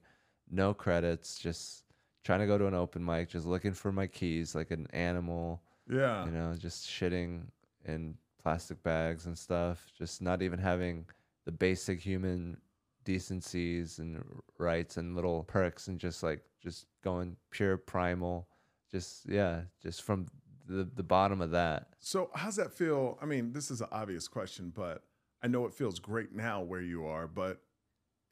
no 0.50 0.74
credits, 0.74 1.38
just 1.38 1.84
trying 2.24 2.40
to 2.40 2.48
go 2.48 2.58
to 2.58 2.68
an 2.68 2.74
open 2.74 3.04
mic, 3.04 3.30
just 3.30 3.46
looking 3.46 3.74
for 3.74 3.92
my 3.92 4.08
keys 4.08 4.56
like 4.56 4.72
an 4.72 4.88
animal 4.94 5.62
Yeah. 5.88 6.26
you 6.26 6.32
know, 6.32 6.56
just 6.58 6.88
shitting 6.88 7.44
in 7.86 8.16
plastic 8.42 8.82
bags 8.82 9.26
and 9.26 9.38
stuff, 9.38 9.86
just 9.98 10.22
not 10.22 10.42
even 10.42 10.58
having 10.58 11.06
the 11.46 11.52
basic 11.52 12.00
human 12.00 12.58
decencies 13.04 14.00
and 14.00 14.24
rights 14.58 14.98
and 14.98 15.16
little 15.16 15.44
perks 15.44 15.88
and 15.90 16.00
just 16.00 16.24
like 16.24 16.42
just 16.62 16.86
going 17.04 17.38
pure 17.52 17.78
primal. 17.78 18.48
Just 18.92 19.28
yeah, 19.30 19.62
just 19.82 20.02
from 20.04 20.28
the 20.68 20.84
the 20.96 21.04
bottom 21.04 21.42
of 21.42 21.52
that. 21.52 21.88
So 22.00 22.30
how's 22.34 22.56
that 22.58 22.74
feel? 22.74 23.18
I 23.22 23.26
mean, 23.26 23.54
this 23.54 23.70
is 23.72 23.82
an 23.82 23.88
obvious 23.92 24.28
question, 24.28 24.72
but 24.76 25.04
I 25.44 25.48
know 25.48 25.66
it 25.66 25.74
feels 25.74 26.00
great 26.00 26.34
now 26.34 26.62
where 26.62 26.82
you 26.82 27.06
are, 27.06 27.28
but 27.28 27.62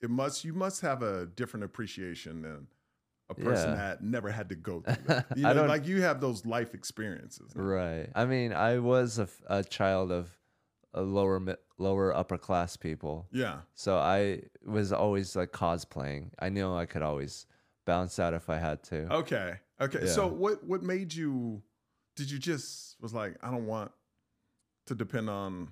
it 0.01 0.09
must 0.09 0.43
you 0.45 0.53
must 0.53 0.81
have 0.81 1.01
a 1.03 1.25
different 1.27 1.63
appreciation 1.63 2.41
than 2.41 2.67
a 3.29 3.35
person 3.35 3.71
Yeah. 3.71 3.75
that 3.75 4.03
never 4.03 4.29
had 4.31 4.49
to 4.49 4.55
go 4.55 4.81
through 4.87 5.03
that. 5.07 5.25
You 5.35 5.45
I 5.45 5.49
know, 5.53 5.61
don't- 5.61 5.67
like 5.69 5.85
you 5.87 6.01
have 6.01 6.21
those 6.21 6.45
life 6.45 6.73
experiences. 6.73 7.51
Right. 7.55 8.09
I 8.15 8.25
mean, 8.25 8.53
I 8.53 8.79
was 8.79 9.19
a, 9.19 9.27
a 9.47 9.63
child 9.63 10.11
of 10.11 10.29
a 10.93 11.01
lower 11.01 11.39
lower 11.77 12.15
upper 12.15 12.37
class 12.37 12.77
people. 12.77 13.27
Yeah. 13.31 13.59
So 13.75 13.97
I 13.97 14.41
was 14.65 14.91
always 14.91 15.35
like 15.35 15.51
cosplaying. 15.51 16.31
I 16.39 16.49
knew 16.49 16.73
I 16.73 16.85
could 16.87 17.01
always 17.03 17.45
bounce 17.87 18.19
out 18.19 18.35
if 18.35 18.49
I 18.51 18.57
had 18.57 18.83
to. 18.83 19.11
Okay. 19.21 19.55
Okay. 19.81 19.99
Yeah. 20.03 20.11
So 20.11 20.27
what 20.27 20.63
what 20.63 20.83
made 20.83 21.11
you? 21.13 21.63
Did 22.15 22.29
you 22.29 22.37
just 22.37 23.01
was 23.01 23.13
like 23.13 23.35
I 23.41 23.49
don't 23.49 23.65
want 23.65 23.91
to 24.85 24.93
depend 24.95 25.29
on 25.29 25.69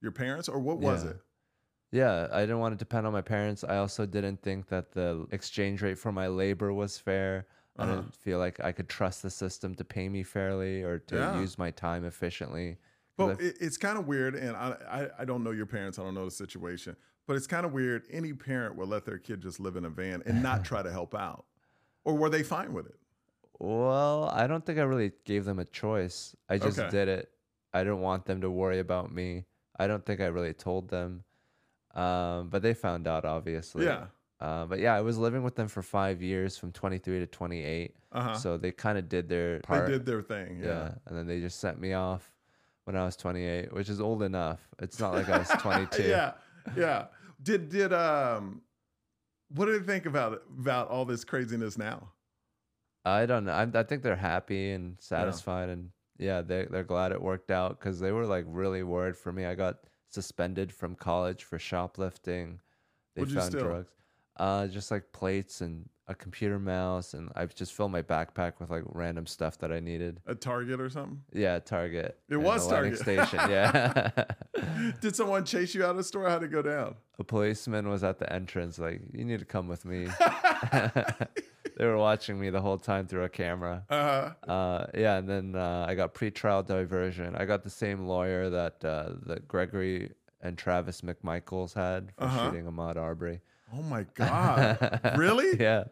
your 0.00 0.12
parents, 0.12 0.48
or 0.48 0.58
what 0.60 0.78
was 0.78 1.04
Yeah. 1.04 1.10
it? 1.10 1.16
Yeah, 1.92 2.28
I 2.32 2.40
didn't 2.40 2.58
want 2.58 2.72
to 2.72 2.76
depend 2.78 3.06
on 3.06 3.12
my 3.12 3.22
parents. 3.22 3.64
I 3.64 3.76
also 3.76 4.06
didn't 4.06 4.42
think 4.42 4.68
that 4.68 4.92
the 4.92 5.26
exchange 5.30 5.82
rate 5.82 5.98
for 5.98 6.12
my 6.12 6.26
labor 6.26 6.72
was 6.72 6.98
fair. 6.98 7.46
I 7.78 7.82
Uh-huh. 7.84 7.94
didn't 7.96 8.14
feel 8.14 8.38
like 8.38 8.58
I 8.60 8.72
could 8.72 8.88
trust 8.88 9.22
the 9.22 9.30
system 9.30 9.74
to 9.76 9.84
pay 9.84 10.08
me 10.08 10.22
fairly 10.22 10.82
or 10.82 10.98
to 11.10 11.14
Yeah. 11.16 11.40
use 11.40 11.58
my 11.58 11.70
time 11.70 12.04
efficiently. 12.04 12.78
Well, 13.18 13.30
I- 13.30 13.42
it, 13.48 13.56
it's 13.60 13.76
kind 13.78 13.98
of 13.98 14.06
weird, 14.06 14.34
and 14.34 14.56
I, 14.56 14.68
I 14.98 15.22
I 15.22 15.24
don't 15.24 15.42
know 15.44 15.52
your 15.52 15.66
parents. 15.66 15.98
I 15.98 16.02
don't 16.02 16.14
know 16.14 16.24
the 16.26 16.30
situation, 16.46 16.96
but 17.26 17.36
it's 17.36 17.46
kind 17.46 17.64
of 17.64 17.72
weird. 17.72 18.06
Any 18.10 18.32
parent 18.34 18.76
will 18.76 18.88
let 18.88 19.04
their 19.06 19.18
kid 19.18 19.40
just 19.40 19.58
live 19.60 19.76
in 19.76 19.84
a 19.86 19.90
van 19.90 20.22
and 20.26 20.42
not 20.42 20.64
try 20.70 20.82
to 20.82 20.90
help 20.90 21.14
out, 21.14 21.46
or 22.06 22.14
were 22.14 22.30
they 22.30 22.42
fine 22.42 22.72
with 22.72 22.86
it? 22.86 22.96
well, 23.58 24.28
I 24.32 24.46
don't 24.46 24.64
think 24.64 24.78
I 24.78 24.82
really 24.82 25.12
gave 25.24 25.44
them 25.44 25.58
a 25.58 25.64
choice. 25.64 26.36
I 26.48 26.58
just 26.58 26.78
Okay. 26.78 26.90
did 26.90 27.08
it. 27.08 27.30
I 27.72 27.80
didn't 27.84 28.00
want 28.00 28.24
them 28.26 28.40
to 28.42 28.50
worry 28.50 28.78
about 28.80 29.10
me. 29.12 29.44
I 29.78 29.86
don't 29.86 30.04
think 30.04 30.20
I 30.20 30.26
really 30.26 30.52
told 30.52 30.88
them. 30.88 31.24
Um, 31.94 32.48
but 32.50 32.60
they 32.62 32.74
found 32.74 33.06
out 33.08 33.24
obviously. 33.24 33.86
Yeah. 33.86 34.06
Uh, 34.40 34.66
but 34.66 34.78
yeah, 34.80 34.94
I 34.94 35.00
was 35.00 35.16
living 35.16 35.42
with 35.42 35.54
them 35.56 35.68
for 35.68 35.82
five 35.82 36.20
years 36.20 36.58
from 36.58 36.70
23 36.72 37.20
to 37.20 37.26
28. 37.26 37.94
Uh 38.12 38.20
huh. 38.22 38.34
So 38.34 38.56
they 38.58 38.72
kind 38.72 38.98
of 38.98 39.08
did 39.08 39.28
their 39.28 39.60
part. 39.60 39.86
They 39.86 39.92
did 39.92 40.04
their 40.06 40.20
thing. 40.22 40.60
yeah. 40.62 40.66
Yeah. 40.68 40.90
And 41.06 41.16
then 41.16 41.26
they 41.26 41.40
just 41.40 41.58
sent 41.58 41.80
me 41.80 41.94
off 41.94 42.30
when 42.84 42.94
I 42.96 43.04
was 43.06 43.16
28, 43.16 43.72
which 43.72 43.88
is 43.88 44.00
old 44.00 44.22
enough. 44.22 44.60
It's 44.80 45.00
not 45.00 45.14
like 45.14 45.28
I 45.30 45.38
was 45.38 45.48
22. 45.60 46.02
yeah. 46.02 46.32
Yeah. 46.76 47.06
Did 47.42 47.70
did 47.70 47.92
um, 47.94 48.60
what 49.48 49.66
do 49.66 49.78
they 49.78 49.84
think 49.84 50.06
about 50.06 50.42
about 50.58 50.88
all 50.88 51.04
this 51.04 51.24
craziness 51.24 51.78
now? 51.78 52.10
I 53.04 53.26
don't 53.26 53.44
know. 53.44 53.52
I, 53.52 53.68
I 53.72 53.82
think 53.84 54.02
they're 54.02 54.16
happy 54.16 54.72
and 54.72 54.96
satisfied, 55.00 55.68
and 55.68 55.90
yeah, 56.18 56.42
they 56.42 56.66
they're 56.70 56.84
glad 56.84 57.12
it 57.12 57.22
worked 57.22 57.50
out 57.50 57.78
because 57.78 58.00
they 58.00 58.12
were 58.12 58.26
like 58.26 58.44
really 58.48 58.82
worried 58.82 59.16
for 59.16 59.32
me. 59.32 59.44
I 59.44 59.54
got 59.54 59.78
suspended 60.08 60.72
from 60.72 60.94
college 60.94 61.44
for 61.44 61.58
shoplifting. 61.58 62.60
They 63.14 63.22
you 63.22 63.28
found 63.28 63.52
drugs, 63.52 63.92
uh, 64.38 64.66
just 64.66 64.90
like 64.90 65.12
plates 65.12 65.60
and 65.60 65.88
a 66.08 66.14
computer 66.14 66.58
mouse, 66.60 67.14
and 67.14 67.30
I've 67.34 67.52
just 67.54 67.72
filled 67.72 67.90
my 67.90 68.02
backpack 68.02 68.60
with 68.60 68.70
like 68.70 68.84
random 68.86 69.26
stuff 69.26 69.58
that 69.58 69.72
I 69.72 69.80
needed. 69.80 70.20
A 70.26 70.36
Target 70.36 70.80
or 70.80 70.88
something? 70.88 71.20
Yeah, 71.32 71.58
Target. 71.58 72.16
It 72.28 72.36
was 72.36 72.68
Target. 72.68 72.98
Station. 72.98 73.40
Yeah. 73.50 74.12
Did 75.00 75.16
someone 75.16 75.44
chase 75.44 75.74
you 75.74 75.82
out 75.84 75.90
of 75.90 75.96
the 75.96 76.04
store? 76.04 76.28
How'd 76.28 76.44
it 76.44 76.52
go 76.52 76.62
down? 76.62 76.94
a 77.18 77.24
policeman 77.24 77.88
was 77.88 78.04
at 78.04 78.18
the 78.18 78.30
entrance, 78.32 78.78
like, 78.78 79.00
you 79.12 79.24
need 79.24 79.38
to 79.40 79.44
come 79.46 79.68
with 79.68 79.84
me. 79.86 80.06
they 81.76 81.84
were 81.86 81.96
watching 81.96 82.38
me 82.38 82.50
the 82.50 82.60
whole 82.60 82.78
time 82.78 83.06
through 83.06 83.24
a 83.24 83.28
camera. 83.28 83.84
Uh-huh. 83.88 84.50
Uh, 84.50 84.86
yeah, 84.94 85.16
and 85.16 85.28
then 85.28 85.54
uh, 85.56 85.86
I 85.88 85.94
got 85.94 86.14
pretrial 86.14 86.64
diversion. 86.64 87.34
I 87.36 87.44
got 87.46 87.64
the 87.64 87.70
same 87.70 88.06
lawyer 88.06 88.50
that 88.50 88.84
uh, 88.84 89.10
that 89.26 89.48
Gregory 89.48 90.12
and 90.42 90.56
Travis 90.56 91.00
McMichaels 91.00 91.74
had 91.74 92.12
for 92.18 92.24
Uh-huh. 92.24 92.50
shooting 92.50 92.66
Ahmaud 92.66 92.96
Arbery. 92.96 93.40
Oh 93.74 93.82
my 93.82 94.04
God. 94.14 95.00
really? 95.16 95.56
yeah. 95.60 95.84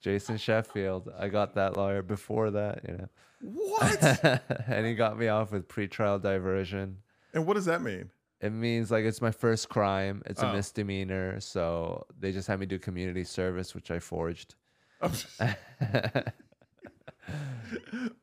Jason 0.00 0.36
Sheffield. 0.36 1.10
I 1.18 1.28
got 1.28 1.54
that 1.54 1.76
lawyer 1.76 2.02
before 2.02 2.50
that, 2.52 2.80
you 2.88 2.94
know. 2.96 3.08
What? 3.42 4.02
and 4.68 4.86
he 4.86 4.94
got 4.94 5.18
me 5.18 5.28
off 5.28 5.52
with 5.52 5.68
pretrial 5.68 6.20
diversion. 6.22 6.98
and 7.34 7.46
what 7.46 7.54
does 7.54 7.64
that 7.66 7.82
mean? 7.82 8.10
It 8.40 8.50
means 8.50 8.90
like 8.90 9.04
it's 9.04 9.22
my 9.22 9.30
first 9.30 9.68
crime. 9.68 10.22
It's 10.26 10.42
a 10.42 10.48
Oh. 10.50 10.52
misdemeanor, 10.52 11.40
so 11.40 12.06
they 12.18 12.32
just 12.32 12.46
had 12.48 12.60
me 12.60 12.66
do 12.66 12.78
community 12.78 13.24
service, 13.24 13.74
which 13.74 13.90
I 13.90 13.98
forged. 13.98 14.54
Oh. 15.00 15.10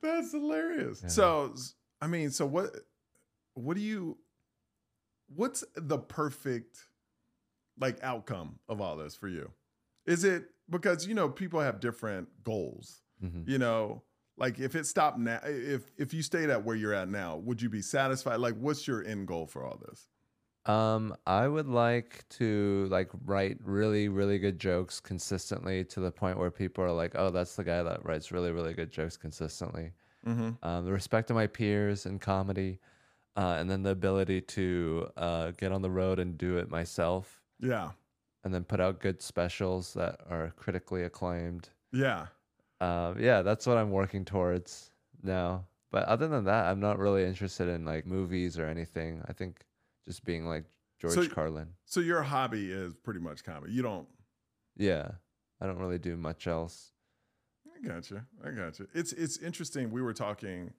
That's 0.02 0.32
hilarious. 0.32 1.04
So, 1.08 1.54
I 2.02 2.08
mean, 2.08 2.30
so 2.32 2.45
what? 2.45 2.76
What 3.56 3.76
do 3.76 3.82
you? 3.82 4.17
What's 5.36 5.63
the 5.76 5.97
perfect 5.97 6.88
like 7.79 8.01
outcome 8.03 8.59
of 8.69 8.81
all 8.81 8.95
this 8.97 9.15
for 9.15 9.27
you? 9.27 9.51
Is 10.05 10.23
it 10.23 10.45
because 10.69 11.07
you 11.07 11.13
know 11.13 11.29
people 11.29 11.59
have 11.59 11.79
different 11.79 12.27
goals? 12.43 13.01
Mhm. 13.23 13.47
You 13.47 13.57
know, 13.57 14.03
like 14.38 14.59
if 14.59 14.75
it 14.75 14.86
stopped 14.86 15.17
now, 15.17 15.39
if 15.43 15.91
if 15.97 16.13
you 16.13 16.21
stayed 16.21 16.49
at 16.49 16.63
where 16.63 16.75
you're 16.75 16.93
at 16.93 17.09
now, 17.09 17.38
would 17.38 17.62
you 17.62 17.69
be 17.69 17.81
satisfied? 17.81 18.38
Like, 18.38 18.55
what's 18.55 18.88
your 18.88 19.03
end 19.03 19.27
goal 19.27 19.47
for 19.47 19.63
all 19.63 19.81
this? 19.88 20.07
Um, 20.65 21.13
I 21.27 21.47
would 21.47 21.67
like 21.67 22.23
to 22.29 22.88
like 22.89 23.09
write 23.25 23.57
really, 23.63 24.07
really 24.07 24.39
good 24.39 24.59
jokes 24.59 25.01
consistently 25.01 25.83
to 25.86 25.99
the 25.99 26.12
point 26.12 26.38
where 26.38 26.51
people 26.51 26.83
are 26.86 26.91
like, 26.91 27.13
"Oh, 27.15 27.31
that's 27.31 27.55
the 27.57 27.65
guy 27.65 27.83
that 27.83 28.05
writes 28.05 28.31
really, 28.31 28.51
really 28.51 28.73
good 28.73 28.89
jokes 28.89 29.17
consistently." 29.17 29.91
Mm-hmm. 30.25 30.65
Um, 30.65 30.86
the 30.86 30.93
respect 30.93 31.29
of 31.29 31.36
my 31.36 31.47
peers 31.47 32.05
in 32.05 32.17
comedy, 32.17 32.79
uh, 33.36 33.57
and 33.59 33.69
then 33.69 33.83
the 33.83 33.89
ability 33.89 34.39
to 34.41 35.09
uh, 35.17 35.51
get 35.51 35.73
on 35.73 35.81
the 35.81 35.91
road 35.91 36.17
and 36.19 36.38
do 36.38 36.57
it 36.57 36.69
myself, 36.69 37.42
Yeah, 37.63 37.91
and 38.43 38.54
then 38.54 38.63
put 38.63 38.80
out 38.80 38.99
good 38.99 39.21
specials 39.21 39.93
that 39.93 40.19
are 40.30 40.52
critically 40.58 41.04
acclaimed. 41.04 41.69
yeah. 41.91 42.28
Uh, 42.82 43.13
yeah, 43.17 43.41
that's 43.43 43.65
what 43.65 43.78
I'm 43.78 43.91
working 43.91 44.26
towards 44.26 44.91
now. 45.21 45.63
But 45.89 46.04
other 46.06 46.28
than 46.28 46.43
that, 46.45 46.65
I'm 46.65 46.82
not 46.82 46.99
really 46.99 47.23
interested 47.23 47.69
in 47.69 47.86
like 47.86 48.06
movies 48.06 48.60
or 48.60 48.65
anything. 48.65 49.21
I 49.28 49.32
think 49.32 49.63
just 50.06 50.26
being 50.26 50.45
like 50.45 50.65
George 50.99 51.13
So- 51.13 51.28
Carlin. 51.30 51.69
So 51.86 52.02
your 52.02 52.23
hobby 52.23 52.69
is 52.71 52.93
pretty 52.95 53.21
much 53.21 53.43
comedy. 53.45 53.71
You 53.71 53.84
don't. 53.84 54.08
Yeah, 54.76 55.12
I 55.62 55.65
don't 55.65 55.78
really 55.78 55.99
do 55.99 56.17
much 56.17 56.45
else. 56.47 56.91
I 57.73 57.88
got 57.88 58.10
you. 58.12 58.21
I 58.45 58.49
got 58.52 58.80
you. 58.80 58.88
It's 58.93 59.13
it's 59.13 59.38
interesting. 59.38 59.89
We 59.91 60.02
were 60.02 60.13
talking 60.13 60.73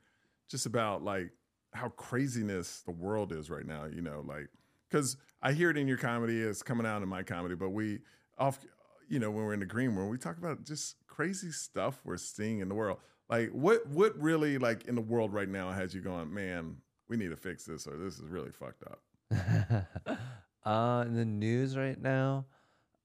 just 0.51 0.67
about 0.67 1.03
like 1.03 1.31
how 1.73 1.89
craziness 1.91 2.83
the 2.83 2.93
world 2.93 3.33
is 3.33 3.49
right 3.49 3.65
now. 3.67 3.85
You 3.87 4.03
know, 4.03 4.23
like 4.27 4.49
because 4.89 5.17
I 5.43 5.53
hear 5.53 5.71
it 5.71 5.77
in 5.77 5.87
your 5.87 5.99
comedy, 5.99 6.41
it's 6.41 6.63
coming 6.63 6.87
out 6.87 7.03
in 7.03 7.09
my 7.09 7.23
comedy, 7.23 7.55
but 7.55 7.71
we 7.71 8.01
off, 8.39 8.59
you 9.09 9.19
know, 9.19 9.31
when 9.31 9.45
we're 9.45 9.55
in 9.55 9.61
the 9.61 9.67
green 9.67 9.95
room, 9.95 10.09
we 10.09 10.19
talk 10.19 10.39
about 10.39 10.65
just 10.65 10.97
crazy 11.07 11.51
stuff 11.51 12.01
we're 12.05 12.17
seeing 12.17 12.61
in 12.61 12.69
the 12.69 12.75
world. 12.75 12.99
Like 13.29 13.51
what 13.51 13.87
what 13.87 14.19
really 14.21 14.59
like 14.59 14.87
in 14.87 14.95
the 14.95 15.01
world 15.01 15.33
right 15.33 15.49
now 15.49 15.71
has 15.71 15.95
you 15.95 16.01
going, 16.01 16.33
man? 16.33 16.77
We 17.09 17.17
need 17.17 17.31
to 17.31 17.37
fix 17.37 17.65
this, 17.65 17.87
or 17.87 17.97
this 17.97 18.19
is 18.19 18.29
really 18.29 18.51
fucked 18.51 18.83
up. 18.85 19.01
uh, 20.65 21.05
in 21.07 21.15
the 21.15 21.25
news 21.25 21.77
right 21.77 22.01
now, 22.01 22.47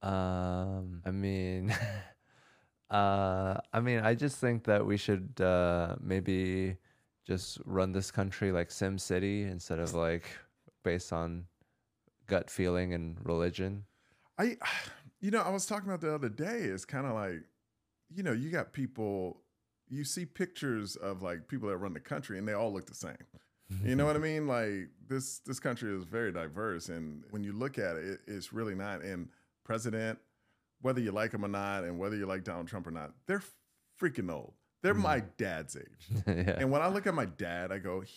um, 0.01 1.01
I 1.05 1.11
mean, 1.11 1.75
uh, 2.89 3.57
I 3.73 3.79
mean, 3.81 3.99
I 3.99 4.15
just 4.15 4.37
think 4.37 4.63
that 4.65 4.85
we 4.85 4.97
should 4.97 5.39
uh, 5.41 5.95
maybe 6.01 6.77
just 7.25 7.59
run 7.65 7.91
this 7.91 8.11
country 8.11 8.51
like 8.51 8.71
Sim 8.71 8.97
City 8.97 9.43
instead 9.43 9.79
of 9.79 9.93
like 9.93 10.25
based 10.83 11.13
on 11.13 11.45
gut 12.29 12.49
feeling 12.49 12.93
and 12.93 13.17
religion. 13.23 13.85
I, 14.37 14.57
you 15.21 15.31
know, 15.31 15.41
I 15.41 15.49
was 15.49 15.65
talking 15.65 15.89
about 15.89 16.01
the 16.01 16.13
other 16.13 16.29
day. 16.29 16.59
It's 16.59 16.85
kind 16.85 17.05
of 17.05 17.13
like, 17.13 17.43
you 18.13 18.23
know, 18.23 18.31
you 18.31 18.49
got 18.49 18.73
people, 18.73 19.41
you 19.87 20.03
see 20.03 20.25
pictures 20.25 20.95
of 20.95 21.21
like 21.21 21.47
people 21.47 21.69
that 21.69 21.77
run 21.77 21.93
the 21.93 21.99
country, 21.99 22.37
and 22.37 22.47
they 22.47 22.53
all 22.53 22.71
look 22.71 22.85
the 22.85 22.95
same. 22.95 23.17
You 23.83 23.95
know 23.95 24.05
what 24.05 24.15
I 24.15 24.19
mean? 24.31 24.47
Like 24.47 24.89
this, 25.07 25.39
this 25.39 25.59
country 25.59 25.95
is 25.95 26.03
very 26.03 26.31
diverse, 26.31 26.89
and 26.89 27.23
when 27.29 27.43
you 27.43 27.53
look 27.53 27.77
at 27.77 27.97
it, 27.97 28.05
it 28.05 28.19
it's 28.27 28.51
really 28.53 28.75
not. 28.75 29.01
And 29.01 29.29
president, 29.63 30.17
whether 30.81 30.99
you 30.99 31.11
like 31.11 31.33
him 31.33 31.45
or 31.45 31.49
not, 31.49 31.83
and 31.83 31.99
whether 31.99 32.15
you 32.15 32.25
like 32.25 32.43
Donald 32.43 32.67
Trump 32.67 32.87
or 32.87 32.91
not, 32.91 33.11
they're 33.27 33.43
freaking 34.01 34.31
old. 34.31 34.53
They're 34.81 34.93
my 34.93 35.19
mm-hmm. 35.19 35.27
dad's 35.37 35.75
age. 35.75 36.23
yeah. 36.27 36.55
And 36.57 36.71
when 36.71 36.81
I 36.81 36.87
look 36.87 37.05
at 37.05 37.13
my 37.13 37.25
dad, 37.25 37.71
I 37.71 37.79
go, 37.79 38.01
"He- 38.01 38.13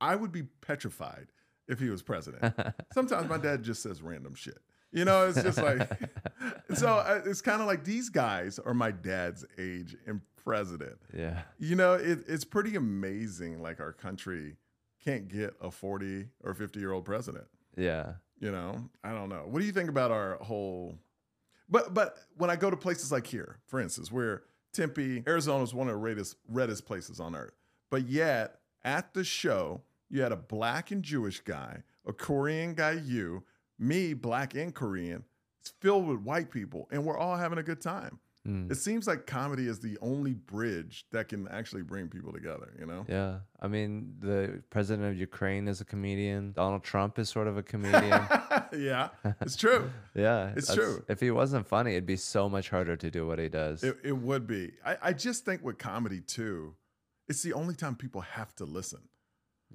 I 0.00 0.14
would 0.14 0.30
be 0.30 0.42
petrified 0.42 1.28
if 1.68 1.80
he 1.80 1.90
was 1.90 2.02
president. 2.02 2.54
Sometimes 2.92 3.28
my 3.28 3.38
dad 3.38 3.62
just 3.62 3.82
says 3.82 4.02
random 4.02 4.34
shit. 4.34 4.58
You 4.92 5.04
know, 5.04 5.26
it's 5.26 5.42
just 5.42 5.58
like, 5.58 5.88
so 6.74 6.88
uh, 6.88 7.20
it's 7.26 7.42
kind 7.42 7.60
of 7.60 7.66
like 7.66 7.84
these 7.84 8.08
guys 8.08 8.58
are 8.58 8.72
my 8.72 8.90
dad's 8.90 9.44
age 9.58 9.96
and 10.06 10.20
president. 10.36 10.96
yeah. 11.14 11.42
You 11.58 11.74
know, 11.74 11.94
it, 11.94 12.20
it's 12.28 12.44
pretty 12.44 12.76
amazing. 12.76 13.60
Like 13.60 13.80
our 13.80 13.92
country 13.92 14.56
can't 15.04 15.28
get 15.28 15.54
a 15.60 15.70
40 15.70 16.28
or 16.42 16.54
50 16.54 16.78
year 16.78 16.92
old 16.92 17.04
president. 17.04 17.44
Yeah. 17.76 18.14
You 18.38 18.52
know, 18.52 18.88
I 19.02 19.12
don't 19.12 19.28
know. 19.28 19.44
What 19.48 19.60
do 19.60 19.66
you 19.66 19.72
think 19.72 19.88
about 19.88 20.10
our 20.10 20.36
whole? 20.36 20.98
But 21.68 21.94
but 21.94 22.16
when 22.36 22.50
I 22.50 22.56
go 22.56 22.70
to 22.70 22.76
places 22.76 23.10
like 23.10 23.26
here, 23.26 23.58
for 23.66 23.80
instance, 23.80 24.12
where 24.12 24.42
Tempe, 24.72 25.24
Arizona 25.26 25.64
is 25.64 25.74
one 25.74 25.88
of 25.88 25.94
the 25.94 25.98
reddest, 25.98 26.36
reddest 26.48 26.86
places 26.86 27.18
on 27.18 27.34
earth, 27.34 27.54
but 27.90 28.08
yet 28.08 28.60
at 28.84 29.14
the 29.14 29.24
show 29.24 29.80
you 30.08 30.22
had 30.22 30.32
a 30.32 30.36
black 30.36 30.90
and 30.90 31.02
Jewish 31.02 31.40
guy, 31.40 31.82
a 32.06 32.12
Korean 32.12 32.74
guy, 32.74 32.92
you, 32.92 33.44
me, 33.78 34.14
black 34.14 34.54
and 34.54 34.74
Korean. 34.74 35.24
It's 35.60 35.72
filled 35.80 36.06
with 36.06 36.20
white 36.20 36.50
people, 36.50 36.88
and 36.90 37.04
we're 37.04 37.18
all 37.18 37.36
having 37.36 37.58
a 37.58 37.62
good 37.62 37.80
time. 37.80 38.20
Mm. 38.46 38.70
It 38.70 38.76
seems 38.76 39.06
like 39.06 39.26
comedy 39.26 39.66
is 39.66 39.80
the 39.80 39.98
only 40.00 40.34
bridge 40.34 41.04
that 41.10 41.28
can 41.28 41.48
actually 41.48 41.82
bring 41.82 42.08
people 42.08 42.32
together, 42.32 42.72
you 42.78 42.86
know? 42.86 43.04
Yeah. 43.08 43.38
I 43.60 43.66
mean, 43.66 44.14
the 44.20 44.62
president 44.70 45.08
of 45.08 45.18
Ukraine 45.18 45.66
is 45.66 45.80
a 45.80 45.84
comedian. 45.84 46.52
Donald 46.52 46.84
Trump 46.84 47.18
is 47.18 47.28
sort 47.28 47.48
of 47.48 47.56
a 47.56 47.62
comedian. 47.62 48.22
yeah, 48.72 49.08
it's 49.40 49.56
true. 49.56 49.90
yeah. 50.14 50.52
It's 50.56 50.72
true. 50.72 51.04
If 51.08 51.18
he 51.20 51.30
wasn't 51.32 51.66
funny, 51.66 51.92
it'd 51.92 52.06
be 52.06 52.16
so 52.16 52.48
much 52.48 52.70
harder 52.70 52.96
to 52.96 53.10
do 53.10 53.26
what 53.26 53.38
he 53.38 53.48
does. 53.48 53.82
It, 53.82 53.96
it 54.04 54.16
would 54.16 54.46
be. 54.46 54.72
I, 54.84 54.96
I 55.02 55.12
just 55.12 55.44
think 55.44 55.64
with 55.64 55.78
comedy 55.78 56.20
too, 56.20 56.74
it's 57.28 57.42
the 57.42 57.52
only 57.52 57.74
time 57.74 57.96
people 57.96 58.20
have 58.20 58.54
to 58.56 58.64
listen. 58.64 59.00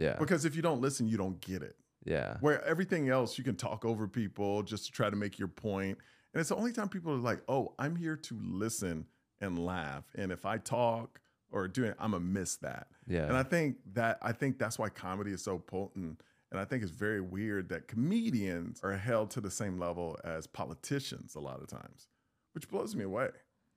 Yeah. 0.02 0.16
Because 0.18 0.46
if 0.46 0.56
you 0.56 0.62
don't 0.62 0.82
listen, 0.82 1.08
you 1.08 1.18
don't 1.18 1.40
get 1.42 1.62
it. 1.62 1.76
Yeah. 2.04 2.38
Where 2.40 2.64
everything 2.66 3.10
else, 3.10 3.38
you 3.38 3.44
can 3.44 3.56
talk 3.56 3.86
over 3.86 4.08
people 4.08 4.64
just 4.64 4.86
to 4.86 4.92
try 4.92 5.10
to 5.10 5.16
make 5.16 5.38
your 5.38 5.48
point. 5.48 5.98
And 6.34 6.40
it's 6.40 6.50
the 6.50 6.56
only 6.56 6.72
time 6.72 6.90
people 6.90 7.14
are 7.14 7.18
like, 7.18 7.42
oh, 7.48 7.74
I'm 7.78 7.96
here 7.96 8.16
to 8.16 8.40
listen 8.42 9.06
and 9.40 9.64
laugh. 9.64 10.06
And 10.16 10.32
if 10.32 10.46
I 10.46 10.58
talk 10.58 11.20
or 11.52 11.68
do 11.68 11.84
it, 11.84 11.96
I'm 12.00 12.12
to 12.14 12.20
miss 12.20 12.56
that. 12.58 12.88
Yeah. 13.08 13.26
And 13.26 13.36
I 13.36 13.44
think 13.44 13.78
that 13.94 14.18
I 14.22 14.32
think 14.32 14.58
that's 14.58 14.80
why 14.80 14.90
comedy 14.90 15.32
is 15.32 15.44
so 15.44 15.60
potent. 15.60 16.22
And 16.52 16.60
I 16.60 16.66
think 16.66 16.84
it's 16.84 16.92
very 16.92 17.22
weird 17.22 17.70
that 17.70 17.88
comedians 17.88 18.82
are 18.84 18.98
held 18.98 19.30
to 19.32 19.42
the 19.42 19.52
same 19.52 19.80
level 19.80 20.18
as 20.24 20.48
politicians 20.48 21.36
a 21.36 21.40
lot 21.40 21.62
of 21.62 21.68
times, 21.68 22.08
which 22.54 22.68
blows 22.68 22.96
me 22.96 23.04
away. 23.04 23.30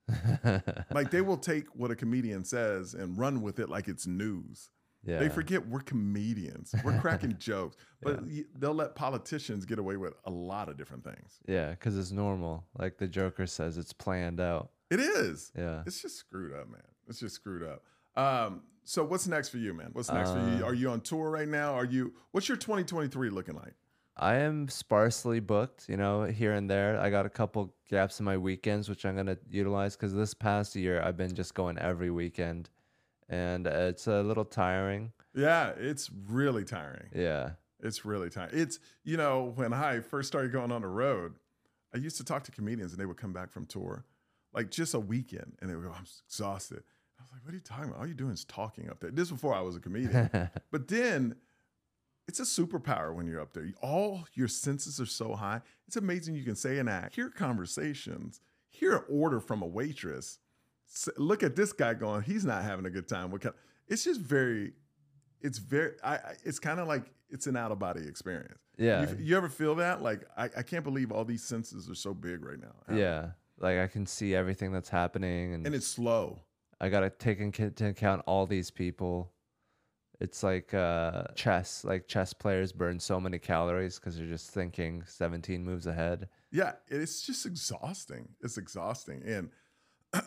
Like 0.91 1.09
they 1.11 1.21
will 1.21 1.37
take 1.37 1.67
what 1.75 1.91
a 1.91 1.95
comedian 1.95 2.45
says 2.45 2.93
and 2.93 3.17
run 3.17 3.41
with 3.41 3.59
it 3.59 3.69
like 3.69 3.87
it's 3.87 4.05
news. 4.05 4.69
Yeah. 5.05 5.19
They 5.19 5.29
forget 5.29 5.67
we're 5.67 5.81
comedians. 5.81 6.73
We're 6.83 6.99
cracking 6.99 7.35
jokes, 7.39 7.77
but 8.01 8.23
y 8.23 8.43
they'll 8.57 8.73
let 8.73 8.95
politicians 8.95 9.65
get 9.65 9.79
away 9.79 9.97
with 9.97 10.13
a 10.25 10.31
lot 10.31 10.69
of 10.69 10.77
different 10.77 11.03
things. 11.03 11.39
Yeah, 11.47 11.71
because 11.71 11.97
it's 11.97 12.11
normal. 12.11 12.65
Like 12.77 12.97
the 12.97 13.07
Joker 13.07 13.45
says, 13.45 13.77
it's 13.77 13.93
planned 13.93 14.39
out. 14.39 14.71
It 14.89 14.99
is. 14.99 15.51
Yeah. 15.57 15.83
It's 15.85 16.01
just 16.01 16.17
screwed 16.17 16.53
up, 16.53 16.69
man. 16.69 16.81
It's 17.07 17.19
just 17.19 17.35
screwed 17.35 17.63
up. 17.63 17.83
Um, 18.15 18.61
so 18.83 19.03
what's 19.03 19.27
next 19.27 19.49
for 19.49 19.57
you, 19.57 19.73
man? 19.73 19.89
What's 19.93 20.11
next 20.11 20.31
for 20.31 20.37
you? 20.37 20.63
Uh, 20.63 20.67
Are 20.67 20.73
you 20.73 20.89
on 20.89 21.01
tour 21.01 21.29
right 21.29 21.47
now? 21.47 21.73
Are 21.73 21.85
you? 21.85 22.13
What's 22.31 22.47
your 22.47 22.57
2023 22.57 23.29
looking 23.29 23.55
like? 23.55 23.73
I 24.17 24.35
am 24.35 24.69
sparsely 24.69 25.41
booked, 25.41 25.89
you 25.89 25.97
know, 25.97 26.23
here 26.23 26.53
and 26.53 26.69
there. 26.69 26.97
I 26.99 27.09
got 27.09 27.25
a 27.25 27.29
couple 27.29 27.73
gaps 27.89 28.19
in 28.19 28.25
my 28.25 28.37
weekends, 28.37 28.87
which 28.87 29.05
I'm 29.05 29.15
going 29.15 29.25
to 29.25 29.37
utilize 29.49 29.97
because 29.97 30.13
this 30.13 30.33
past 30.33 30.75
year 30.75 31.01
I've 31.01 31.17
been 31.17 31.35
just 31.35 31.53
going 31.53 31.77
every 31.77 32.11
weekend 32.11 32.69
and 33.29 33.67
it's 33.67 34.07
a 34.07 34.21
little 34.21 34.45
tiring. 34.45 35.11
Yeah, 35.33 35.73
it's 35.77 36.09
really 36.27 36.63
tiring. 36.63 37.09
Yeah. 37.13 37.51
It's 37.81 38.05
really 38.05 38.29
tiring. 38.29 38.51
It's 38.53 38.79
you 39.03 39.17
know 39.17 39.53
when 39.55 39.73
I 39.73 39.99
first 39.99 40.27
started 40.27 40.51
going 40.51 40.71
on 40.71 40.81
the 40.81 40.87
road, 40.87 41.33
I 41.93 41.97
used 41.97 42.17
to 42.17 42.23
talk 42.23 42.43
to 42.45 42.51
comedians 42.51 42.91
and 42.91 42.99
they 42.99 43.05
would 43.05 43.17
come 43.17 43.33
back 43.33 43.51
from 43.51 43.65
tour, 43.65 44.05
like 44.53 44.71
just 44.71 44.93
a 44.93 44.99
weekend, 44.99 45.53
and 45.61 45.69
they 45.69 45.75
would 45.75 45.85
go, 45.85 45.91
"I'm 45.91 46.05
exhausted." 46.27 46.83
I 47.19 47.23
was 47.23 47.31
like, 47.31 47.43
"What 47.45 47.51
are 47.51 47.55
you 47.55 47.61
talking 47.61 47.85
about? 47.85 47.99
All 47.99 48.05
you're 48.05 48.15
doing 48.15 48.33
is 48.33 48.45
talking 48.45 48.89
up 48.89 48.99
there." 48.99 49.11
This 49.11 49.29
before 49.29 49.53
I 49.53 49.61
was 49.61 49.75
a 49.75 49.79
comedian, 49.79 50.29
but 50.71 50.87
then 50.87 51.35
it's 52.27 52.39
a 52.39 52.43
superpower 52.43 53.13
when 53.13 53.27
you're 53.27 53.41
up 53.41 53.53
there. 53.53 53.67
All 53.81 54.25
your 54.33 54.47
senses 54.47 54.99
are 54.99 55.05
so 55.05 55.35
high. 55.35 55.61
It's 55.87 55.95
amazing 55.95 56.35
you 56.35 56.43
can 56.43 56.55
say 56.55 56.79
an 56.79 56.87
act, 56.87 57.15
hear 57.15 57.29
conversations, 57.29 58.39
hear 58.69 58.95
an 58.95 59.03
order 59.09 59.39
from 59.39 59.61
a 59.61 59.67
waitress. 59.67 60.39
Look 61.17 61.43
at 61.43 61.55
this 61.55 61.73
guy 61.73 61.93
going, 61.93 62.23
he's 62.23 62.45
not 62.45 62.63
having 62.63 62.85
a 62.85 62.89
good 62.89 63.07
time. 63.07 63.31
What 63.31 63.41
kind? 63.41 63.55
It's 63.87 64.03
just 64.03 64.21
very, 64.21 64.73
it's 65.41 65.57
very. 65.57 65.93
I. 66.03 66.15
I 66.15 66.33
it's 66.43 66.59
kind 66.59 66.79
of 66.79 66.87
like 66.87 67.11
it's 67.29 67.47
an 67.47 67.57
out 67.57 67.71
of 67.71 67.79
body 67.79 68.07
experience. 68.07 68.59
Yeah. 68.77 69.09
You, 69.09 69.17
you 69.19 69.37
ever 69.37 69.49
feel 69.49 69.75
that? 69.75 70.01
Like 70.01 70.21
I, 70.37 70.45
I 70.45 70.63
can't 70.63 70.83
believe 70.83 71.11
all 71.11 71.25
these 71.25 71.43
senses 71.43 71.89
are 71.89 71.95
so 71.95 72.13
big 72.13 72.43
right 72.45 72.59
now. 72.59 72.95
Yeah. 72.95 73.31
Like 73.59 73.79
I 73.79 73.87
can 73.87 74.05
see 74.05 74.35
everything 74.35 74.71
that's 74.71 74.89
happening 74.89 75.53
and, 75.53 75.65
and 75.65 75.75
it's 75.75 75.87
slow. 75.87 76.39
I 76.79 76.89
got 76.89 77.01
to 77.01 77.09
take 77.09 77.39
into 77.39 77.87
account 77.87 78.23
all 78.25 78.45
these 78.45 78.69
people. 78.69 79.31
It's 80.19 80.43
like 80.43 80.73
uh, 80.73 81.23
chess. 81.35 81.83
Like 81.83 82.07
chess 82.07 82.33
players 82.33 82.71
burn 82.71 82.99
so 82.99 83.19
many 83.19 83.39
calories 83.39 83.97
because 83.97 84.17
they're 84.17 84.27
just 84.27 84.51
thinking 84.51 85.03
17 85.05 85.63
moves 85.63 85.87
ahead. 85.87 86.29
Yeah, 86.51 86.73
it's 86.87 87.21
just 87.25 87.45
exhausting. 87.45 88.29
It's 88.41 88.57
exhausting, 88.57 89.23
and 89.25 89.49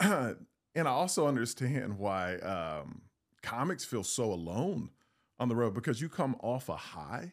and 0.74 0.88
I 0.88 0.90
also 0.90 1.27
understand 1.27 1.98
why 1.98 2.37
um, 2.37 3.03
comics 3.42 3.85
feel 3.85 4.05
so 4.05 4.33
alone 4.33 4.90
on 5.38 5.48
the 5.48 5.57
road 5.57 5.74
because 5.74 6.01
you 6.01 6.09
come 6.09 6.37
off 6.40 6.68
a 6.68 6.77
high. 6.77 7.33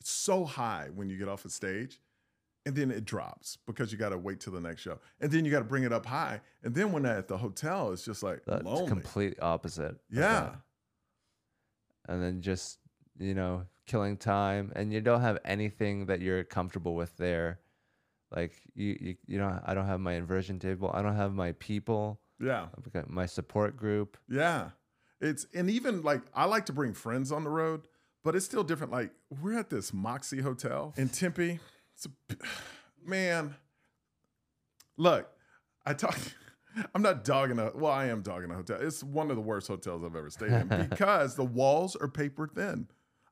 It's 0.00 0.10
so 0.10 0.44
high 0.44 0.88
when 0.94 1.08
you 1.08 1.16
get 1.16 1.28
off 1.28 1.44
a 1.44 1.50
stage, 1.50 2.00
and 2.66 2.76
then 2.76 2.90
it 2.90 3.04
drops 3.04 3.58
because 3.66 3.90
you 3.92 3.98
got 3.98 4.10
to 4.10 4.18
wait 4.18 4.40
till 4.40 4.52
the 4.52 4.60
next 4.60 4.82
show, 4.82 4.98
and 5.20 5.30
then 5.30 5.44
you 5.44 5.50
got 5.50 5.60
to 5.60 5.64
bring 5.64 5.84
it 5.84 5.92
up 5.92 6.06
high, 6.06 6.40
and 6.62 6.74
then 6.74 6.92
when 6.92 7.06
at 7.06 7.28
the 7.28 7.38
hotel, 7.38 7.92
it's 7.92 8.04
just 8.04 8.22
like 8.22 8.42
That's 8.46 8.64
lonely. 8.64 8.88
complete 8.88 9.34
opposite. 9.40 9.96
Yeah. 10.10 10.50
And 12.08 12.22
then 12.22 12.40
just, 12.40 12.78
you 13.18 13.34
know, 13.34 13.66
killing 13.86 14.16
time 14.16 14.72
and 14.76 14.92
you 14.92 15.00
don't 15.00 15.20
have 15.20 15.38
anything 15.44 16.06
that 16.06 16.20
you're 16.20 16.44
comfortable 16.44 16.94
with 16.94 17.16
there. 17.16 17.60
Like 18.34 18.54
you, 18.74 18.96
you, 19.00 19.16
you 19.26 19.38
know, 19.38 19.60
I 19.64 19.74
don't 19.74 19.86
have 19.86 20.00
my 20.00 20.14
inversion 20.14 20.58
table. 20.58 20.90
I 20.92 21.02
don't 21.02 21.16
have 21.16 21.32
my 21.32 21.52
people. 21.52 22.20
yeah, 22.40 22.66
I've 22.76 22.92
got 22.92 23.08
my 23.08 23.26
support 23.26 23.76
group. 23.76 24.16
Yeah. 24.28 24.70
It's 25.20 25.46
and 25.54 25.70
even 25.70 26.02
like 26.02 26.22
I 26.34 26.44
like 26.44 26.66
to 26.66 26.72
bring 26.72 26.92
friends 26.92 27.32
on 27.32 27.44
the 27.44 27.50
road, 27.50 27.82
but 28.22 28.34
it's 28.34 28.44
still 28.44 28.64
different. 28.64 28.92
Like 28.92 29.12
we're 29.40 29.58
at 29.58 29.70
this 29.70 29.92
Moxy 29.92 30.40
Hotel 30.40 30.92
in 30.96 31.08
Tempe. 31.08 31.58
It's 31.94 32.06
a, 32.06 32.36
man. 33.04 33.54
Look, 34.96 35.28
I 35.84 35.94
talk. 35.94 36.18
I'm 36.94 37.00
not 37.00 37.24
dogging 37.24 37.58
a. 37.58 37.70
Well, 37.74 37.92
I 37.92 38.06
am 38.06 38.20
dogging 38.20 38.50
a 38.50 38.54
hotel. 38.54 38.78
It's 38.80 39.02
one 39.02 39.30
of 39.30 39.36
the 39.36 39.42
worst 39.42 39.68
hotels 39.68 40.04
I've 40.04 40.14
ever 40.14 40.28
stayed 40.28 40.52
in 40.52 40.68
because 40.90 41.34
the 41.34 41.44
walls 41.44 41.96
are 41.96 42.08
paper 42.08 42.46
thin. 42.46 42.88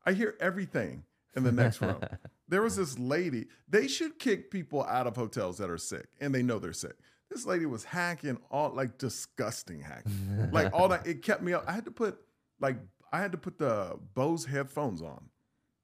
I 0.06 0.12
hear 0.12 0.34
everything 0.40 1.04
in 1.36 1.42
the 1.42 1.52
next 1.52 1.80
room. 1.80 2.00
There 2.46 2.60
was 2.60 2.76
this 2.76 2.98
lady. 2.98 3.46
They 3.68 3.88
should 3.88 4.18
kick 4.18 4.50
people 4.50 4.84
out 4.84 5.06
of 5.06 5.16
hotels 5.16 5.56
that 5.58 5.70
are 5.70 5.78
sick 5.78 6.06
and 6.20 6.32
they 6.32 6.42
know 6.42 6.58
they're 6.58 6.74
sick. 6.74 6.94
This 7.30 7.46
lady 7.46 7.64
was 7.64 7.84
hacking 7.84 8.36
all 8.50 8.70
like 8.70 8.98
disgusting 8.98 9.80
hacking. 9.80 10.50
like 10.52 10.72
all 10.74 10.88
that 10.88 11.06
it 11.06 11.22
kept 11.22 11.42
me 11.42 11.54
up. 11.54 11.64
I 11.66 11.72
had 11.72 11.86
to 11.86 11.90
put 11.90 12.18
like 12.60 12.76
I 13.12 13.18
had 13.18 13.32
to 13.32 13.38
put 13.38 13.58
the 13.58 13.98
Bose 14.12 14.44
headphones 14.44 15.00
on 15.00 15.30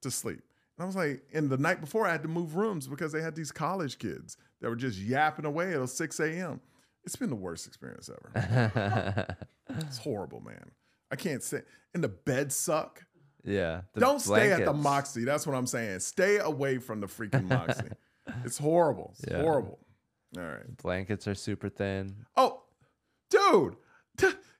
to 0.02 0.10
sleep. 0.10 0.42
And 0.76 0.84
I 0.84 0.84
was 0.84 0.96
like, 0.96 1.22
and 1.32 1.48
the 1.48 1.56
night 1.56 1.80
before 1.80 2.06
I 2.06 2.12
had 2.12 2.22
to 2.22 2.28
move 2.28 2.56
rooms 2.56 2.86
because 2.86 3.10
they 3.10 3.22
had 3.22 3.34
these 3.34 3.50
college 3.50 3.98
kids 3.98 4.36
that 4.60 4.68
were 4.68 4.76
just 4.76 4.98
yapping 4.98 5.46
away 5.46 5.74
at 5.74 5.88
6 5.88 6.20
a.m. 6.20 6.60
It's 7.04 7.16
been 7.16 7.30
the 7.30 7.36
worst 7.36 7.66
experience 7.66 8.10
ever. 8.10 9.36
It's 9.70 9.98
horrible, 9.98 10.40
man. 10.40 10.72
I 11.10 11.16
can't 11.16 11.42
say 11.42 11.62
and 11.94 12.04
the 12.04 12.08
beds 12.08 12.54
suck. 12.54 13.04
Yeah. 13.44 13.82
Don't 13.96 14.20
stay 14.20 14.52
at 14.52 14.58
the 14.60 14.64
blankets. 14.72 14.84
Moxy. 14.84 15.24
That's 15.24 15.46
what 15.46 15.54
I'm 15.56 15.66
saying. 15.66 16.00
Stay 16.00 16.38
away 16.38 16.78
from 16.78 17.00
the 17.00 17.06
freaking 17.06 17.48
Moxy. 17.48 17.88
it's 18.44 18.58
horrible. 18.58 19.14
It's 19.18 19.30
Yeah. 19.30 19.40
horrible. 19.42 19.78
All 20.36 20.44
right. 20.44 20.76
Blankets 20.76 21.26
are 21.26 21.34
super 21.34 21.68
thin. 21.68 22.14
Oh, 22.36 22.62
dude, 23.30 23.76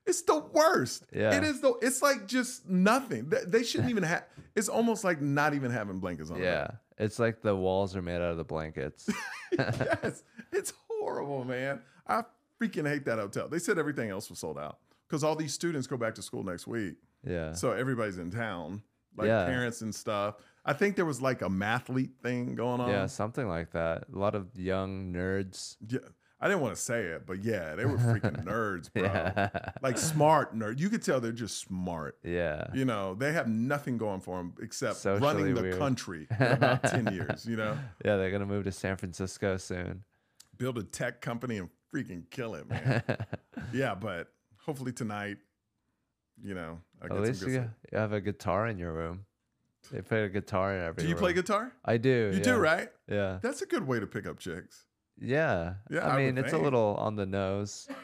it's 0.05 0.21
the 0.23 0.39
worst. 0.51 1.05
Yeah. 1.13 1.35
It 1.35 1.43
is 1.43 1.61
the. 1.61 1.73
It's 1.81 2.01
like 2.01 2.27
just 2.27 2.67
nothing. 2.67 3.29
They, 3.29 3.39
they 3.47 3.63
shouldn't 3.63 3.89
even 3.89 4.03
have. 4.03 4.25
It's 4.55 4.67
almost 4.67 5.03
like 5.03 5.21
not 5.21 5.53
even 5.53 5.71
having 5.71 5.99
blankets 5.99 6.29
on. 6.31 6.41
Yeah. 6.41 6.67
It's 6.97 7.19
like 7.19 7.41
the 7.41 7.55
walls 7.55 7.95
are 7.95 8.01
made 8.01 8.15
out 8.15 8.31
of 8.31 8.37
the 8.37 8.43
blankets. 8.43 9.09
yes, 9.57 10.23
it's 10.51 10.73
horrible, 10.89 11.43
man. 11.45 11.81
I 12.05 12.23
freaking 12.59 12.87
hate 12.87 13.05
that 13.05 13.17
hotel. 13.17 13.47
They 13.47 13.59
said 13.59 13.79
everything 13.79 14.09
else 14.09 14.29
was 14.29 14.39
sold 14.39 14.59
out 14.59 14.77
because 15.07 15.23
all 15.23 15.35
these 15.35 15.53
students 15.53 15.87
go 15.87 15.97
back 15.97 16.15
to 16.15 16.21
school 16.21 16.43
next 16.43 16.67
week, 16.67 16.95
yeah. 17.25 17.53
so 17.53 17.71
everybody's 17.71 18.17
in 18.17 18.31
town, 18.31 18.81
like 19.17 19.27
Yeah. 19.27 19.45
parents 19.45 19.81
and 19.81 19.93
stuff. 19.93 20.35
I 20.63 20.73
think 20.73 20.95
there 20.95 21.05
was 21.05 21.21
like 21.21 21.41
a 21.41 21.49
mathlete 21.49 22.15
thing 22.21 22.55
going 22.55 22.79
on. 22.81 22.89
Yeah, 22.89 23.07
something 23.07 23.47
like 23.47 23.71
that. 23.71 24.05
A 24.13 24.17
lot 24.17 24.35
of 24.35 24.47
young 24.55 25.11
nerds. 25.11 25.75
Yeah. 25.87 25.99
I 26.43 26.47
didn't 26.47 26.61
want 26.61 26.75
to 26.75 26.81
say 26.81 27.03
it, 27.03 27.27
but 27.27 27.43
yeah, 27.43 27.75
they 27.75 27.85
were 27.85 27.97
freaking 27.97 28.43
nerds, 28.45 28.91
bro. 28.91 29.03
Yeah. 29.03 29.49
Like 29.83 29.97
smart 29.99 30.55
nerd. 30.55 30.79
You 30.79 30.89
could 30.89 31.03
tell 31.03 31.19
they're 31.21 31.31
just 31.31 31.59
smart. 31.59 32.17
yeah. 32.23 32.65
You 32.73 32.85
know, 32.85 33.13
they 33.13 33.31
have 33.33 33.47
nothing 33.47 33.97
going 33.99 34.21
for 34.21 34.37
them 34.37 34.53
except 34.59 34.95
Socially 34.97 35.21
running 35.33 35.53
the 35.53 35.61
weird. 35.61 35.77
country 35.77 36.27
in 36.39 36.45
about 36.47 36.83
10 36.83 37.13
years, 37.13 37.45
you 37.45 37.57
know? 37.57 37.77
Yeah, 38.03 38.17
they're 38.17 38.31
gonna 38.31 38.47
move 38.47 38.63
to 38.63 38.71
San 38.71 38.97
Francisco 38.97 39.57
soon. 39.57 40.03
Build 40.57 40.77
a 40.79 40.83
tech 40.83 41.21
company 41.21 41.57
and 41.57 41.69
freaking 41.93 42.27
kill 42.31 42.55
it, 42.55 42.67
man. 42.67 43.03
yeah, 43.73 43.93
but 43.93 44.27
hopefully 44.65 44.93
tonight, 44.93 45.37
you 46.43 46.53
know, 46.53 46.79
I 47.01 47.05
At 47.05 47.21
least 47.21 47.45
you, 47.45 47.69
have 47.93 48.13
a 48.13 48.21
guitar 48.21 48.67
in 48.67 48.77
your 48.77 48.93
room. 48.93 49.25
They 49.91 50.01
play 50.01 50.23
a 50.23 50.29
guitar 50.29 50.75
in 50.75 50.83
every. 50.83 51.03
Do 51.03 51.09
you 51.09 51.15
play 51.15 51.33
guitar? 51.33 51.73
I 51.83 51.97
do. 51.97 52.31
You 52.31 52.37
yeah. 52.37 52.43
do, 52.43 52.55
right? 52.55 52.89
Yeah. 53.09 53.39
That's 53.41 53.61
a 53.61 53.65
good 53.65 53.87
way 53.87 53.99
to 53.99 54.07
pick 54.07 54.27
up 54.27 54.39
chicks. 54.39 54.85
Yeah. 55.19 55.75
Yeah, 55.89 56.07
I 56.07 56.15
I 56.15 56.17
mean, 56.17 56.37
it's 56.37 56.53
a 56.53 56.57
little 56.57 56.95
on 56.99 57.15
the 57.15 57.25
nose. 57.25 57.87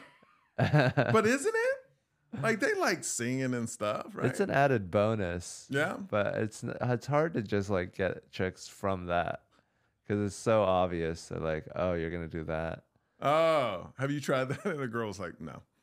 But 0.58 1.24
isn't 1.24 1.54
it? 1.54 2.42
Like 2.42 2.58
they 2.58 2.74
like 2.74 3.04
singing 3.04 3.54
and 3.54 3.70
stuff, 3.70 4.08
right? 4.12 4.26
it's 4.26 4.40
an 4.40 4.50
added 4.50 4.90
bonus. 4.90 5.66
yeah. 5.70 5.96
But 5.96 6.34
it's 6.34 6.64
it's 6.64 7.06
hard 7.06 7.34
to 7.34 7.42
just 7.42 7.70
like 7.70 7.94
get 7.94 8.30
chicks 8.32 8.66
from 8.66 9.06
that 9.06 9.42
because 10.02 10.26
it's 10.26 10.36
so 10.36 10.62
obvious. 10.62 11.28
That 11.28 11.42
like, 11.42 11.66
oh, 11.76 11.94
you're 11.94 12.10
gonna 12.10 12.26
do 12.26 12.44
that. 12.44 12.82
Oh, 13.20 13.92
have 13.98 14.10
you 14.10 14.20
tried 14.20 14.48
that? 14.50 14.64
And 14.64 14.78
the 14.78 14.88
girl's 14.88 15.18
like, 15.18 15.40
no. 15.40 15.62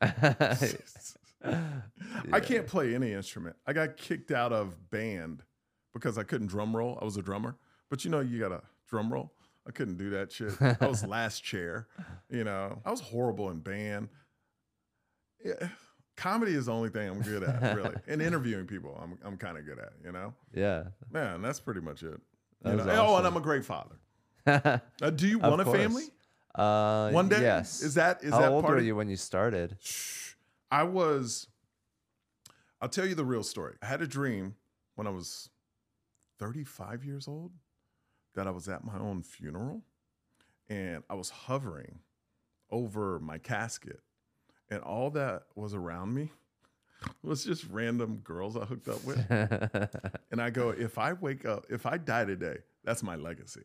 I 2.32 2.40
can't 2.40 2.66
play 2.66 2.94
any 2.94 3.12
instrument. 3.12 3.56
I 3.66 3.72
got 3.72 3.96
kicked 3.96 4.30
out 4.30 4.52
of 4.52 4.90
band 4.90 5.42
because 5.94 6.18
I 6.18 6.22
couldn't 6.22 6.48
drum 6.48 6.76
roll. 6.76 6.98
I 7.00 7.04
was 7.04 7.16
a 7.16 7.22
drummer, 7.22 7.56
but 7.90 8.04
you 8.04 8.10
know, 8.10 8.20
you 8.20 8.38
got 8.38 8.48
to 8.48 8.62
drum 8.88 9.12
roll. 9.12 9.32
I 9.66 9.72
couldn't 9.72 9.96
do 9.96 10.10
that 10.10 10.30
shit. 10.32 10.52
I 10.60 10.86
was 10.86 11.04
last 11.06 11.42
chair. 11.42 11.88
You 12.30 12.44
know, 12.44 12.80
I 12.84 12.90
was 12.90 13.00
horrible 13.00 13.50
in 13.50 13.58
band. 13.60 14.08
Yeah, 15.44 15.68
comedy 16.16 16.54
is 16.54 16.66
the 16.66 16.72
only 16.72 16.88
thing 16.90 17.08
I'm 17.08 17.20
good 17.22 17.42
at, 17.42 17.76
really. 17.76 17.94
and 18.06 18.22
interviewing 18.22 18.66
people, 18.66 18.98
I'm 19.02 19.18
I'm 19.24 19.36
kind 19.36 19.58
of 19.58 19.64
good 19.66 19.78
at. 19.78 19.92
You 20.04 20.12
know, 20.12 20.34
Yeah. 20.54 20.84
man, 21.12 21.42
that's 21.42 21.60
pretty 21.60 21.80
much 21.80 22.02
it. 22.02 22.20
You 22.64 22.72
know? 22.76 22.84
Oh, 22.88 23.16
and. 23.16 23.26
I'm 23.26 23.36
a 23.36 23.40
great 23.40 23.64
father. 23.64 23.96
Uh, 24.46 25.10
do 25.14 25.26
you 25.26 25.38
want 25.40 25.60
a 25.60 25.64
family 25.64 26.04
Uh, 26.54 27.10
one 27.10 27.28
day? 27.28 27.40
Yes. 27.40 27.82
Is 27.82 27.94
that 27.94 28.22
is 28.22 28.30
How 28.32 28.40
that 28.40 28.50
old 28.50 28.62
part 28.62 28.74
were 28.74 28.78
of 28.78 28.84
you 28.86 28.94
when 28.96 29.08
you 29.08 29.16
started? 29.16 29.76
Shh. 29.80 30.25
I 30.70 30.82
was, 30.82 31.46
I'll 32.80 32.88
tell 32.88 33.06
you 33.06 33.14
the 33.14 33.24
real 33.24 33.42
story. 33.42 33.74
I 33.82 33.86
had 33.86 34.02
a 34.02 34.06
dream 34.06 34.56
when 34.94 35.06
I 35.06 35.10
was 35.10 35.50
35 36.38 37.04
years 37.04 37.28
old 37.28 37.52
that 38.34 38.46
I 38.46 38.50
was 38.50 38.68
at 38.68 38.84
my 38.84 38.98
own 38.98 39.22
funeral 39.22 39.82
and 40.68 41.02
I 41.08 41.14
was 41.14 41.30
hovering 41.30 42.00
over 42.70 43.20
my 43.20 43.38
casket, 43.38 44.00
and 44.68 44.82
all 44.82 45.10
that 45.10 45.44
was 45.54 45.74
around 45.74 46.12
me 46.12 46.32
was 47.22 47.44
just 47.44 47.64
random 47.70 48.16
girls 48.24 48.56
I 48.56 48.64
hooked 48.64 48.88
up 48.88 49.04
with. 49.04 49.24
And 50.32 50.42
I 50.42 50.50
go, 50.50 50.70
if 50.70 50.98
I 50.98 51.12
wake 51.12 51.46
up, 51.46 51.66
if 51.70 51.86
I 51.86 51.98
die 51.98 52.24
today, 52.24 52.58
that's 52.84 53.02
my 53.02 53.14
legacy. 53.14 53.62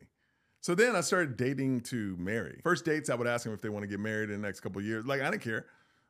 So 0.60 0.76
then 0.76 0.94
I 0.94 1.00
started 1.00 1.36
dating 1.36 1.80
to 1.82 2.16
marry. 2.18 2.60
First 2.62 2.84
dates, 2.84 3.10
I 3.10 3.16
would 3.16 3.26
ask 3.26 3.44
them 3.44 3.52
if 3.52 3.60
they 3.60 3.68
want 3.68 3.82
to 3.82 3.88
get 3.88 3.98
married 3.98 4.30
in 4.30 4.40
the 4.40 4.46
next 4.46 4.60
couple 4.60 4.78
of 4.78 4.86
years. 4.86 5.04
Like 5.04 5.20
I 5.20 5.30
didn't 5.30 5.42
care 5.42 5.66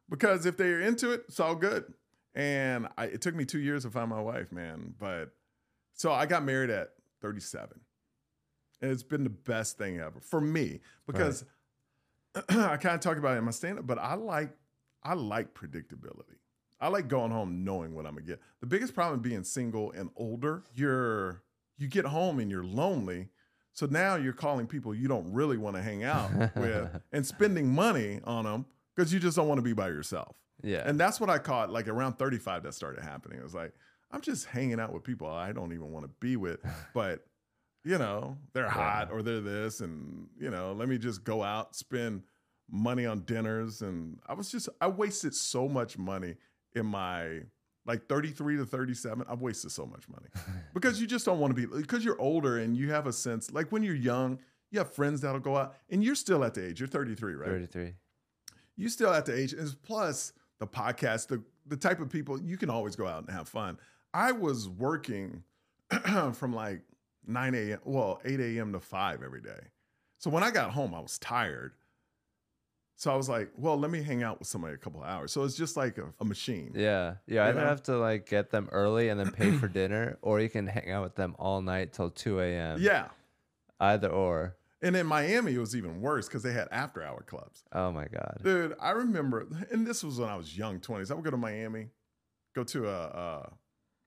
because 0.08 0.46
if 0.46 0.56
they're 0.56 0.80
into 0.80 1.12
it, 1.12 1.24
it's 1.28 1.40
all 1.40 1.54
good. 1.54 1.84
And 2.34 2.88
I, 2.96 3.06
it 3.06 3.20
took 3.20 3.34
me 3.34 3.44
two 3.44 3.58
years 3.60 3.82
to 3.82 3.90
find 3.90 4.08
my 4.08 4.20
wife, 4.20 4.52
man. 4.52 4.94
But 4.98 5.30
so 5.94 6.12
I 6.12 6.26
got 6.26 6.44
married 6.44 6.70
at 6.70 6.90
37, 7.20 7.68
and 8.80 8.90
it's 8.90 9.02
been 9.02 9.24
the 9.24 9.30
best 9.30 9.78
thing 9.78 10.00
ever 10.00 10.20
for 10.20 10.40
me 10.40 10.80
because 11.06 11.44
I 12.48 12.76
kind 12.78 12.94
of 12.94 13.00
talk 13.00 13.18
about 13.18 13.34
it 13.34 13.38
in 13.38 13.44
my 13.44 13.50
stand-up, 13.50 13.86
but 13.86 13.98
I 13.98 14.14
like 14.14 14.56
I 15.02 15.14
like 15.14 15.54
predictability. 15.54 16.38
I 16.80 16.88
like 16.88 17.06
going 17.08 17.30
home 17.30 17.64
knowing 17.64 17.94
what 17.94 18.06
I'm 18.06 18.14
gonna 18.14 18.26
get. 18.26 18.40
The 18.60 18.66
biggest 18.66 18.94
problem 18.94 19.20
being 19.20 19.44
single 19.44 19.92
and 19.92 20.10
older, 20.16 20.64
you're 20.74 21.42
you 21.78 21.88
get 21.88 22.06
home 22.06 22.38
and 22.38 22.50
you're 22.50 22.64
lonely. 22.64 23.28
So 23.72 23.86
now 23.86 24.16
you're 24.16 24.32
calling 24.32 24.66
people 24.66 24.94
you 24.94 25.08
don't 25.08 25.32
really 25.32 25.56
want 25.56 25.76
to 25.76 25.82
hang 25.82 26.04
out 26.04 26.30
with 26.56 26.88
and 27.12 27.26
spending 27.26 27.72
money 27.72 28.20
on 28.24 28.44
them 28.44 28.66
because 28.94 29.12
you 29.12 29.20
just 29.20 29.36
don't 29.36 29.48
want 29.48 29.58
to 29.58 29.62
be 29.62 29.72
by 29.72 29.88
yourself. 29.88 30.36
yeah. 30.62 30.82
And 30.84 30.98
that's 30.98 31.20
what 31.20 31.30
I 31.30 31.38
caught 31.38 31.70
like 31.70 31.88
around 31.88 32.14
35 32.14 32.62
that 32.64 32.74
started 32.74 33.02
happening. 33.02 33.38
It 33.38 33.44
was 33.44 33.54
like, 33.54 33.72
I'm 34.10 34.20
just 34.20 34.46
hanging 34.46 34.78
out 34.78 34.92
with 34.92 35.04
people 35.04 35.26
I 35.26 35.52
don't 35.52 35.72
even 35.72 35.90
want 35.90 36.04
to 36.04 36.10
be 36.20 36.36
with, 36.36 36.60
but 36.94 37.24
you 37.84 37.98
know, 37.98 38.36
they're 38.52 38.68
hot 38.68 39.10
or 39.10 39.22
they're 39.22 39.40
this 39.40 39.80
and 39.80 40.28
you 40.38 40.50
know, 40.50 40.72
let 40.72 40.88
me 40.88 40.98
just 40.98 41.24
go 41.24 41.42
out, 41.42 41.74
spend 41.74 42.22
money 42.70 43.06
on 43.06 43.20
dinners 43.20 43.82
and 43.82 44.18
I 44.26 44.34
was 44.34 44.50
just 44.50 44.68
I 44.80 44.86
wasted 44.86 45.34
so 45.34 45.68
much 45.68 45.98
money 45.98 46.36
in 46.74 46.86
my 46.86 47.40
like 47.84 48.06
33 48.08 48.58
to 48.58 48.64
37, 48.64 49.26
I've 49.28 49.40
wasted 49.40 49.72
so 49.72 49.84
much 49.84 50.08
money. 50.08 50.28
because 50.74 51.00
you 51.00 51.06
just 51.06 51.26
don't 51.26 51.40
want 51.40 51.54
to 51.56 51.66
be 51.66 51.80
because 51.80 52.04
you're 52.04 52.20
older 52.20 52.58
and 52.58 52.76
you 52.76 52.90
have 52.90 53.06
a 53.06 53.12
sense 53.12 53.50
like 53.50 53.72
when 53.72 53.82
you're 53.82 53.94
young, 53.94 54.38
you 54.70 54.78
have 54.78 54.92
friends 54.94 55.20
that'll 55.20 55.40
go 55.40 55.56
out 55.56 55.74
and 55.90 56.04
you're 56.04 56.14
still 56.14 56.44
at 56.44 56.54
the 56.54 56.66
age, 56.66 56.80
you're 56.80 56.88
33, 56.88 57.34
right? 57.34 57.48
33. 57.48 57.94
You 58.76 58.88
still 58.88 59.12
at 59.12 59.26
the 59.26 59.36
age 59.36 59.52
and 59.52 59.74
plus 59.82 60.32
the 60.58 60.66
podcast 60.66 61.28
the 61.28 61.42
the 61.66 61.76
type 61.76 62.00
of 62.00 62.08
people 62.10 62.40
you 62.40 62.56
can 62.56 62.70
always 62.70 62.96
go 62.96 63.06
out 63.06 63.22
and 63.22 63.30
have 63.30 63.48
fun 63.48 63.78
i 64.14 64.32
was 64.32 64.68
working 64.68 65.42
from 66.32 66.52
like 66.52 66.82
9 67.26 67.54
a.m 67.54 67.78
well 67.84 68.20
8 68.24 68.40
a.m 68.40 68.72
to 68.72 68.80
5 68.80 69.22
every 69.22 69.40
day 69.40 69.68
so 70.18 70.30
when 70.30 70.42
i 70.42 70.50
got 70.50 70.70
home 70.72 70.94
i 70.94 71.00
was 71.00 71.18
tired 71.18 71.72
so 72.96 73.12
i 73.12 73.16
was 73.16 73.28
like 73.28 73.50
well 73.56 73.76
let 73.78 73.90
me 73.90 74.02
hang 74.02 74.22
out 74.22 74.38
with 74.38 74.48
somebody 74.48 74.74
a 74.74 74.78
couple 74.78 75.02
of 75.02 75.08
hours 75.08 75.32
so 75.32 75.44
it's 75.44 75.56
just 75.56 75.76
like 75.76 75.98
a, 75.98 76.12
a 76.20 76.24
machine 76.24 76.72
Yeah. 76.74 77.14
Yeah. 77.26 77.46
Either 77.46 77.60
know? 77.60 77.66
have 77.66 77.82
to 77.84 77.96
like 77.96 78.28
get 78.28 78.50
them 78.50 78.68
early 78.72 79.08
and 79.08 79.18
then 79.20 79.30
pay 79.30 79.52
for 79.52 79.68
dinner, 79.80 80.18
or 80.22 80.40
you 80.40 80.48
can 80.48 80.66
hang 80.66 80.90
out 80.90 81.02
with 81.02 81.14
them 81.14 81.34
all 81.38 81.62
night 81.62 81.92
till 81.92 82.10
2 82.10 82.40
a.m. 82.40 82.78
yeah 82.80 83.06
Either 83.80 84.08
or. 84.08 84.56
And 84.82 84.96
in 84.96 85.06
miami 85.06 85.54
it 85.54 85.58
was 85.58 85.74
even 85.76 86.00
worse 86.00 86.26
because 86.26 86.42
they 86.42 86.52
had 86.52 86.68
after 86.70 87.02
hour 87.02 87.22
clubs 87.22 87.62
Oh 87.72 87.90
my 87.90 88.06
God. 88.06 88.40
Dude, 88.44 88.74
I 88.80 88.90
remember, 88.90 89.46
and 89.70 89.86
this 89.86 90.04
was 90.04 90.18
when 90.18 90.28
I 90.28 90.36
was 90.36 90.56
young, 90.56 90.78
20s. 90.78 91.10
I 91.10 91.14
would 91.14 91.24
go 91.24 91.30
to 91.30 91.36
Miami, 91.36 91.88
go 92.54 92.64
to 92.64 92.88
a, 92.88 93.00
uh, 93.06 93.46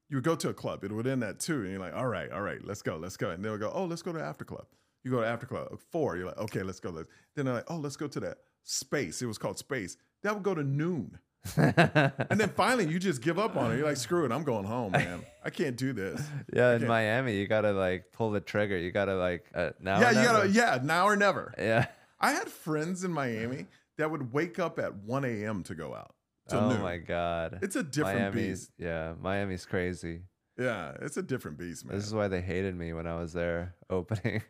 you 0.09 0.17
would 0.17 0.23
go 0.23 0.35
to 0.35 0.49
a 0.49 0.53
club. 0.53 0.83
It 0.83 0.91
would 0.91 1.07
end 1.07 1.23
at 1.23 1.39
two, 1.39 1.61
and 1.61 1.71
you're 1.71 1.79
like, 1.79 1.95
all 1.95 2.07
right, 2.07 2.31
all 2.31 2.41
right, 2.41 2.63
let's 2.63 2.81
go, 2.83 2.97
let's 2.97 3.17
go. 3.17 3.31
And 3.31 3.43
they 3.43 3.49
would 3.49 3.59
go, 3.59 3.71
oh, 3.73 3.85
let's 3.85 4.03
go 4.03 4.13
to 4.13 4.21
after 4.21 4.45
club. 4.45 4.67
You 5.03 5.11
go 5.11 5.21
to 5.21 5.27
after 5.27 5.45
club. 5.47 5.79
Four, 5.91 6.17
you're 6.17 6.27
like, 6.27 6.38
okay, 6.38 6.63
let's 6.63 6.79
go. 6.79 6.89
Let's. 6.89 7.09
Then 7.35 7.45
they're 7.45 7.55
like, 7.55 7.69
oh, 7.69 7.77
let's 7.77 7.95
go 7.95 8.07
to 8.07 8.19
that 8.21 8.38
space. 8.63 9.21
It 9.21 9.25
was 9.25 9.38
called 9.38 9.57
space. 9.57 9.97
That 10.23 10.33
would 10.33 10.43
go 10.43 10.53
to 10.53 10.63
noon. 10.63 11.19
And 11.55 12.39
then 12.39 12.49
finally, 12.55 12.88
you 12.88 12.99
just 12.99 13.21
give 13.21 13.38
up 13.39 13.55
on 13.55 13.71
it. 13.71 13.77
You're 13.77 13.88
like, 13.88 13.97
screw 13.97 14.25
it, 14.25 14.31
I'm 14.31 14.43
going 14.43 14.65
home, 14.65 14.91
man. 14.91 15.23
I 15.43 15.49
can't 15.49 15.77
do 15.77 15.93
this. 15.93 16.21
yeah. 16.53 16.75
In 16.75 16.88
Miami, 16.88 17.36
you 17.36 17.47
gotta 17.47 17.71
like 17.71 18.12
pull 18.12 18.31
the 18.31 18.39
trigger. 18.41 18.77
You 18.77 18.91
gotta 18.91 19.15
like 19.15 19.45
uh, 19.53 19.71
now. 19.79 19.99
yeah, 19.99 20.10
you 20.10 20.15
never. 20.17 20.34
gotta, 20.34 20.49
yeah, 20.49 20.79
now 20.84 21.05
or 21.05 21.15
never. 21.15 21.53
Yeah. 21.58 21.88
I 22.19 22.31
had 22.31 22.49
friends 22.49 23.03
in 23.03 23.12
Miami 23.12 23.67
that 23.97 24.10
would 24.10 24.34
wake 24.34 24.58
up 24.60 24.79
at 24.79 24.95
1 24.95 25.25
a.m. 25.25 25.63
to 25.63 25.75
go 25.75 25.93
out. 25.93 26.15
Oh 26.51 26.69
noon. 26.69 26.81
my 26.81 26.97
God. 26.97 27.60
It's 27.62 27.75
a 27.75 27.84
different 27.84 28.19
Miami's 28.19 28.60
beast. 28.67 28.71
yeah. 28.77 29.13
Miami's 29.21 29.65
crazy. 29.65 30.21
Yeah, 30.58 30.93
it's 31.01 31.17
a 31.17 31.23
different 31.23 31.58
beast, 31.58 31.86
man. 31.86 31.95
This 31.97 32.05
is 32.05 32.13
why 32.13 32.27
they 32.27 32.41
hated 32.41 32.75
me 32.75 32.93
when 32.93 33.08
I 33.08 33.15
was 33.19 33.34
there 33.34 33.75
opening. 33.89 34.41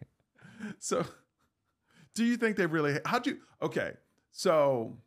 So, 0.79 1.05
do 2.13 2.23
you 2.23 2.37
think 2.37 2.57
they 2.57 2.65
really? 2.65 2.99
How'd 3.05 3.27
you? 3.27 3.39
Okay, 3.61 3.93
so 4.31 4.97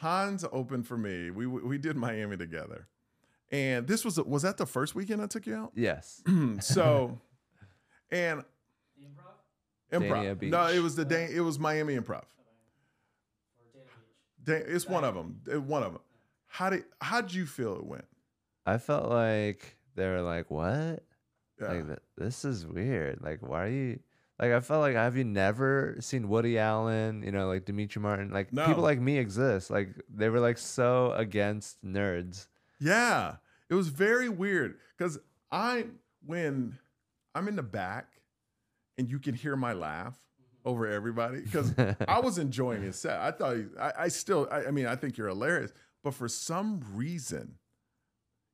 Hans 0.00 0.44
opened 0.50 0.86
for 0.86 0.96
me. 0.96 1.30
We 1.30 1.46
we 1.46 1.76
did 1.78 1.96
Miami 1.96 2.36
together, 2.36 2.88
and 3.50 3.86
this 3.86 4.04
was 4.04 4.18
was 4.18 4.42
that 4.42 4.56
the 4.56 4.66
first 4.66 4.94
weekend 4.94 5.20
I 5.22 5.26
took 5.26 5.46
you 5.46 5.54
out? 5.54 5.72
yes. 5.74 6.22
so, 6.60 7.18
and 8.10 8.42
improv. 9.92 9.92
Dania 9.92 10.42
No, 10.50 10.66
it 10.68 10.78
was 10.80 10.94
the 10.96 11.04
day. 11.04 11.28
It 11.34 11.40
was 11.40 11.58
Miami 11.58 11.96
Improv. 11.98 12.22
Da- 14.42 14.54
It's 14.66 14.88
one 14.88 15.04
of 15.04 15.14
them. 15.14 15.40
One 15.66 15.82
of 15.82 15.92
them. 15.92 16.02
How 16.46 16.70
did 16.70 16.84
how'd 17.00 17.32
you 17.32 17.46
feel 17.46 17.76
it 17.76 17.84
went? 17.84 18.06
I 18.66 18.78
felt 18.78 19.08
like 19.10 19.76
they 19.96 20.06
were 20.06 20.22
like, 20.22 20.50
"What? 20.50 21.04
Yeah. 21.60 21.72
Like 21.72 21.98
this 22.16 22.44
is 22.44 22.66
weird. 22.66 23.20
Like 23.20 23.40
why 23.46 23.64
are 23.64 23.68
you?" 23.68 24.00
Like 24.40 24.52
I 24.52 24.60
felt 24.60 24.80
like 24.80 24.94
have 24.94 25.16
you 25.16 25.24
never 25.24 25.96
seen 26.00 26.28
Woody 26.28 26.58
Allen? 26.58 27.22
You 27.22 27.30
know, 27.30 27.46
like 27.48 27.66
Demetri 27.66 28.00
Martin. 28.00 28.30
Like 28.30 28.52
No. 28.52 28.66
people 28.66 28.82
like 28.82 28.98
me 28.98 29.18
exist. 29.18 29.70
Like 29.70 29.90
they 30.08 30.28
were 30.30 30.40
like 30.40 30.56
so 30.58 31.12
against 31.12 31.84
nerds. 31.84 32.46
Yeah, 32.80 33.36
it 33.68 33.74
was 33.74 33.88
very 33.88 34.30
weird 34.30 34.78
because 34.96 35.18
I 35.52 35.86
when 36.24 36.78
I'm 37.34 37.48
in 37.48 37.56
the 37.56 37.62
back 37.62 38.06
and 38.96 39.10
you 39.10 39.18
can 39.18 39.34
hear 39.34 39.56
my 39.56 39.74
laugh 39.74 40.18
over 40.64 40.86
everybody 40.86 41.40
because 41.42 41.74
I 42.08 42.20
was 42.20 42.38
enjoying 42.38 42.82
his 42.82 42.96
set. 42.96 43.20
I 43.20 43.30
thought 43.32 43.56
he, 43.56 43.64
I, 43.78 43.92
I 44.04 44.08
still 44.08 44.48
I, 44.50 44.64
I 44.66 44.70
mean 44.70 44.86
I 44.86 44.96
think 44.96 45.18
you're 45.18 45.28
hilarious, 45.28 45.72
but 46.02 46.14
for 46.14 46.28
some 46.28 46.82
reason, 46.94 47.56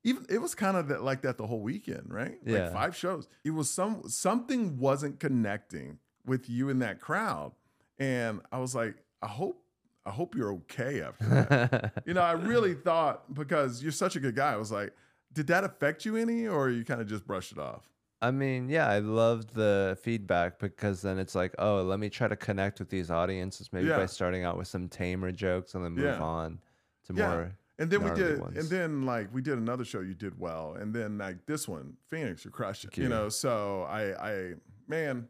even 0.06 0.24
it 0.30 0.38
was 0.40 0.54
kind 0.54 0.76
of 0.76 0.88
that, 0.88 1.02
like 1.02 1.20
that 1.22 1.36
the 1.36 1.46
whole 1.46 1.60
weekend, 1.60 2.06
right? 2.08 2.38
Yeah. 2.46 2.64
Like 2.64 2.72
five 2.72 2.96
shows. 2.96 3.28
It 3.44 3.50
was 3.50 3.68
some 3.68 4.02
something 4.08 4.78
wasn't 4.78 5.18
connecting 5.20 5.98
with 6.24 6.48
you 6.48 6.68
in 6.70 6.78
that 6.78 7.00
crowd, 7.00 7.52
and 7.98 8.40
I 8.52 8.58
was 8.58 8.74
like, 8.74 8.94
I 9.20 9.26
hope 9.26 9.62
I 10.06 10.10
hope 10.10 10.34
you're 10.36 10.52
okay 10.52 11.02
after 11.02 11.24
that. 11.26 11.92
You 12.06 12.14
know, 12.14 12.22
I 12.22 12.32
really 12.32 12.74
thought 12.74 13.34
because 13.34 13.82
you're 13.82 13.90
such 13.92 14.14
a 14.16 14.20
good 14.20 14.36
guy, 14.36 14.52
I 14.52 14.56
was 14.56 14.70
like, 14.70 14.92
did 15.32 15.48
that 15.48 15.64
affect 15.64 16.04
you 16.04 16.16
any, 16.16 16.46
or 16.46 16.70
you 16.70 16.84
kind 16.84 17.00
of 17.00 17.08
just 17.08 17.26
brushed 17.26 17.50
it 17.52 17.58
off? 17.58 17.88
I 18.22 18.30
mean, 18.30 18.68
yeah, 18.70 18.88
I 18.88 19.00
loved 19.00 19.54
the 19.54 19.98
feedback 20.02 20.58
because 20.60 21.02
then 21.02 21.18
it's 21.18 21.34
like, 21.34 21.54
oh, 21.58 21.82
let 21.82 21.98
me 21.98 22.08
try 22.08 22.28
to 22.28 22.36
connect 22.36 22.78
with 22.78 22.88
these 22.88 23.10
audiences 23.10 23.68
maybe 23.72 23.88
Yeah. 23.88 23.96
by 23.98 24.06
starting 24.06 24.44
out 24.44 24.56
with 24.56 24.68
some 24.68 24.88
tamer 24.88 25.32
jokes 25.32 25.74
and 25.74 25.84
then 25.84 25.92
move 25.92 26.04
Yeah. 26.04 26.20
on 26.22 26.60
to 27.08 27.12
Yeah. 27.14 27.28
more. 27.28 27.52
And 27.78 27.90
then 27.90 28.02
we 28.02 28.10
did, 28.10 28.40
ones. 28.40 28.56
and 28.56 28.68
then 28.68 29.04
like 29.04 29.32
we 29.34 29.42
did 29.42 29.58
another 29.58 29.84
show. 29.84 30.00
You 30.00 30.14
did 30.14 30.38
well, 30.38 30.76
and 30.80 30.94
then 30.94 31.18
like 31.18 31.44
this 31.46 31.68
one, 31.68 31.94
Phoenix, 32.08 32.44
you 32.44 32.50
crushed 32.50 32.84
it. 32.84 32.96
You 32.96 33.04
you. 33.04 33.08
know, 33.08 33.28
so 33.28 33.82
I, 33.82 34.30
I, 34.30 34.52
man, 34.88 35.28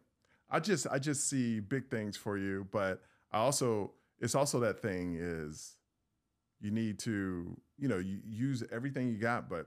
I 0.49 0.61
just, 0.61 0.87
I 0.91 1.01
just 1.01 1.29
see 1.29 1.59
big 1.59 1.91
things 1.91 2.17
for 2.17 2.39
you, 2.39 2.69
but 2.71 3.03
I 3.33 3.39
also, 3.39 3.93
it's 4.21 4.37
also 4.37 4.61
that 4.61 4.81
thing 4.81 5.17
is, 5.19 5.77
you 6.61 6.71
need 6.71 7.01
to, 7.01 7.57
you 7.79 7.89
know, 7.89 7.99
you 7.99 8.21
use 8.25 8.63
everything 8.71 9.09
you 9.09 9.19
got, 9.19 9.51
but 9.51 9.67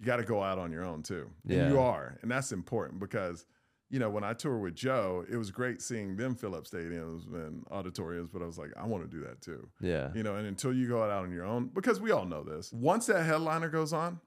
you 0.00 0.06
got 0.06 0.16
to 0.16 0.24
go 0.24 0.42
out 0.42 0.58
on 0.58 0.72
your 0.72 0.84
own 0.84 1.02
too. 1.02 1.30
And 1.48 1.70
you 1.70 1.78
are, 1.78 2.18
and 2.22 2.30
that's 2.30 2.50
important 2.52 2.98
because 3.00 3.46
you 3.90 3.98
know, 3.98 4.10
when 4.10 4.24
I 4.24 4.34
tour 4.34 4.58
with 4.58 4.74
Joe, 4.74 5.24
it 5.30 5.36
was 5.36 5.50
great 5.50 5.80
seeing 5.80 6.16
them 6.16 6.34
fill 6.34 6.54
up 6.54 6.64
stadiums 6.64 7.26
and 7.32 7.64
auditoriums, 7.70 8.28
but 8.30 8.42
I 8.42 8.46
was 8.46 8.58
like, 8.58 8.70
I 8.76 8.86
want 8.86 9.02
to 9.02 9.08
do 9.08 9.24
that 9.24 9.40
too. 9.40 9.68
Yeah. 9.80 10.10
You 10.14 10.22
know, 10.22 10.36
and 10.36 10.46
until 10.46 10.74
you 10.74 10.88
go 10.88 11.02
out 11.02 11.10
on 11.10 11.32
your 11.32 11.44
own, 11.44 11.70
because 11.72 12.00
we 12.00 12.10
all 12.10 12.26
know 12.26 12.42
this, 12.42 12.72
once 12.72 13.06
that 13.06 13.24
headliner 13.24 13.70
goes 13.70 13.92
on, 13.92 14.20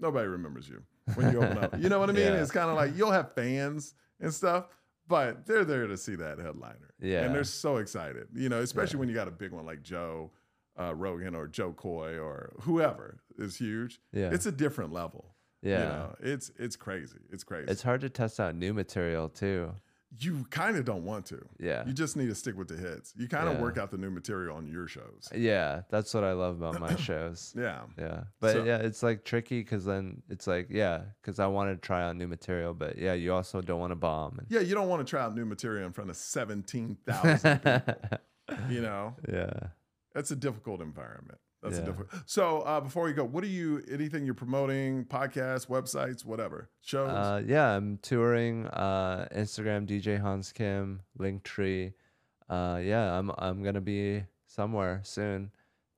nobody 0.00 0.26
remembers 0.26 0.68
you 0.68 0.82
when 1.14 1.32
you 1.32 1.42
open 1.42 1.58
up. 1.58 1.78
You 1.78 1.88
know 1.88 1.98
what 1.98 2.08
I 2.08 2.12
mean? 2.14 2.24
Yeah. 2.24 2.40
It's 2.40 2.50
kind 2.50 2.70
of 2.70 2.76
like 2.76 2.96
you'll 2.96 3.12
have 3.12 3.34
fans 3.34 3.94
and 4.20 4.32
stuff, 4.32 4.68
but 5.06 5.46
they're 5.46 5.64
there 5.64 5.86
to 5.86 5.98
see 5.98 6.14
that 6.16 6.38
headliner. 6.38 6.94
Yeah. 7.00 7.24
And 7.24 7.34
they're 7.34 7.44
so 7.44 7.76
excited, 7.76 8.28
you 8.34 8.48
know, 8.48 8.60
especially 8.60 9.00
when 9.00 9.08
you 9.08 9.14
got 9.14 9.28
a 9.28 9.32
big 9.32 9.52
one 9.52 9.66
like 9.66 9.82
Joe 9.82 10.30
uh, 10.80 10.94
Rogan 10.94 11.34
or 11.34 11.46
Jo 11.46 11.72
Koy 11.72 12.18
or 12.18 12.54
whoever 12.62 13.20
is 13.38 13.56
huge. 13.56 14.00
Yeah. 14.12 14.30
It's 14.32 14.46
a 14.46 14.52
different 14.52 14.92
level. 14.92 15.33
Yeah. 15.64 15.78
You 15.78 15.84
know, 15.84 16.16
it's 16.20 16.50
it's 16.58 16.76
crazy. 16.76 17.18
It's 17.32 17.42
crazy. 17.44 17.70
It's 17.70 17.82
hard 17.82 18.02
to 18.02 18.08
test 18.10 18.38
out 18.38 18.54
new 18.54 18.72
material 18.74 19.28
too. 19.28 19.72
you 20.20 20.46
kind 20.50 20.76
of 20.76 20.84
don't 20.84 21.04
want 21.04 21.26
to. 21.26 21.44
Yeah. 21.58 21.84
You 21.86 21.92
just 21.92 22.16
need 22.16 22.28
to 22.28 22.36
stick 22.36 22.56
with 22.56 22.68
the 22.68 22.76
hits. 22.76 23.12
You 23.16 23.26
kind 23.26 23.48
of 23.48 23.54
Yeah. 23.54 23.62
work 23.62 23.78
out 23.78 23.90
the 23.90 23.96
new 23.98 24.10
material 24.12 24.56
on 24.56 24.68
your 24.68 24.86
shows. 24.86 25.28
Yeah, 25.34 25.82
that's 25.90 26.14
what 26.14 26.22
I 26.22 26.34
love 26.34 26.62
about 26.62 26.78
my 26.80 26.94
shows. 27.08 27.52
Yeah. 27.58 27.80
Yeah, 27.98 28.24
but 28.38 28.52
So- 28.52 28.62
yeah, 28.64 28.76
it's 28.76 29.02
like 29.02 29.24
tricky 29.24 29.58
because 29.60 29.84
then 29.84 30.22
it's 30.28 30.46
like 30.46 30.68
yeah, 30.70 31.00
because 31.20 31.40
I 31.40 31.48
want 31.48 31.70
to 31.74 31.84
try 31.84 32.04
out 32.04 32.14
new 32.14 32.28
material, 32.28 32.74
but 32.74 32.96
yeah, 32.96 33.14
you 33.14 33.32
also 33.34 33.60
don't 33.60 33.80
want 33.80 33.90
to 33.90 33.96
bomb. 33.96 34.38
And, 34.38 34.46
Yeah, 34.50 34.60
you 34.60 34.74
don't 34.76 34.88
want 34.88 35.04
to 35.04 35.10
try 35.10 35.20
out 35.20 35.34
new 35.34 35.46
material 35.46 35.84
in 35.86 35.92
front 35.92 36.10
of 36.10 36.16
17,000 36.16 37.60
people. 37.60 38.18
you 38.70 38.82
know, 38.82 39.16
yeah. 39.28 39.50
that's 40.14 40.30
a 40.30 40.36
difficult 40.36 40.80
environment. 40.80 41.38
That's 41.64 41.78
a 41.78 41.80
Yeah. 41.80 41.86
difficult. 41.86 42.22
So, 42.26 42.60
uh, 42.60 42.80
before 42.80 43.04
we 43.04 43.12
go, 43.14 43.24
what 43.24 43.42
are 43.42 43.48
you, 43.48 43.82
anything 43.90 44.24
you're 44.24 44.34
promoting, 44.34 45.04
podcasts, 45.06 45.66
websites, 45.66 46.24
whatever, 46.24 46.68
shows? 46.82 47.08
Uh, 47.10 47.42
yeah, 47.44 47.74
I'm 47.74 47.98
touring. 47.98 48.66
Uh, 48.66 49.26
Instagram 49.34 49.86
DJ 49.86 50.20
Hans 50.20 50.52
Kim, 50.52 51.00
Linktree. 51.18 51.94
Uh, 52.48 52.80
yeah, 52.82 53.18
I'm 53.18 53.32
I'm 53.38 53.62
gonna 53.62 53.80
be 53.80 54.24
somewhere 54.46 55.00
soon. 55.02 55.50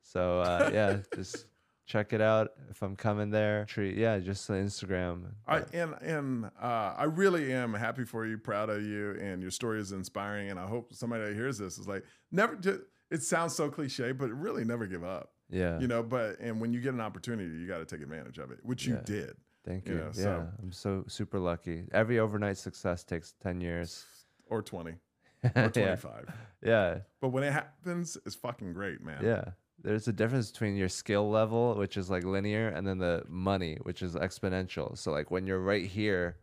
So 0.02 0.40
uh, 0.40 0.70
yeah, 0.72 0.98
just 1.14 1.46
check 1.86 2.12
it 2.12 2.20
out 2.20 2.52
if 2.70 2.82
I'm 2.82 2.94
coming 2.94 3.30
there. 3.30 3.64
Tree, 3.64 4.00
yeah, 4.00 4.18
just 4.20 4.46
the 4.46 4.54
Instagram. 4.54 5.32
I, 5.48 5.62
and 5.72 5.94
and 6.00 6.44
uh, 6.62 6.94
I 6.96 7.04
really 7.04 7.52
am 7.52 7.74
happy 7.74 8.04
for 8.04 8.24
you, 8.24 8.38
proud 8.38 8.70
of 8.70 8.82
you, 8.82 9.18
and 9.20 9.42
your 9.42 9.50
story 9.50 9.80
is 9.80 9.90
inspiring. 9.90 10.50
And 10.50 10.60
I 10.60 10.66
hope 10.68 10.94
somebody 10.94 11.24
that 11.24 11.34
hears 11.34 11.58
this 11.58 11.76
is 11.78 11.88
like, 11.88 12.04
never. 12.30 12.54
Just, 12.54 12.80
it 13.10 13.22
sounds 13.22 13.54
so 13.54 13.68
cliche, 13.70 14.10
but 14.12 14.30
really 14.30 14.64
never 14.64 14.84
give 14.86 15.04
up. 15.04 15.30
Yeah, 15.50 15.78
You 15.80 15.86
know, 15.86 16.02
but 16.02 16.38
and 16.40 16.60
when 16.60 16.72
you 16.72 16.80
get 16.80 16.94
an 16.94 17.00
opportunity, 17.00 17.54
you 17.56 17.66
got 17.68 17.78
to 17.78 17.84
take 17.86 18.02
advantage 18.02 18.38
of 18.38 18.50
it, 18.50 18.58
which 18.62 18.86
you 18.86 18.98
did. 19.04 19.36
thank 19.64 19.86
you 19.86 19.94
you. 19.94 19.98
know, 20.00 20.06
yeah, 20.14 20.22
so- 20.22 20.48
I'm 20.62 20.72
so 20.72 21.04
super 21.08 21.38
lucky. 21.38 21.84
Every 21.92 22.18
overnight 22.18 22.56
success 22.58 23.04
takes 23.04 23.32
ten 23.42 23.60
years. 23.60 24.04
Or 24.48 24.62
20 24.62 24.92
or 25.44 25.50
yeah, 25.56 25.68
25. 25.68 26.30
yeah, 26.62 26.98
But 27.20 27.28
when 27.30 27.42
it 27.42 27.52
happens, 27.52 28.16
it's 28.24 28.36
fucking 28.36 28.72
great, 28.74 29.00
man. 29.02 29.24
yeah. 29.24 29.44
There's 29.82 30.06
a 30.08 30.12
difference 30.12 30.50
between 30.52 30.76
your 30.76 30.88
skill 30.88 31.28
level, 31.28 31.74
which 31.74 31.96
is 31.96 32.08
like 32.10 32.24
linear, 32.24 32.68
and 32.68 32.86
then 32.86 32.98
the 32.98 33.24
money, 33.28 33.76
which 33.82 34.02
is 34.02 34.14
exponential. 34.14 34.96
So 34.96 35.10
like 35.12 35.30
when 35.32 35.46
you're 35.46 35.60
right 35.60 35.84
here, 35.84 36.36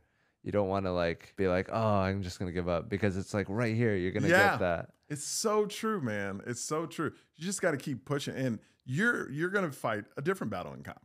you 0.43 0.51
don't 0.51 0.68
want 0.68 0.86
to 0.86 0.91
like 0.91 1.34
be 1.38 1.47
like, 1.47 1.70
oh, 1.72 1.82
I'm 1.99 2.22
just 2.24 2.39
gonna 2.39 2.51
give 2.51 2.68
up 2.70 2.89
because 2.89 3.16
it's 3.18 3.34
like 3.34 3.47
right 3.49 3.74
here, 3.76 3.95
you're 3.95 4.12
gonna 4.12 4.28
Yeah. 4.28 4.51
get 4.51 4.60
that. 4.60 4.89
It's 5.10 5.24
so 5.26 5.66
true, 5.66 6.01
man. 6.01 6.41
It's 6.45 6.62
so 6.62 6.86
true. 6.86 7.12
You 7.38 7.45
just 7.45 7.62
got 7.62 7.72
to 7.72 7.78
keep 7.78 8.04
pushing, 8.06 8.36
and 8.36 8.60
you're 8.86 9.30
you're 9.32 9.50
gonna 9.50 9.72
fight 9.72 10.06
a 10.18 10.22
different 10.22 10.52
battle 10.52 10.74
in 10.74 10.84
comedy. 10.84 11.00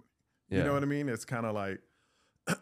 You 0.51 0.63
know 0.65 0.73
what 0.73 0.83
I 0.83 0.87
mean? 0.87 1.09
It's 1.09 1.27
kind 1.27 1.45
of 1.45 1.55
like 1.55 1.81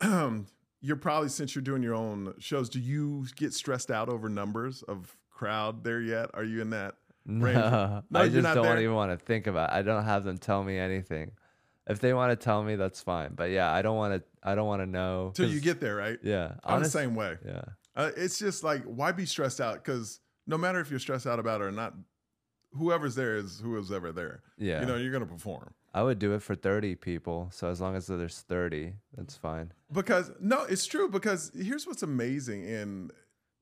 you're 0.81 0.97
probably 0.97 1.29
since 1.29 1.55
you're 1.55 1.63
doing 1.63 1.83
your 1.83 1.95
own 1.95 2.35
shows. 2.39 2.69
Do 2.69 2.81
you 2.81 3.27
get 3.37 3.53
stressed 3.53 3.91
out 3.91 4.09
over 4.09 4.29
numbers 4.29 4.83
of 4.83 5.17
crowd 5.31 5.85
there 5.85 6.01
yet? 6.01 6.31
Are 6.35 6.45
you 6.45 6.61
in 6.63 6.71
that? 6.71 6.95
range? 7.27 7.57
No, 7.57 8.03
No, 8.11 8.21
I 8.21 8.29
just 8.29 8.55
don't 8.55 8.79
even 8.79 8.95
want 8.95 9.13
to 9.13 9.25
think 9.25 9.47
about. 9.47 9.71
It. 9.71 9.77
I 9.77 9.83
don't 9.83 10.05
have 10.05 10.25
them 10.25 10.39
tell 10.39 10.63
me 10.63 10.79
anything. 10.79 11.33
If 11.89 12.01
they 12.01 12.13
want 12.13 12.33
to 12.33 12.45
tell 12.45 12.65
me, 12.65 12.75
that's 12.75 13.01
fine. 13.01 13.35
But 13.35 13.51
yeah, 13.51 13.73
I 13.73 13.83
don't 13.83 13.97
want 13.97 14.15
to. 14.15 14.23
I 14.43 14.55
don't 14.57 14.67
want 14.67 14.83
to 14.83 14.87
know 14.87 15.33
Till 15.35 15.49
you 15.49 15.61
get 15.61 15.81
there, 15.81 15.95
right? 15.97 16.19
Yeah, 16.23 16.55
I'm 16.65 16.83
the 16.83 16.89
same 16.89 17.15
way. 17.15 17.37
Yeah, 17.45 17.63
Uh, 17.95 18.11
it's 18.17 18.39
just 18.39 18.65
like 18.65 18.83
why 18.85 19.13
be 19.13 19.27
stressed 19.27 19.61
out? 19.61 19.85
Because 19.85 20.21
no 20.47 20.59
matter 20.59 20.81
if 20.81 20.91
you're 20.91 20.99
stressed 20.99 21.27
out 21.27 21.39
about 21.39 21.61
it 21.61 21.65
or 21.65 21.73
not, 21.73 21.95
whoever's 22.79 23.15
there 23.15 23.37
is 23.37 23.61
who 23.61 23.77
is 23.79 23.91
ever 23.93 24.13
there. 24.13 24.43
yeah. 24.59 24.81
You 24.81 24.87
know, 24.87 24.97
you're 24.97 25.13
gonna 25.13 25.27
perform. 25.27 25.73
I 25.95 26.03
would 26.03 26.19
do 26.19 26.33
it 26.35 26.43
for 26.43 26.55
thirty 26.55 26.95
people. 26.95 27.49
So 27.53 27.69
as 27.69 27.81
long 27.81 27.97
as 27.97 28.07
there's 28.07 28.41
thirty, 28.41 28.95
that's 29.17 29.35
fine. 29.37 29.73
Because 29.93 30.31
no, 30.41 30.63
it's 30.65 30.87
true. 30.87 31.09
Because 31.09 31.51
here's 31.55 31.87
what's 31.87 32.03
amazing 32.03 32.65
in 32.65 33.11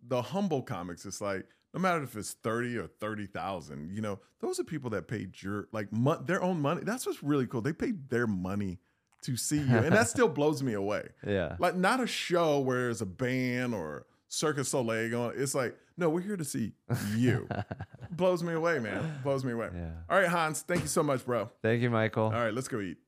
the 0.07 0.21
humble 0.23 0.63
comics. 0.63 1.07
It's 1.07 1.21
like 1.21 1.47
no 1.73 1.81
matter 1.81 2.03
if 2.03 2.17
it's 2.17 2.33
thirty 2.33 2.77
or 2.77 2.87
thirty 2.87 3.27
thousand, 3.27 3.91
you 3.95 4.01
know, 4.03 4.19
those 4.41 4.59
are 4.59 4.65
people 4.65 4.91
that 4.91 5.07
paid 5.09 5.41
your 5.43 5.69
like 5.73 5.93
mon- 5.93 6.25
their 6.27 6.43
own 6.43 6.61
money. 6.61 6.83
That's 6.85 7.07
what's 7.07 7.23
really 7.23 7.47
cool. 7.47 7.61
They 7.63 7.73
paid 7.73 8.11
their 8.11 8.27
money 8.27 8.79
to 9.23 9.37
see 9.37 9.57
you, 9.59 9.77
and 9.79 9.95
that 9.95 10.09
still 10.17 10.29
blows 10.29 10.63
me 10.63 10.75
away. 10.75 11.09
Yeah, 11.27 11.57
Like 11.59 11.77
not 11.77 11.99
a 12.01 12.07
show 12.07 12.59
where 12.61 12.83
there's 12.83 13.01
a 13.01 13.07
band 13.07 13.75
or 13.75 14.05
Circus 14.35 14.69
Soleil 14.69 15.11
going. 15.11 15.35
It's 15.37 15.55
like 15.55 15.77
no, 15.97 16.09
we're 16.09 16.21
here 16.21 16.37
to 16.37 16.45
see 16.45 16.73
you. 17.17 17.49
blows 18.11 18.43
me 18.43 18.53
away, 18.53 18.81
man. 18.81 19.21
Blows 19.23 19.45
me 19.45 19.53
away. 19.53 19.71
Yeah. 19.75 19.91
All 20.11 20.19
right, 20.19 20.29
Hans. 20.29 20.63
Thank 20.63 20.83
you 20.83 20.89
so 20.89 21.03
much, 21.03 21.25
bro. 21.25 21.51
Thank 21.63 21.83
you, 21.83 21.91
Michael. 21.91 22.25
All 22.25 22.33
right, 22.33 22.53
let's 22.53 22.69
go 22.69 22.81
eat. 22.81 22.99